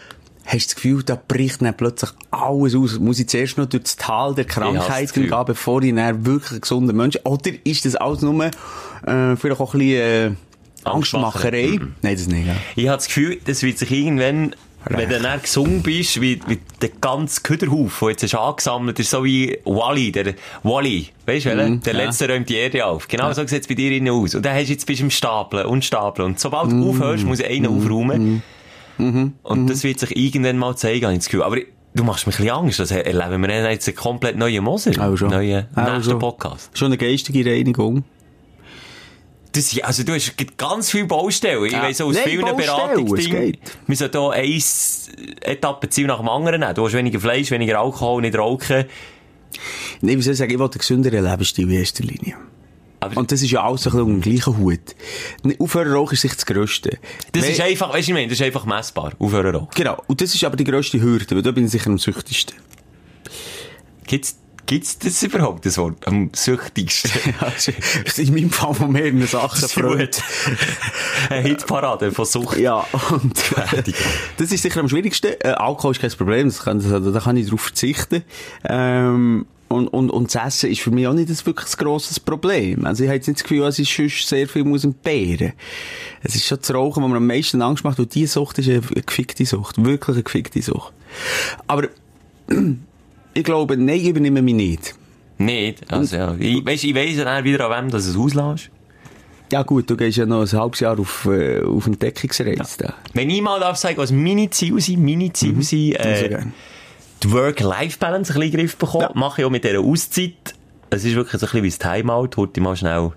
[0.51, 2.99] hast du das Gefühl, da bricht dann plötzlich alles aus.
[2.99, 6.61] Muss ich zuerst noch durch das Tal der Krankheiten gehen, bevor ich dann wirklich ein
[6.61, 8.51] gesunder Mensch Oder ist das alles nur, äh,
[9.35, 10.31] vielleicht auch ein bisschen, äh,
[10.83, 11.63] Angstmacherei?
[11.65, 11.93] Angstmacherei.
[12.01, 12.55] Nein, das nicht, ja.
[12.75, 16.57] Ich habe das Gefühl, das wird sich irgendwann wenn du dann gesungen bist, wie, wie
[16.81, 20.33] der ganze Köderhaufen, der jetzt ist angesammelt ist, so wie Wally, der
[20.63, 23.07] Wally, weißt du, Mhm, der letzte räumt die Erde auf.
[23.07, 24.33] Genau so sieht es bei dir innen aus.
[24.33, 26.29] Und dann hast du jetzt bist du im Stapeln und Stapeln.
[26.29, 26.81] Und sobald Mhm.
[26.81, 28.41] du aufhörst, muss einer aufräumen.
[29.43, 31.43] Und das wird sich irgendwann mal zeigen, habe ich das Gefühl.
[31.43, 31.57] Aber
[31.93, 34.91] du machst mir ein bisschen Angst, das erleben wir jetzt einen komplett neuen Moser.
[35.03, 35.29] Auch schon.
[35.29, 36.19] Neuen, Auch nächsten.
[36.19, 36.77] Podcast.
[36.77, 38.03] Schon eine geistige Reinigung.
[39.53, 41.65] Das, also du hast ganz viele Baustellen.
[41.65, 41.81] Ich Ja.
[41.83, 43.57] weiss aus Nein, vielen Beratungsdingen.
[43.85, 44.61] Wir sollten hier ein
[45.41, 46.73] Etappenziel nach dem anderen nehmen.
[46.73, 48.85] Du hast weniger Fleisch, weniger Alkohol, nicht rauchen.
[49.99, 52.35] Nein, wie soll ich sagen, ich will einen gesünderen Lebensstil in erster Linie.
[53.03, 54.95] Aber Und das ist ja alles ein bisschen unter dem gleichen Hut.
[55.75, 56.99] Rauchen ist sich das Grösste.
[57.31, 59.13] das Weil- ist einfach, weißt du, ich meine, das ist einfach messbar.
[59.17, 59.69] Aufhören rauchen.
[59.75, 60.01] Genau.
[60.07, 62.55] Und das ist aber die grösste Hürde, weil da bin ich sicher am süchtigsten.
[64.05, 64.37] Gibt's,
[64.67, 66.05] gibt's das überhaupt, das Wort?
[66.07, 67.09] Am süchtigsten?
[67.39, 67.71] Also,
[68.21, 69.67] in meinem Fall von mehreren Sachen.
[69.81, 70.21] Gut.
[71.29, 72.57] Eine Hitparade von Sucht.
[72.59, 73.33] Ja, und
[74.37, 75.33] das ist sicher am schwierigsten.
[75.39, 78.23] Äh, Alkohol ist kein Problem, das kann, da, da kann ich drauf verzichten.
[78.63, 82.19] Ähm, und, und, und das Essen ist für mich auch nicht ein wirklich ein grosses
[82.19, 82.85] Problem.
[82.85, 85.53] Also ich habe jetzt nicht das Gefühl, dass ich sonst sehr viel muss entbehren.
[86.21, 88.69] Es ist schon das Rauchen, was mir am meisten Angst macht, und diese Sucht ist
[88.69, 89.83] eine, gefickte Sucht.
[89.83, 90.93] Wirklich eine gefickte Sucht.
[91.67, 91.87] Aber
[93.33, 94.95] ich glaube, nein, ich übernehme mich nicht.
[95.37, 95.91] Nicht.
[95.91, 96.35] Also, ja.
[96.37, 98.69] Ich, weißt, ich weiss ja dann wieder an wem, dass es auslässt.
[99.51, 102.77] Ja gut, du gehst ja noch ein halbes Jahr auf, äh, auf Entdeckungsreise.
[102.77, 102.93] da.
[103.13, 106.43] Wenn ich mal darf sagen, was meine Ziele sind, meine Ziele sind, Sehr äh.
[107.23, 109.03] Die Work-Life-Balance ein bisschen in den Griff bekommen.
[109.03, 109.11] Ja.
[109.13, 110.33] Mache ich auch mit dieser Auszeit.
[110.89, 112.29] Es ist wirklich so ein bisschen wie das Timeout.
[112.37, 113.11] Heute mal schnell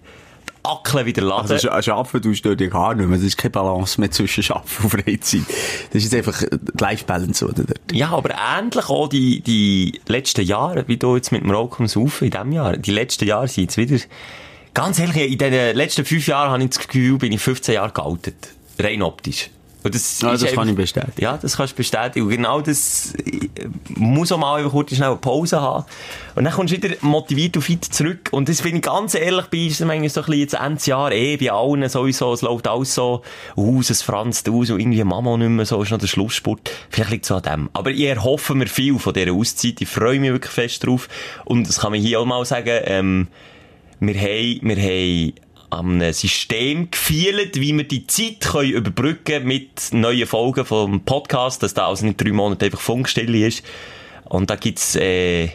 [0.49, 1.51] die Akle wieder laden.
[1.51, 3.19] Also, sch- Arbeiten tust du ja gar nicht mehr.
[3.19, 5.43] Es ist keine Balance mehr zwischen Arbeiten und Freizeit.
[5.93, 7.65] Das ist einfach die Life-Balance, oder?
[7.65, 7.93] Dort.
[7.93, 12.27] ja, aber ähnlich auch die, die letzten Jahre, wie du jetzt mit dem Rauchen Saufen
[12.27, 12.77] in diesem Jahr.
[12.77, 14.03] Die letzten Jahre sind jetzt wieder,
[14.73, 17.93] ganz ehrlich, in den letzten fünf Jahren habe ich das Gefühl, bin ich 15 Jahre
[17.93, 18.35] gealtert.
[18.79, 19.51] Rein optisch.
[19.85, 21.13] Und das Ja, ist das kann einfach- ich bestätigen.
[21.21, 22.25] Ja, das kannst du bestätigen.
[22.25, 23.49] Und genau das äh,
[23.97, 25.85] muss auch mal einfach kurz schnell eine Pause haben.
[26.35, 28.31] Und dann kommst du wieder motiviert und fit zurück.
[28.33, 31.13] Und das bin ich ganz ehrlich bei uns, manchmal so ein bisschen jetzt Ende Jahr,
[31.13, 33.21] eh, bei allen sowieso, es läuft alles so
[33.57, 36.71] aus, es franzt aus und irgendwie Mama nicht mehr so, ist noch der Schlussspurt.
[36.89, 37.71] Vielleicht liegt es an dem.
[37.75, 39.83] Aber ich erhoffe mir viel von dieser Auszeit.
[39.83, 41.09] Ich freue mich wirklich fest drauf.
[41.45, 43.29] Und das kann man hier auch mal sagen, ähm,
[44.01, 45.33] wir haben, wir haben
[45.75, 51.75] am System gefühlt, wie wir die Zeit können überbrücken mit neuen Folgen vom Podcast, dass
[51.75, 53.65] da also nicht drei Monate einfach Funkstille ist.
[54.25, 55.51] Und da gibt's äh,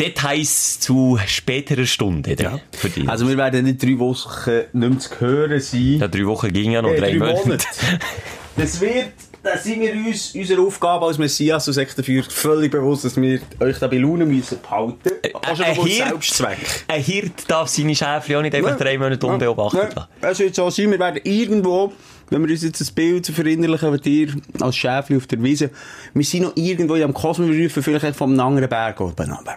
[0.00, 2.60] Details zu späterer Stunde ja.
[2.72, 3.08] für dich.
[3.08, 5.98] Also, wir werden nicht drei Wochen nicht mehr zu hören sein.
[6.00, 7.48] ja, drei Wochen ging ja noch, Äh, drei, Monate.
[7.48, 7.66] Monate.
[8.58, 9.12] Das wird,
[9.46, 13.78] da sind wir uns unserer Aufgabe als Messias und Sektenführer völlig bewusst, dass wir euch
[13.78, 15.10] da bei Laune müssen behalten.
[15.34, 16.58] Auch schon ein aus Hirt- Selbstzweck.
[16.88, 20.08] Ein Hirt darf seine Schäfchen auch nicht einfach drei Monate unbeobachtet lassen.
[20.20, 21.92] Es wird so sein, wir werden irgendwo,
[22.30, 25.70] wenn wir uns jetzt ein Bild verinnerlichen, wie dir als Schäfli auf der Wiese,
[26.12, 29.56] wir sind noch irgendwo am Kosmos, wir rufen vielleicht vom anderen Berg oben runter.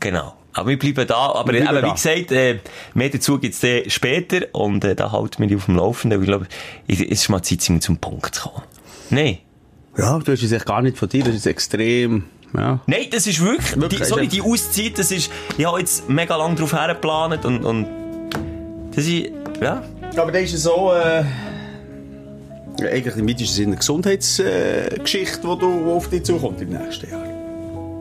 [0.00, 0.34] Genau.
[0.54, 1.14] Aber wir bleiben da.
[1.16, 1.92] Aber bleiben eben, wie da.
[1.92, 2.58] gesagt, äh,
[2.94, 4.40] mehr dazu gibt's dann später.
[4.52, 6.20] Und äh, da halten wir die auf dem Laufenden.
[6.20, 6.46] Ich glaube,
[6.88, 8.64] es ist mal Zeit, zum Punkt zu kommen.
[9.10, 9.38] Nein.
[9.96, 12.24] Ja, du hast es echt gar nicht von dir, das ist extrem,
[12.56, 12.80] ja.
[12.86, 16.36] Nein, das ist wirklich, Wirklich, die, sorry, die Auszeit, das ist, ich habe jetzt mega
[16.36, 17.86] lang drauf hergeplant und, und
[18.94, 19.30] das ist,
[19.60, 19.82] ja,
[20.16, 21.24] Aber das ist so, äh,
[22.80, 27.27] eigentlich im weitesten Sinne eine Gesundheitsgeschichte, äh, die auf dich zukommt im nächsten Jahr.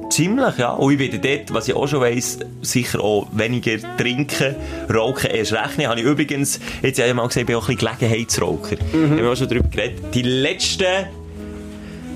[0.10, 0.72] Ziemlich, ja.
[0.72, 4.56] Und ich werde dort, was ich auch schon weiss, sicher auch weniger trinken,
[4.94, 5.88] rauchen erst rechnen.
[5.88, 8.78] Habe ich übrigens, jetzt habe ich mal gesagt, ich bin auch ein bisschen Gelegenheitsraucher.
[8.94, 9.18] Mhm.
[9.18, 10.14] Wir haben auch schon darüber geredet.
[10.14, 11.08] Die letzten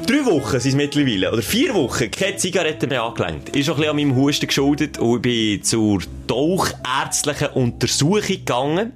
[0.06, 3.56] drei Wochen sind es mittlerweile, oder vier Wochen, keine Zigaretten mehr angelenkt.
[3.56, 8.92] Ist auch ein bisschen an meinem Husten geschuldet und ich bin zur tauchärztlichen Untersuchung gegangen.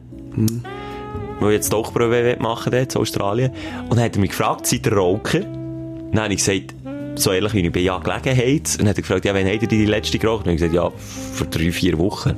[1.39, 3.51] Weil ich jetzt Tauchprobe machen will, in Australien.
[3.89, 5.41] Und dann hat er mich gefragt, seid ihr Raucher?
[5.41, 6.73] Dann habe ich gesagt,
[7.15, 8.77] so ehrlich wie ich bin, ja, Gelegenheit.
[8.79, 10.45] Und hat er gefragt, ja, wann habt ihr die letzte geraucht?
[10.45, 10.89] Und ich gesagt, ja,
[11.33, 12.35] vor drei, vier Wochen.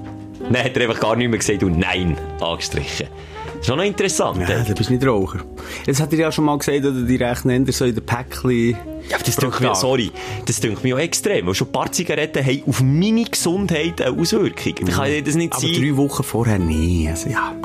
[0.52, 3.08] Dann hat er einfach gar nicht mehr gesagt und nein angestrichen.
[3.62, 4.40] Schon noch interessant.
[4.42, 5.40] Ja, Ja, du bist nicht Raucher.
[5.86, 8.78] Jetzt hat er ja schon mal gesagt, dass die rechten Hände so in der Päckchen...
[9.14, 10.12] aber das mir, sorry,
[10.46, 11.48] das denkt mir auch extrem.
[11.48, 14.74] Weil schon ein paar Zigaretten haben auf meine Gesundheit eine Auswirkung.
[14.86, 15.74] Da kann ja das nicht Aber sein.
[15.74, 17.10] drei Wochen vorher nie.
[17.10, 17.56] Also, ja.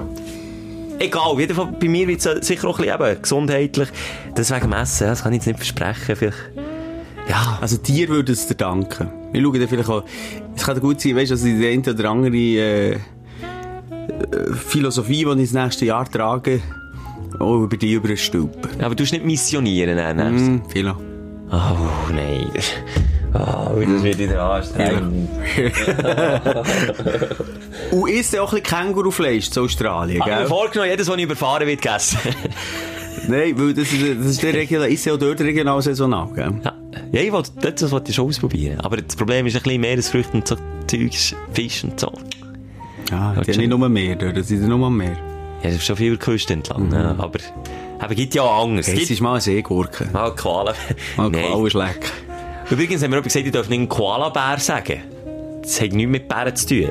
[0.98, 3.88] Egal, auf jeden Fall, bei mir wird es sicher auch ein bisschen eben gesundheitlich.
[4.36, 6.16] Deswegen messen, das kann ich jetzt nicht versprechen.
[6.16, 6.61] Vielleicht.
[7.32, 9.08] Ja, Also dir würde es dir danken.
[9.32, 10.04] Ich schaue dann vielleicht auch...
[10.54, 12.98] Es kann gut sein, weißt du, dass ich die eine oder andere äh, äh,
[14.54, 16.60] Philosophie, die ich das nächste Jahr trage,
[17.38, 18.82] auch über die überstülpen.
[18.82, 19.96] aber du musst nicht missionieren.
[19.96, 20.36] Nein, nein.
[20.36, 20.96] Hm, vielleicht.
[21.50, 22.50] Oh, nein.
[23.34, 25.30] Oh, das wird wieder anstrengend.
[27.90, 30.46] Und isst ja auch ein bisschen Kängurufleisch zu Australien, Ich habe mir gell?
[30.48, 32.18] vorgenommen, jedes, was ich überfahren wird, gegessen.
[33.28, 36.52] Nein, weil das, ist- das ist der Regional, ist ja auch dort regional saisonal, gell?
[36.64, 36.74] Ja,
[37.12, 38.80] ja ich wollte, das wollte ich schon ausprobieren.
[38.80, 42.10] Aber das Problem ist ein bisschen Meeresfrüchte und so Zeugs, Fisch und so.
[43.04, 43.18] Die schon.
[43.20, 45.12] haben nicht nur mehr dort, das sind nur mehr.
[45.62, 47.38] Ja, das ist schon viel Küste entlang, ja, aber,
[48.00, 48.88] aber gibt ja auch anderes.
[48.88, 50.08] Es Gibt ist mal eine Seegurke.
[50.12, 50.74] mal Koala.
[51.16, 51.44] Mal Nein.
[51.44, 52.10] Klauenschleck.
[52.70, 55.02] Übrigens haben wir gesagt, ich darf nicht Koala-Bär sagen.
[55.62, 56.88] Das hat nichts mit Bären zu tun.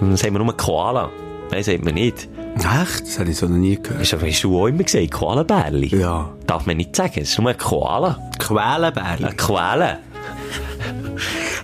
[0.00, 1.10] Dann sagen wir nur Koala.
[1.50, 2.28] Nein, sagt man nicht.
[2.56, 3.02] Echt?
[3.06, 4.00] Das hätte ich so noch nie gehört.
[4.00, 6.00] Hast du- auch immer?
[6.00, 6.30] Ja.
[6.46, 8.18] Darf man nicht sagen, es ist nur ein Koala.
[8.38, 9.24] Quälenbärli.
[9.24, 9.98] Eine Quelle.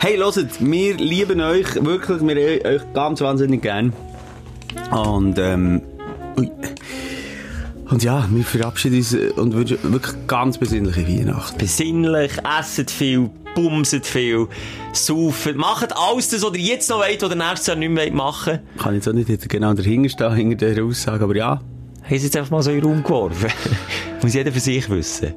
[0.00, 3.92] Hey, hört, wir lieben euch, wirklich, wir haben euch ganz wahnsinnig gern.
[4.90, 5.82] Und, ähm,
[6.38, 6.50] ui.
[7.90, 11.56] Und ja, wir verabschieden uns äh, und wünschen wirklich ganz besinnliche Weihnachten.
[11.58, 14.46] Besinnlich, esset viel, bumset viel,
[14.92, 18.12] saufen, macht alles das, was ihr jetzt noch wollt, was ihr nächstes Jahr nicht mehr
[18.12, 18.78] machen wollt.
[18.78, 21.60] Kann ich jetzt auch nicht genau dahinter stehen, hinter dieser Aussage, aber ja.
[22.02, 23.50] Haben sie jetzt einfach mal so in den Raum geworfen.
[24.22, 25.34] Muss jeder für sich wissen.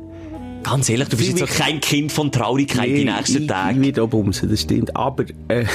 [0.64, 3.48] Ganz ehrlich, du bist Viel jetzt so kein Kind von Traurigkeit die nächsten ich, Ich
[3.48, 3.82] Tage.
[3.82, 4.96] werde auch bumsen, das stimmt.
[4.96, 5.66] Aber, äh,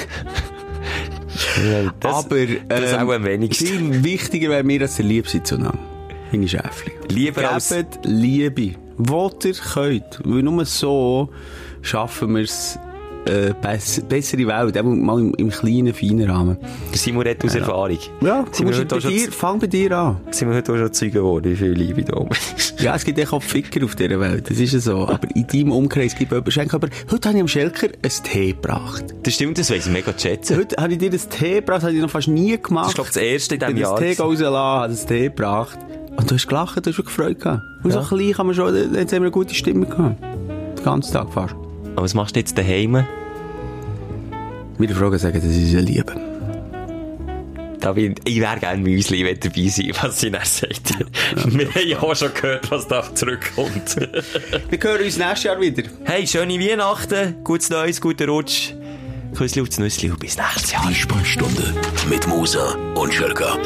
[2.01, 3.67] Das, aber, das ähm, auch am wenigsten.
[3.67, 5.96] Viel wichtiger wäre mir, dass ihr lieb seid zueinander.
[6.33, 6.93] Meine Schäfli.
[7.09, 8.75] Lieber als- Gebt Liebe.
[8.99, 10.21] Wo ihr könnt.
[10.25, 11.29] Weil nur so
[11.83, 12.79] schaffen wir es,
[13.27, 14.75] äh, bess bessere Welt.
[14.77, 16.57] Eben mal im, im kleinen, feinen Rahmen.
[16.93, 17.99] Simon hat aus Erfahrung.
[18.23, 20.21] Ja, sind wir, heute bei dir, fang bei dir an.
[20.31, 22.81] sind wir heute auch schon Zeugen geworden, wie viel Liebe da oben ist.
[22.81, 24.49] Ja, es gibt echt auch Ficker auf dieser Welt.
[24.51, 25.07] Das ist ja so.
[25.09, 28.53] Aber in deinem Umkreis gibt es jemanden, aber heute habe ich am Schelker ein Tee
[28.53, 29.05] gebracht.
[29.23, 30.57] Das stimmt, das weiss ich mega zu schätzen.
[30.57, 32.87] Heute habe ich dir das Tee gebracht, das habe ich noch fast nie gemacht.
[32.87, 33.93] Das ist, glaube ich, das erste in diesem Ich Jahr.
[33.93, 35.79] habe das Tee rausgelassen, habe das Tee gebracht.
[36.17, 37.63] Und du hast gelacht, du hast schon gefreut gehabt.
[37.83, 40.23] Und so klein kann man schon, jetzt haben wir eine gute Stimme gehabt.
[40.23, 41.55] Den ganzen Tag fast.
[41.95, 43.05] Aber was machst du jetzt daheim?
[44.79, 46.13] Meine Fragen sagen, das ist eine Liebe.
[47.81, 50.93] Da bin, ich wäre gerne Müsli, wenn dabei sein, was sie dann sagt.
[51.47, 53.97] Wir haben ja auch schon gehört, was da zurückkommt.
[54.71, 55.85] Wir hören uns nächstes Jahr wieder.
[56.05, 58.73] hey, schöne Weihnachten, gutes Neues, guten Rutsch.
[59.37, 60.89] Küssli aufs Nüssli und bis nächstes Jahr.
[60.89, 61.75] Die Sprechstunde
[62.09, 63.59] mit Musa und Schelka.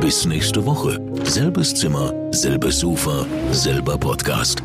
[0.00, 1.00] Bis nächste Woche.
[1.24, 4.62] Selbes Zimmer, selbes Sofa, selber Podcast.